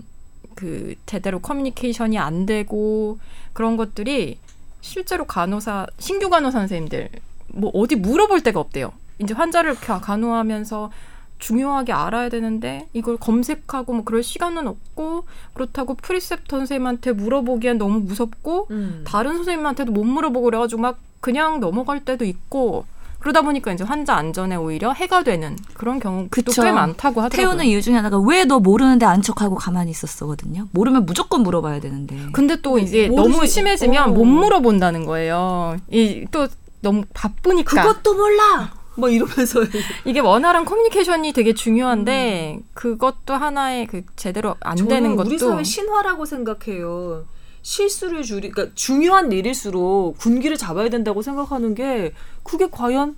그 0.56 0.96
제대로 1.06 1.40
커뮤니케이션이 1.40 2.18
안 2.18 2.46
되고 2.46 3.20
그런 3.54 3.78
것들이 3.78 4.40
실제로 4.82 5.26
간호사 5.26 5.88
신규 5.98 6.30
간호사 6.30 6.60
선생님들 6.60 7.10
뭐 7.48 7.72
어디 7.74 7.96
물어볼 7.96 8.42
데가 8.42 8.60
없대요. 8.60 8.92
이제 9.20 9.34
환자를 9.34 9.76
간호하면서 9.76 10.92
중요하게 11.40 11.94
알아야 11.94 12.30
되는데 12.30 12.88
이걸 12.94 13.18
검색하고 13.18 13.94
뭐 13.94 14.04
그럴 14.04 14.24
시간은 14.24 14.68
없고 14.68 15.26
그렇다고 15.54 15.96
preceptor 15.96 16.58
선생님한테 16.58 17.14
물어보기엔 17.14 17.78
너무 17.78 18.00
무섭고 18.02 18.68
음. 18.72 19.04
다른 19.08 19.36
선생님한테도 19.36 19.92
못 19.92 20.04
물어보고 20.04 20.46
그래가지고 20.46 20.82
막 20.82 21.00
그냥 21.22 21.60
넘어갈 21.60 22.04
때도 22.04 22.26
있고 22.26 22.86
그러다 23.20 23.42
보니까 23.42 23.72
이제 23.74 23.84
환자 23.84 24.16
안전에 24.16 24.56
오히려 24.56 24.94
해가 24.94 25.24
되는 25.24 25.58
그런 25.74 26.00
경우도 26.00 26.30
그쵸. 26.32 26.62
꽤 26.64 26.72
많다고 26.72 27.22
하더라고요. 27.22 27.30
태우는 27.50 27.66
이유 27.66 27.82
중에 27.82 27.96
하나가 27.96 28.18
왜 28.20 28.46
너 28.46 28.60
모르는데 28.60 29.06
아는 29.06 29.22
척하고 29.22 29.56
가만히 29.56 29.92
있었어거든요. 29.92 30.68
모르면 30.72 31.06
무조건 31.06 31.42
물어봐야 31.44 31.80
되는데. 31.82 32.18
근데 32.32 32.56
또 32.62 32.80
이제 32.80 33.08
모르지. 33.10 33.30
너무 33.32 33.46
심해지면 33.46 34.10
어. 34.10 34.14
못 34.14 34.24
물어본다는 34.26 35.06
거예요. 35.06 35.76
이 35.92 36.26
또 36.32 36.48
너무 36.82 37.04
바쁘니까. 37.14 37.82
그것도 37.84 38.14
몰라. 38.16 38.72
뭐 38.96 39.10
이러면서 39.10 39.60
이게 40.06 40.20
원활한 40.20 40.66
커뮤니케이션이 40.66 41.32
되게 41.34 41.54
중요한데 41.54 42.58
음. 42.60 42.64
그것도 42.74 43.34
하나의 43.34 43.88
그 43.88 44.04
제대로 44.16 44.56
안 44.62 44.76
되는 44.88 45.16
것도 45.16 45.28
우리 45.30 45.38
사회 45.38 45.64
신화라고 45.64 46.26
생각해요. 46.26 47.26
실수를 47.70 48.24
줄이 48.24 48.50
그러니까 48.50 48.74
중요한 48.74 49.32
일일수록 49.32 50.18
군기를 50.18 50.58
잡아야 50.58 50.90
된다고 50.90 51.22
생각하는 51.22 51.76
게 51.76 52.14
그게 52.42 52.68
과연 52.68 53.16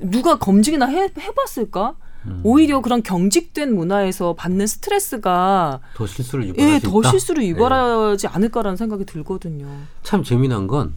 누가 0.00 0.38
검증이나 0.38 0.86
해, 0.86 1.08
해봤을까? 1.18 1.96
음. 2.26 2.40
오히려 2.44 2.80
그런 2.80 3.02
경직된 3.02 3.74
문화에서 3.74 4.34
받는 4.34 4.68
스트레스가 4.68 5.80
더 5.94 6.06
실수를 6.06 6.46
유발하지 6.48 6.86
예, 6.86 6.88
더 6.88 7.02
실수를 7.02 7.42
네. 7.42 7.48
유발하지 7.48 8.28
네. 8.28 8.32
않을까라는 8.32 8.76
생각이 8.76 9.04
들거든요. 9.06 9.66
참 10.04 10.22
재미난 10.22 10.68
건 10.68 10.94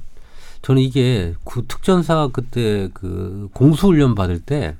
저는 0.62 0.80
이게 0.80 1.34
그 1.46 1.66
특전사 1.68 2.30
그때 2.32 2.90
그 2.94 3.50
공수훈련 3.54 4.14
받을 4.14 4.40
때 4.40 4.76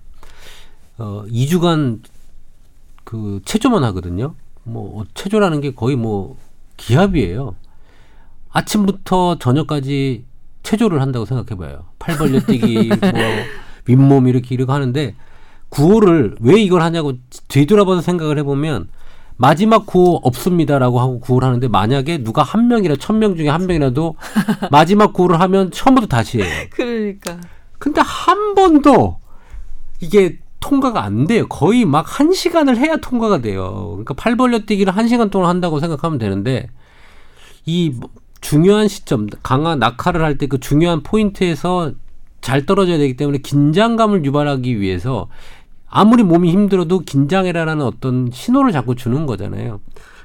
어, 1.00 1.24
2주간 1.28 2.02
그 3.04 3.42
체조만 3.44 3.84
하거든요. 3.86 4.36
뭐 4.64 5.04
체조라는 5.16 5.62
게 5.62 5.74
거의 5.74 5.96
뭐 5.96 6.38
기합이에요. 6.78 7.56
아침부터 8.50 9.38
저녁까지 9.40 10.26
체조를 10.64 11.02
한다고 11.02 11.26
생각해봐요. 11.26 11.86
팔 12.00 12.18
벌려 12.18 12.40
뛰기, 12.42 12.90
뭐 13.00 13.22
윗몸 13.86 14.28
이렇게 14.28 14.56
이렇게 14.56 14.72
하는데 14.72 15.16
구호를 15.70 16.36
왜 16.42 16.60
이걸 16.62 16.82
하냐고 16.82 17.14
뒤돌아봐서 17.48 18.02
생각을 18.02 18.38
해보면 18.40 18.90
마지막 19.40 19.86
구호 19.86 20.16
없습니다라고 20.24 21.00
하고 21.00 21.20
구호를 21.20 21.48
하는데 21.48 21.68
만약에 21.68 22.24
누가 22.24 22.42
한 22.44 22.68
명이라 22.68 22.96
천 22.98 23.20
명 23.20 23.36
중에 23.36 23.50
한 23.50 23.68
명이라도 23.68 24.16
마지막 24.72 25.14
구호를 25.14 25.40
하면 25.42 25.72
처음부터 25.72 26.08
다시 26.08 26.40
해요. 26.42 26.48
그러니까. 26.72 27.38
근데 27.78 28.02
한 28.02 28.56
번도 28.56 29.20
이게 30.02 30.40
통과가 30.60 31.04
안 31.04 31.28
돼요. 31.28 31.48
거의 31.48 31.86
막 31.86 32.06
한 32.20 32.34
시간을 32.34 32.78
해야 32.78 32.98
통과가 32.98 33.42
돼요. 33.42 33.90
그러니까 33.92 34.16
팔 34.16 34.36
벌려 34.36 34.60
뛰기를 34.60 34.96
한 34.96 35.08
시간 35.08 35.30
동안 35.30 35.50
한다고 35.50 35.80
생각하면 35.80 36.18
되는데 36.18 36.68
이 37.66 37.94
중요한 38.42 38.88
시점, 38.88 39.28
강화 39.44 39.76
낙하를 39.76 40.24
할 40.24 40.38
때 40.38 40.48
그 40.48 40.60
중요한 40.60 41.04
포인트에서 41.04 41.92
잘 42.42 42.66
떨어져야 42.66 42.98
되기 42.98 43.16
때문에 43.18 43.40
긴장감을 43.40 44.24
유발하기 44.26 44.80
위해서 44.80 45.28
아무리 45.90 46.24
몸이 46.24 46.52
힘들어도 46.52 47.00
긴장해라라는 47.00 47.86
어떤 47.86 48.30
신호를 48.32 48.72
자꾸 48.72 48.96
주는 48.96 49.26
거잖아요. 49.26 49.80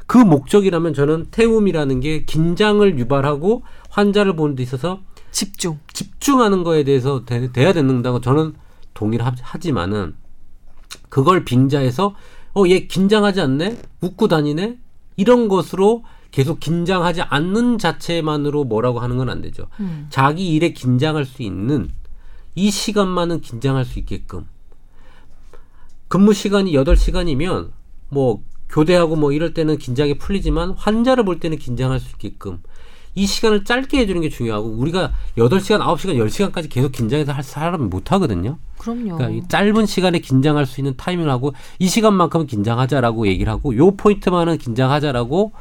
그 0.06 0.18
목적이라면 0.18 0.94
저는 0.94 1.26
태움이라는 1.30 2.00
게 2.00 2.24
긴장을 2.24 2.98
유발하고 2.98 3.62
환자를 3.90 4.36
보는 4.36 4.56
데 4.56 4.62
있어서 4.62 5.00
집중. 5.30 5.78
집중하는 5.92 6.64
거에 6.64 6.84
대해서 6.84 7.24
돼, 7.24 7.50
돼야 7.52 7.72
된다고 7.72 8.20
저는 8.20 8.54
동의를 8.94 9.24
하지만은 9.40 10.14
그걸 11.08 11.44
빙자해서 11.44 12.14
어 12.54 12.66
얘 12.66 12.86
긴장하지 12.86 13.40
않네? 13.40 13.78
웃고 14.02 14.28
다니네? 14.28 14.78
이런 15.16 15.48
것으로 15.48 16.04
계속 16.32 16.58
긴장하지 16.58 17.22
않는 17.22 17.78
자체만으로 17.78 18.64
뭐라고 18.64 18.98
하는 18.98 19.16
건 19.18 19.28
안 19.28 19.40
되죠. 19.40 19.66
음. 19.78 20.08
자기 20.10 20.52
일에 20.54 20.72
긴장할 20.72 21.24
수 21.24 21.42
있는 21.42 21.90
이 22.56 22.70
시간만은 22.70 23.40
긴장할 23.40 23.84
수 23.84 23.98
있게끔 24.00 24.46
근무 26.08 26.34
시간이 26.34 26.74
여덟 26.74 26.96
시간이면뭐 26.96 28.42
교대하고 28.68 29.16
뭐 29.16 29.32
이럴 29.32 29.54
때는 29.54 29.78
긴장이 29.78 30.18
풀리지만 30.18 30.70
환자를 30.70 31.24
볼 31.24 31.38
때는 31.38 31.58
긴장할 31.58 32.00
수 32.00 32.10
있게끔 32.10 32.58
이 33.14 33.26
시간을 33.26 33.64
짧게 33.64 33.98
해주는 33.98 34.20
게 34.22 34.30
중요하고 34.30 34.68
우리가 34.68 35.12
여덟 35.36 35.60
시간 35.60 35.82
아홉 35.82 36.00
시간 36.00 36.16
열시간까지 36.16 36.68
계속 36.70 36.92
긴장해서 36.92 37.32
할 37.32 37.42
사람은 37.44 37.90
못 37.90 38.10
하거든요. 38.12 38.58
그럼요. 38.78 39.16
그러니까 39.16 39.28
이 39.30 39.46
짧은 39.48 39.84
시간에 39.86 40.18
긴장할 40.18 40.64
수 40.64 40.80
있는 40.80 40.94
타이밍을 40.96 41.30
하고 41.30 41.52
이 41.78 41.88
시간만큼은 41.88 42.46
긴장하자라고 42.46 43.26
얘기를 43.26 43.52
하고 43.52 43.76
요 43.76 43.90
포인트만은 43.96 44.56
긴장하자라고 44.58 45.52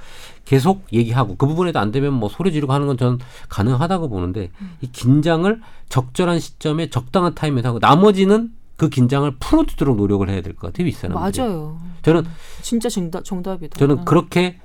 계속 0.46 0.86
얘기하고 0.92 1.36
그 1.38 1.46
부분에도 1.48 1.80
안 1.80 1.92
되면 1.92 2.14
뭐 2.14 2.28
소리 2.30 2.52
지르고 2.52 2.74
하는 2.74 2.88
건 2.88 2.98
저는 2.98 3.20
가능하다고 3.50 4.10
보는데 4.10 4.52
이 4.82 4.88
긴장을 4.92 5.62
적절한 5.90 6.40
시점에 6.40 6.90
적당한 6.90 7.34
타임에 7.36 7.62
하고 7.62 7.80
나머지는 7.80 8.52
그 8.76 8.90
긴장을 8.90 9.30
풀어주도록 9.40 9.96
노력을 9.98 10.28
해야 10.30 10.42
될 10.42 10.56
것 10.56 10.68
같아요 10.74 10.88
윗사람 10.88 11.14
맞아요. 11.16 11.80
저는 12.02 12.24
진짜 12.62 12.90
정답 12.90 13.24
정답이다. 13.24 13.78
저는 13.78 14.06
그렇게 14.06 14.60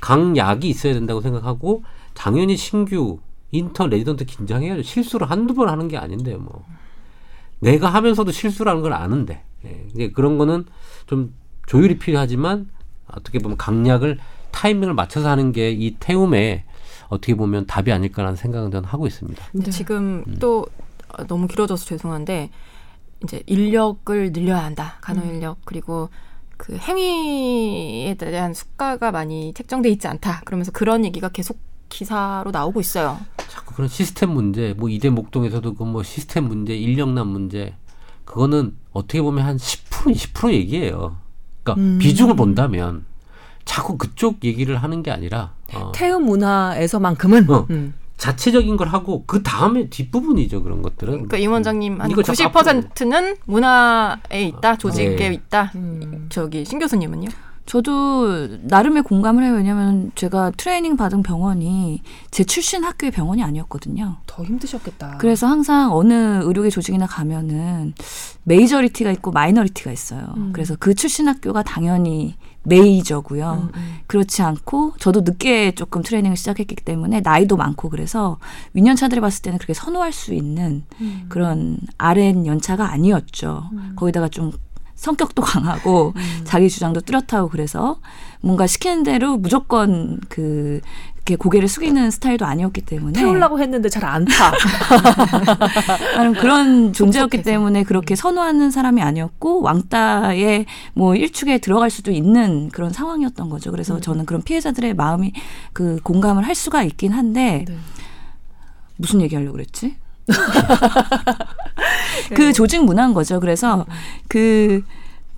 강약이 0.00 0.68
있어야 0.68 0.92
된다고 0.92 1.20
생각하고 1.22 1.82
당연히 2.14 2.56
신규 2.56 3.18
인턴 3.52 3.88
레지던트 3.88 4.26
긴장해야죠. 4.26 4.82
실수를 4.82 5.30
한두 5.30 5.54
번 5.54 5.68
하는 5.70 5.88
게 5.88 5.96
아닌데 5.96 6.34
뭐 6.36 6.64
내가 7.60 7.88
하면서도 7.88 8.30
실수라는 8.30 8.82
걸 8.82 8.92
아는데 8.92 9.42
예. 9.64 9.86
이제 9.94 10.10
그런 10.10 10.36
거는 10.36 10.66
좀 11.06 11.32
조율이 11.66 11.98
필요하지만 11.98 12.68
어떻게 13.08 13.38
보면 13.38 13.56
강약을 13.56 14.18
타이밍을 14.56 14.94
맞춰서 14.94 15.28
하는 15.28 15.52
게 15.52 15.70
이 15.72 15.96
태움에 16.00 16.64
어떻게 17.08 17.34
보면 17.34 17.66
답이 17.66 17.92
아닐까라는 17.92 18.36
생각은 18.36 18.70
저는 18.70 18.88
하고 18.88 19.06
있습니다. 19.06 19.44
근데 19.52 19.70
지금 19.70 20.24
음. 20.26 20.36
또 20.40 20.66
너무 21.28 21.46
길어져서 21.46 21.84
죄송한데 21.84 22.50
이제 23.22 23.42
인력을 23.46 24.32
늘려야 24.32 24.64
한다. 24.64 24.96
간호 25.02 25.22
음. 25.22 25.34
인력 25.34 25.58
그리고 25.64 26.08
그 26.56 26.76
행위에 26.76 28.14
대한 28.14 28.54
수가가 28.54 29.12
많이 29.12 29.52
책정돼 29.54 29.90
있지 29.90 30.08
않다. 30.08 30.40
그러면서 30.44 30.72
그런 30.72 31.04
얘기가 31.04 31.28
계속 31.28 31.58
기사로 31.88 32.50
나오고 32.50 32.80
있어요. 32.80 33.18
자꾸 33.48 33.74
그런 33.74 33.88
시스템 33.88 34.30
문제, 34.30 34.74
뭐 34.76 34.88
이대 34.88 35.10
목동에서도 35.10 35.74
그 35.74 35.84
뭐 35.84 36.02
시스템 36.02 36.44
문제, 36.48 36.74
인력난 36.74 37.26
문제, 37.28 37.74
그거는 38.24 38.76
어떻게 38.92 39.20
보면 39.22 39.44
한 39.44 39.56
10% 39.56 40.12
20% 40.12 40.52
얘기예요. 40.52 41.16
그러니까 41.62 41.80
음. 41.82 41.98
비중을 42.00 42.34
본다면 42.36 43.04
자꾸 43.66 43.98
그쪽 43.98 44.42
얘기를 44.44 44.82
하는 44.82 45.02
게 45.02 45.10
아니라 45.10 45.52
어. 45.74 45.92
태음 45.94 46.24
문화에서만큼은 46.24 47.50
어. 47.50 47.66
음. 47.68 47.92
자체적인 48.16 48.78
걸 48.78 48.88
하고 48.88 49.24
그 49.26 49.42
다음에 49.42 49.90
뒷부분이죠 49.90 50.62
그런 50.62 50.80
것들은. 50.80 51.12
그러니까 51.12 51.36
임 51.36 51.52
원장님 51.52 52.00
한 52.00 52.10
90%는 52.10 53.36
문화에 53.44 54.42
있다, 54.44 54.76
조직에 54.76 55.16
네. 55.16 55.34
있다. 55.34 55.72
음. 55.74 56.26
저기 56.30 56.64
신 56.64 56.78
교수님은요? 56.78 57.28
저도 57.66 58.48
나름의 58.62 59.02
공감을 59.02 59.42
해요. 59.42 59.54
왜냐면 59.54 60.12
제가 60.14 60.52
트레이닝 60.56 60.96
받은 60.96 61.24
병원이 61.24 62.00
제 62.30 62.44
출신 62.44 62.84
학교의 62.84 63.10
병원이 63.10 63.42
아니었거든요. 63.42 64.18
더 64.24 64.44
힘드셨겠다. 64.44 65.18
그래서 65.18 65.48
항상 65.48 65.92
어느 65.92 66.12
의료계 66.44 66.70
조직이나 66.70 67.06
가면은 67.06 67.92
majority가 68.44 69.10
있고 69.12 69.32
minority가 69.32 69.90
있어요. 69.90 70.32
음. 70.36 70.50
그래서 70.52 70.76
그 70.78 70.94
출신 70.94 71.26
학교가 71.26 71.64
당연히 71.64 72.36
major고요. 72.66 73.70
음, 73.74 73.80
음. 73.80 73.96
그렇지 74.06 74.42
않고 74.42 74.94
저도 74.98 75.22
늦게 75.22 75.72
조금 75.72 76.02
트레이닝을 76.02 76.36
시작했기 76.36 76.76
때문에 76.76 77.20
나이도 77.20 77.56
많고 77.56 77.88
그래서 77.88 78.38
윗년 78.74 78.96
차들을 78.96 79.20
봤을 79.20 79.42
때는 79.42 79.58
그렇게 79.58 79.74
선호할 79.74 80.12
수 80.12 80.34
있는 80.34 80.84
음. 81.00 81.26
그런 81.28 81.78
아랫 81.98 82.46
연차가 82.46 82.90
아니었죠. 82.90 83.70
음. 83.72 83.92
거기다가 83.96 84.28
좀 84.28 84.52
성격도 84.96 85.42
강하고 85.42 86.12
음. 86.16 86.40
자기 86.44 86.68
주장도 86.68 87.02
뚜렷하고 87.02 87.48
그래서 87.48 87.98
뭔가 88.40 88.66
시키는 88.66 89.02
대로 89.02 89.36
무조건 89.36 90.18
그 90.28 90.80
이렇게 91.16 91.36
고개를 91.36 91.66
숙이는 91.66 92.10
스타일도 92.12 92.44
아니었기 92.44 92.82
때문에 92.82 93.18
태우려고 93.18 93.58
했는데 93.60 93.88
잘 93.88 94.04
안 94.04 94.24
타. 94.24 94.52
나는 96.14 96.32
그런 96.34 96.92
존재였기 96.94 97.42
때문에 97.42 97.82
그렇게 97.82 98.14
음. 98.14 98.16
선호하는 98.16 98.70
사람이 98.70 99.02
아니었고 99.02 99.62
왕따의 99.62 100.66
뭐 100.94 101.16
일축에 101.16 101.58
들어갈 101.58 101.90
수도 101.90 102.12
있는 102.12 102.68
그런 102.68 102.92
상황이었던 102.92 103.50
거죠. 103.50 103.72
그래서 103.72 103.96
음. 103.96 104.00
저는 104.00 104.24
그런 104.26 104.42
피해자들의 104.42 104.94
마음이 104.94 105.32
그 105.72 105.98
공감을 106.04 106.46
할 106.46 106.54
수가 106.54 106.84
있긴 106.84 107.12
한데 107.12 107.64
네. 107.66 107.76
무슨 108.96 109.20
얘기하려고 109.20 109.54
그랬지? 109.54 109.96
그 112.34 112.42
네. 112.42 112.52
조직 112.52 112.84
문화인 112.84 113.14
거죠. 113.14 113.40
그래서 113.40 113.78
음. 113.78 113.84
그 114.28 114.82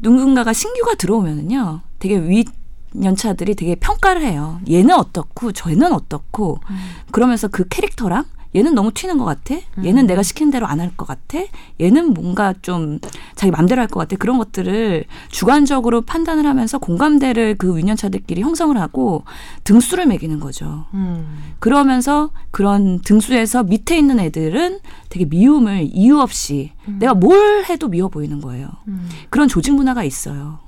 누군가가 0.00 0.52
신규가 0.52 0.94
들어오면은요, 0.94 1.80
되게 1.98 2.16
위 2.16 2.44
연차들이 3.02 3.54
되게 3.54 3.74
평가를 3.74 4.22
해요. 4.22 4.60
얘는 4.68 4.94
어떻고 4.94 5.52
저는 5.52 5.92
어떻고 5.92 6.60
음. 6.70 6.76
그러면서 7.10 7.48
그 7.48 7.68
캐릭터랑 7.68 8.24
얘는 8.54 8.74
너무 8.74 8.92
튀는 8.92 9.18
것 9.18 9.24
같아. 9.24 9.54
얘는 9.84 10.04
음. 10.04 10.06
내가 10.06 10.22
시킨 10.22 10.50
대로 10.50 10.66
안 10.66 10.80
할 10.80 10.90
것 10.96 11.06
같아. 11.06 11.38
얘는 11.80 12.14
뭔가 12.14 12.54
좀 12.62 12.98
자기 13.34 13.50
맘대로 13.50 13.80
할 13.80 13.88
것 13.88 14.00
같아. 14.00 14.16
그런 14.16 14.38
것들을 14.38 15.04
주관적으로 15.30 16.00
판단을 16.02 16.46
하면서 16.46 16.78
공감대를 16.78 17.56
그 17.58 17.76
위년차들끼리 17.76 18.40
형성을 18.40 18.76
하고 18.78 19.24
등수를 19.64 20.06
매기는 20.06 20.40
거죠. 20.40 20.86
음. 20.94 21.52
그러면서 21.58 22.30
그런 22.50 23.00
등수에서 23.02 23.64
밑에 23.64 23.98
있는 23.98 24.18
애들은 24.20 24.80
되게 25.08 25.24
미움을 25.24 25.88
이유 25.92 26.18
없이 26.20 26.72
음. 26.88 26.98
내가 27.00 27.14
뭘 27.14 27.64
해도 27.68 27.88
미워 27.88 28.08
보이는 28.08 28.40
거예요. 28.40 28.68
음. 28.88 29.08
그런 29.30 29.48
조직 29.48 29.74
문화가 29.74 30.04
있어요. 30.04 30.58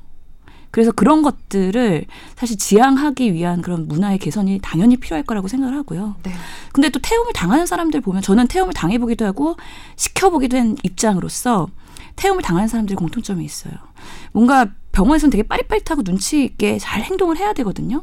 그래서 0.71 0.93
그런 0.93 1.23
것들을 1.23 2.05
사실 2.37 2.57
지향하기 2.57 3.33
위한 3.35 3.61
그런 3.63 3.89
문화의 3.89 4.19
개선이 4.19 4.61
당연히 4.63 4.97
필요할 4.97 5.25
거라고 5.25 5.49
생각을 5.49 5.77
하고요. 5.77 6.17
네. 6.23 6.33
근데 6.73 6.89
또 6.91 7.01
태움을 7.01 7.33
당하는 7.33 7.67
사람들 7.67 8.01
보면 8.01 8.23
저는 8.23 8.47
태움을 8.47 8.73
당해보기도 8.73 9.25
하고 9.25 9.57
시켜보기도 9.97 10.57
한 10.57 10.77
입장으로서 10.83 11.69
태움을 12.17 12.43
당하는 12.43 12.69
사람들이 12.69 12.97
공통점이 12.97 13.45
있어요. 13.45 13.73
뭔가 14.33 14.69
병원에서는 14.93 15.31
되게 15.31 15.43
빠릿빠릿하고 15.43 16.03
눈치 16.03 16.45
있게 16.45 16.79
잘 16.79 17.03
행동을 17.03 17.37
해야 17.37 17.53
되거든요. 17.53 18.01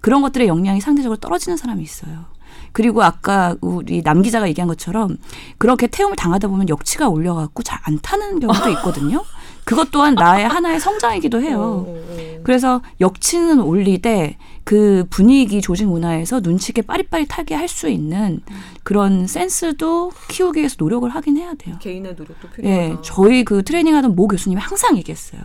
그런 0.00 0.22
것들의 0.22 0.48
역량이 0.48 0.80
상대적으로 0.80 1.18
떨어지는 1.18 1.56
사람이 1.56 1.82
있어요. 1.82 2.26
그리고 2.72 3.02
아까 3.02 3.56
우리 3.60 4.02
남 4.02 4.22
기자가 4.22 4.48
얘기한 4.48 4.68
것처럼 4.68 5.16
그렇게 5.58 5.86
태움을 5.86 6.16
당하다 6.16 6.48
보면 6.48 6.68
역치가 6.68 7.08
올려갖고 7.08 7.62
잘 7.62 7.78
안 7.84 7.98
타는 8.00 8.40
경우도 8.40 8.68
있거든요. 8.70 9.24
그것 9.68 9.90
또한 9.90 10.14
나의 10.14 10.48
하나의 10.48 10.80
성장이기도 10.80 11.42
해요. 11.42 11.60
어, 11.60 11.90
어, 11.90 11.94
어. 11.94 12.40
그래서 12.42 12.80
역치는 13.00 13.60
올리되 13.60 14.38
그 14.64 15.04
분위기 15.10 15.60
조직 15.60 15.86
문화에서 15.86 16.40
눈치 16.40 16.70
있게 16.70 16.80
빠릿빠릿하게 16.82 17.54
할 17.54 17.68
수 17.68 17.90
있는 17.90 18.40
그런 18.82 19.26
센스도 19.26 20.10
키우기 20.28 20.60
위해서 20.60 20.76
노력을 20.78 21.06
하긴 21.10 21.36
해야 21.36 21.52
돼요. 21.52 21.76
개인의 21.80 22.14
노력도 22.14 22.48
필요하다. 22.48 22.82
예, 22.82 22.96
저희 23.02 23.44
그 23.44 23.62
트레이닝하던 23.62 24.16
모 24.16 24.26
교수님이 24.26 24.58
항상 24.58 24.96
얘기했어요. 24.96 25.42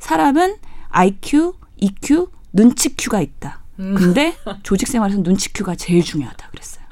사람은 0.00 0.56
IQ, 0.88 1.52
EQ, 1.76 2.26
눈치 2.52 2.96
Q가 2.96 3.20
있다. 3.20 3.62
음. 3.78 3.94
근데 3.94 4.34
조직 4.64 4.88
생활에서 4.88 5.22
눈치 5.22 5.52
Q가 5.52 5.76
제일 5.76 6.02
중요하다 6.02 6.48
그랬어요. 6.50 6.84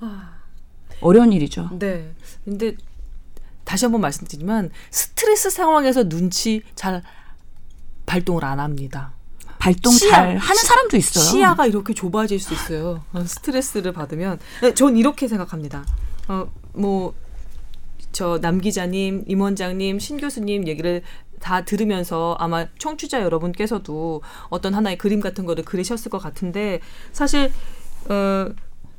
아. 0.00 0.30
어려운 1.00 1.32
일이죠. 1.32 1.70
네. 1.80 2.12
근데 2.44 2.76
다시 3.66 3.84
한번 3.84 4.00
말씀드리지만 4.00 4.70
스트레스 4.90 5.50
상황에서 5.50 6.08
눈치 6.08 6.62
잘 6.76 7.02
발동을 8.06 8.44
안 8.44 8.60
합니다. 8.60 9.12
발동 9.58 9.92
시야, 9.92 10.10
잘 10.10 10.36
하는 10.36 10.62
사람도 10.62 10.96
있어요. 10.96 11.24
시야가 11.24 11.66
이렇게 11.66 11.92
좁아질 11.92 12.38
수 12.38 12.54
있어요. 12.54 13.02
어, 13.12 13.24
스트레스를 13.24 13.92
받으면 13.92 14.38
네, 14.62 14.72
전 14.72 14.96
이렇게 14.96 15.26
생각합니다. 15.26 15.84
어, 16.28 16.48
뭐 16.72 17.14
저남 18.12 18.60
기자님, 18.60 19.24
임 19.26 19.40
원장님, 19.40 19.98
신 19.98 20.16
교수님 20.16 20.68
얘기를 20.68 21.02
다 21.40 21.64
들으면서 21.64 22.36
아마 22.38 22.66
청취자 22.78 23.20
여러분께서도 23.22 24.22
어떤 24.48 24.74
하나의 24.74 24.96
그림 24.96 25.20
같은 25.20 25.44
거를 25.44 25.64
그리셨을 25.64 26.10
것 26.10 26.18
같은데 26.18 26.80
사실 27.12 27.52
어 28.08 28.48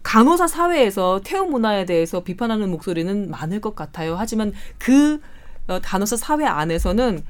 간호사 0.07 0.47
사회에서 0.47 1.19
태움 1.21 1.51
문화에 1.51 1.83
대해서 1.83 2.23
비판하는 2.23 2.71
목소리는 2.71 3.29
많을 3.29 3.59
것 3.59 3.75
같아요. 3.75 4.15
하지만 4.15 4.53
그 4.77 5.19
어, 5.67 5.81
간호사 5.83 6.15
사회 6.15 6.45
안에서는 6.45 7.21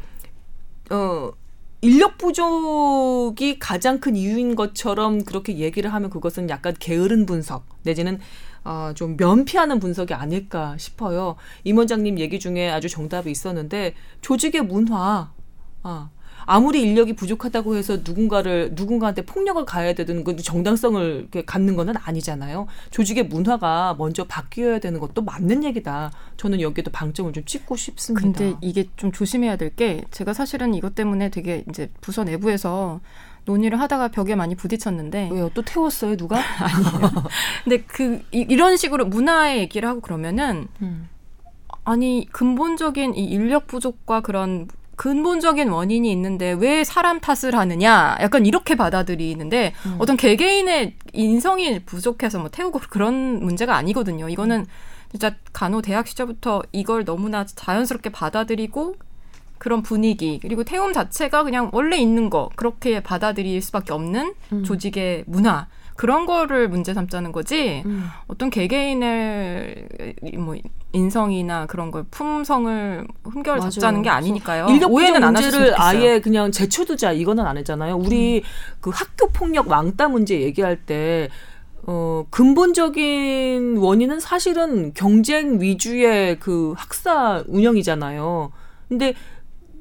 어 0.92 1.32
인력 1.82 2.20
부족이 2.20 3.58
가장 3.58 4.00
큰 4.00 4.16
이유인 4.16 4.56
것처럼 4.56 5.24
그렇게 5.24 5.58
얘기를 5.58 5.92
하면 5.92 6.12
그것은 6.12 6.52
약간 6.52 6.76
게으른 6.80 7.26
분석 7.26 7.66
내지는 7.82 8.20
어, 8.64 8.92
좀 8.94 9.18
면피하는 9.18 9.80
분석이 9.80 10.14
아닐까 10.14 10.76
싶어요. 10.78 11.36
임 11.64 11.80
원장님 11.80 12.20
얘기 12.20 12.40
중에 12.40 12.70
아주 12.70 12.90
정답이 12.90 13.32
있었는데 13.32 13.96
조직의 14.22 14.62
문화. 14.62 15.32
아, 15.82 16.10
아무리 16.48 16.82
인력이 16.82 17.14
부족하다고 17.14 17.76
해서 17.76 17.98
누군가를 18.04 18.72
누군가한테 18.74 19.22
폭력을 19.24 19.64
가해야 19.66 19.94
되든 19.94 20.24
그 20.24 20.36
정당성을 20.36 21.30
갖는 21.46 21.76
거는 21.76 21.94
아니잖아요. 21.98 22.66
조직의 22.90 23.28
문화가 23.28 23.96
먼저 23.98 24.24
바뀌어야 24.24 24.80
되는 24.80 25.00
것도 25.00 25.22
맞는 25.22 25.64
얘기다. 25.64 26.12
저는 26.38 26.62
여기에도 26.62 26.90
방점을 26.92 27.32
좀 27.34 27.46
찍고 27.46 27.76
싶습니다. 27.76 28.22
근데 28.40 28.58
이게 28.62 28.90
좀 28.96 29.12
조심해야 29.12 29.56
될 29.56 29.68
게 29.78 30.06
제가 30.12 30.34
사실은 30.34 30.74
이것 30.74 30.96
때문에 30.96 31.30
되게 31.30 31.64
이제 31.70 31.92
부서 32.02 32.24
내부에서 32.24 33.02
논의를 33.46 33.80
하다가 33.80 34.08
벽에 34.08 34.34
많이 34.34 34.56
부딪혔는데 34.56 35.30
왜요? 35.32 35.52
또 35.54 35.62
태웠어요 35.62 36.16
누가? 36.18 36.38
아니에요. 36.60 37.12
근데 37.64 37.84
그 37.84 38.24
이, 38.32 38.56
런 38.56 38.76
식으로 38.78 39.06
문화의 39.06 39.60
얘기를 39.60 39.88
하고 39.88 40.00
그러면은 40.00 40.68
음. 40.82 41.10
아니 41.84 42.28
근본적인 42.32 43.16
이 43.16 43.26
인력 43.26 43.68
부족과 43.68 44.22
그런 44.22 44.68
근본적인 44.98 45.70
원인이 45.70 46.12
있는데 46.12 46.52
왜 46.52 46.84
사람 46.84 47.20
탓을 47.20 47.56
하느냐 47.56 48.18
약간 48.20 48.46
이렇게 48.46 48.76
받아들이는데 48.76 49.74
음. 49.86 49.96
어떤 50.00 50.18
개개인의 50.18 50.96
인성이 51.14 51.80
부족해서 51.86 52.40
뭐 52.40 52.50
태우고 52.50 52.82
그런 52.90 53.40
문제가 53.40 53.76
아니거든요. 53.78 54.28
이거는 54.28 54.66
진짜 55.12 55.36
간호 55.54 55.82
대학 55.82 56.08
시절부터 56.08 56.64
이걸 56.72 57.06
너무나 57.06 57.46
자연스럽게 57.46 58.10
받아들이고 58.10 58.96
그런 59.60 59.82
분위기 59.84 60.40
그리고 60.42 60.64
태움 60.64 60.94
자체가 60.94 61.44
그냥 61.44 61.70
원래 61.74 61.98
있는 61.98 62.30
거 62.30 62.50
그렇게 62.56 63.02
받아들일 63.02 63.62
수밖에 63.62 63.94
없는 63.94 64.34
음. 64.52 64.64
조직의 64.64 65.26
문화 65.28 65.68
그런 65.96 66.26
거를 66.26 66.70
문제 66.70 66.94
삼자는 66.94 67.32
거지 67.32 67.84
음. 67.86 68.08
어떤 68.28 68.50
개개인의 68.50 69.88
뭐 70.38 70.56
인성이나 70.94 71.66
그런 71.66 71.92
걸 71.92 72.04
품성을 72.10 73.08
흠결 73.24 73.60
잡자는 73.60 74.02
게 74.02 74.10
아니니까요. 74.10 74.68
인력 74.70 74.92
오해는 74.92 75.24
안 75.24 75.34
문제를 75.34 75.80
아예 75.80 76.20
그냥 76.20 76.52
제쳐두자 76.52 77.12
이거는 77.12 77.46
안 77.46 77.58
했잖아요. 77.58 77.96
우리 77.98 78.38
음. 78.38 78.78
그 78.80 78.90
학교 78.94 79.28
폭력 79.30 79.68
왕따 79.68 80.08
문제 80.08 80.42
얘기할 80.42 80.78
때 80.78 81.30
어, 81.84 82.26
근본적인 82.30 83.78
원인은 83.78 84.20
사실은 84.20 84.94
경쟁 84.94 85.62
위주의 85.62 86.38
그 86.40 86.74
학사 86.78 87.44
운영이잖아요. 87.48 88.52
근데 88.90 89.14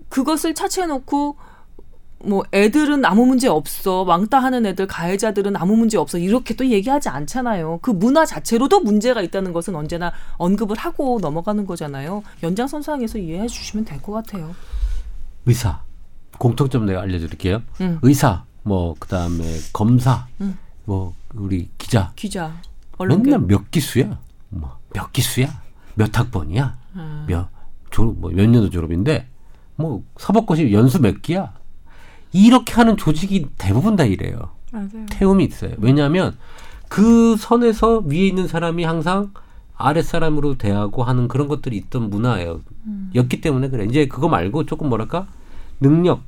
그것을 0.08 0.54
차치해놓고 0.54 1.36
뭐 2.24 2.43
애들은 2.52 3.05
아무 3.05 3.26
문제 3.26 3.47
없어. 3.48 4.02
왕따 4.02 4.38
하는 4.38 4.64
애들 4.66 4.86
가해자들은 4.86 5.55
아무 5.56 5.76
문제 5.76 5.98
없어. 5.98 6.18
이렇게 6.18 6.55
또 6.55 6.66
얘기하지 6.66 7.09
않잖아요. 7.09 7.78
그 7.82 7.90
문화 7.90 8.24
자체로도 8.24 8.80
문제가 8.80 9.20
있다는 9.22 9.52
것은 9.52 9.76
언제나 9.76 10.12
언급을 10.38 10.76
하고 10.76 11.18
넘어가는 11.20 11.66
거잖아요. 11.66 12.22
연장선상에서 12.43 13.18
이해해 13.18 13.47
주시면 13.47 13.84
될 13.84 14.01
것 14.01 14.12
같아요. 14.12 14.55
의사. 15.44 15.82
공통점 16.38 16.86
내가 16.86 17.01
알려드릴게요. 17.02 17.62
음. 17.80 17.98
의사 18.02 18.44
뭐 18.62 18.94
그다음에 18.98 19.44
검사 19.72 20.26
음. 20.40 20.59
뭐 20.84 21.14
우리 21.34 21.68
기자. 21.78 22.12
기자. 22.16 22.55
언론계. 22.98 23.30
맨날 23.30 23.47
몇 23.47 23.70
기수야? 23.70 24.18
뭐 24.51 24.76
몇 24.94 25.12
기수야? 25.12 25.48
몇 25.94 26.18
학번이야? 26.18 26.78
음. 26.97 27.24
몇 27.28 27.48
졸업 27.90 28.18
뭐몇 28.18 28.48
년도 28.48 28.70
졸업인데 28.70 29.28
뭐 29.76 30.02
사법고시 30.18 30.72
연수 30.72 31.01
몇 31.01 31.20
기야? 31.22 31.52
이렇게 32.32 32.74
하는 32.74 32.97
조직이 32.97 33.47
대부분 33.59 33.97
다 33.97 34.05
이래요. 34.05 34.51
맞아요. 34.73 35.07
태움이 35.09 35.44
있어요. 35.44 35.73
왜냐하면 35.78 36.36
그 36.89 37.36
선에서 37.36 37.98
위에 38.07 38.27
있는 38.27 38.47
사람이 38.47 38.85
항상 38.85 39.32
아랫 39.77 40.05
사람으로 40.05 40.57
대하고 40.57 41.05
하는 41.05 41.28
그런 41.28 41.48
것들이 41.48 41.77
있던 41.77 42.11
문화예요. 42.11 42.61
음. 42.86 43.11
였기 43.15 43.40
때문에 43.40 43.69
그래. 43.69 43.85
이제 43.85 44.07
그거 44.07 44.28
말고 44.28 44.66
조금 44.66 44.89
뭐랄까 44.89 45.27
능력 45.81 46.23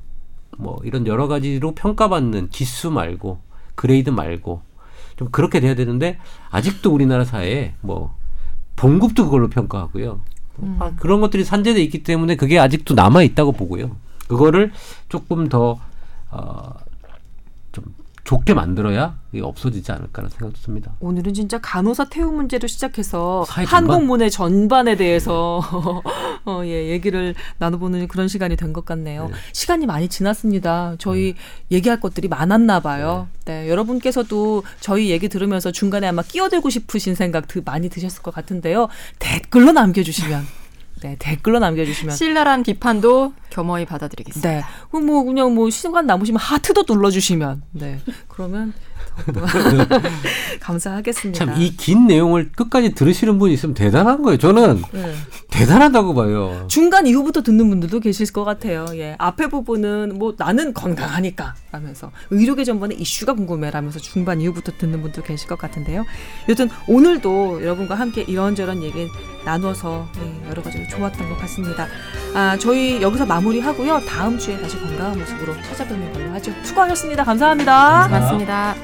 뭐 0.56 0.78
이런 0.84 1.06
여러 1.06 1.28
가지로 1.28 1.72
평가받는 1.74 2.50
지수 2.50 2.90
말고 2.90 3.38
그레이드 3.74 4.10
말고 4.10 4.62
좀 5.16 5.28
그렇게 5.30 5.60
돼야 5.60 5.74
되는데 5.74 6.18
아직도 6.50 6.92
우리나라 6.92 7.24
사회에 7.24 7.74
뭐 7.80 8.14
봉급도 8.76 9.24
그걸로 9.24 9.48
평가하고요. 9.48 10.20
음. 10.62 10.76
아, 10.80 10.92
그런 10.96 11.20
것들이 11.20 11.44
산재돼 11.44 11.82
있기 11.84 12.02
때문에 12.02 12.36
그게 12.36 12.58
아직도 12.58 12.94
남아 12.94 13.22
있다고 13.22 13.52
보고요. 13.52 13.96
그거를 14.28 14.72
조금 15.08 15.48
더 15.48 15.80
어, 16.30 16.72
좀 17.72 17.84
좋게 18.24 18.52
만들어야 18.52 19.18
이게 19.32 19.42
없어지지 19.42 19.90
않을까라는 19.90 20.28
생각도 20.30 20.60
듭니다. 20.62 20.92
오늘은 21.00 21.32
진짜 21.32 21.58
간호사 21.62 22.10
태움 22.10 22.36
문제로 22.36 22.68
시작해서 22.68 23.46
한국문의 23.48 24.30
전반에 24.30 24.96
대해서 24.96 25.62
어, 26.44 26.60
예, 26.64 26.88
얘기를 26.90 27.34
나눠보는 27.56 28.06
그런 28.06 28.28
시간이 28.28 28.56
된 28.56 28.68
것 28.74 28.84
같네요. 28.84 29.28
네. 29.28 29.34
시간이 29.54 29.86
많이 29.86 30.08
지났습니다. 30.08 30.96
저희 30.98 31.32
네. 31.70 31.76
얘기할 31.76 32.00
것들이 32.00 32.28
많았나 32.28 32.80
봐요. 32.80 33.28
네. 33.46 33.62
네. 33.62 33.70
여러분께서도 33.70 34.62
저희 34.80 35.08
얘기 35.08 35.30
들으면서 35.30 35.72
중간에 35.72 36.06
아마 36.06 36.20
끼어들고 36.20 36.68
싶으신 36.68 37.14
생각 37.14 37.46
많이 37.64 37.88
드셨을 37.88 38.22
것 38.22 38.34
같은데요. 38.34 38.88
댓글로 39.20 39.72
남겨주시면 39.72 40.44
네, 41.00 41.16
댓글로 41.18 41.58
남겨주시면 41.58 42.14
신랄한 42.14 42.62
비판도 42.62 43.32
겸허히 43.50 43.84
받아들이겠습니다. 43.84 44.50
네, 44.50 44.62
뭐 44.90 45.22
그냥 45.24 45.54
뭐 45.54 45.70
시간 45.70 46.06
남으시면 46.06 46.40
하트도 46.40 46.84
눌러주시면. 46.88 47.62
네, 47.72 48.00
그러면 48.28 48.72
감사하겠습니다. 50.60 51.44
참 51.44 51.58
이 51.60 51.76
긴 51.76 52.06
내용을 52.06 52.50
끝까지 52.52 52.94
들으시는 52.94 53.38
분이 53.38 53.54
있으면 53.54 53.74
대단한 53.74 54.22
거예요. 54.22 54.38
저는 54.38 54.82
네. 54.92 55.14
대단하다고 55.50 56.14
봐요. 56.14 56.64
중간 56.68 57.06
이후부터 57.06 57.42
듣는 57.42 57.68
분들도 57.68 58.00
계실 58.00 58.30
것 58.32 58.44
같아요. 58.44 58.86
예, 58.94 59.14
앞에 59.18 59.48
부분은 59.48 60.18
뭐 60.18 60.34
나는 60.36 60.72
건강하니까 60.74 61.54
라면서 61.72 62.10
의료계 62.30 62.64
전반의 62.64 63.00
이슈가 63.00 63.34
궁금해 63.34 63.70
라면서 63.70 63.98
중반 63.98 64.40
이후부터 64.40 64.72
듣는 64.78 65.02
분도 65.02 65.22
계실 65.22 65.48
것 65.48 65.58
같은데요. 65.58 66.04
여튼 66.48 66.68
오늘도 66.86 67.62
여러분과 67.62 67.94
함께 67.94 68.22
이런저런 68.22 68.82
얘기 68.82 69.08
나눠서 69.44 70.08
예, 70.20 70.50
여러 70.50 70.62
가지로 70.62 70.86
좋았던 70.88 71.28
것 71.28 71.38
같습니다. 71.40 71.86
아, 72.34 72.56
저희 72.58 73.00
여기서 73.00 73.26
마무리하고요. 73.26 74.00
다음 74.06 74.38
주에 74.38 74.60
다시 74.60 74.78
건강한 74.78 75.18
모습으로 75.18 75.54
찾아뵙는 75.62 76.12
걸로 76.12 76.30
하죠. 76.32 76.52
수고하셨습니다. 76.62 77.24
감사합니다. 77.24 78.06
고맙습니다. 78.08 78.74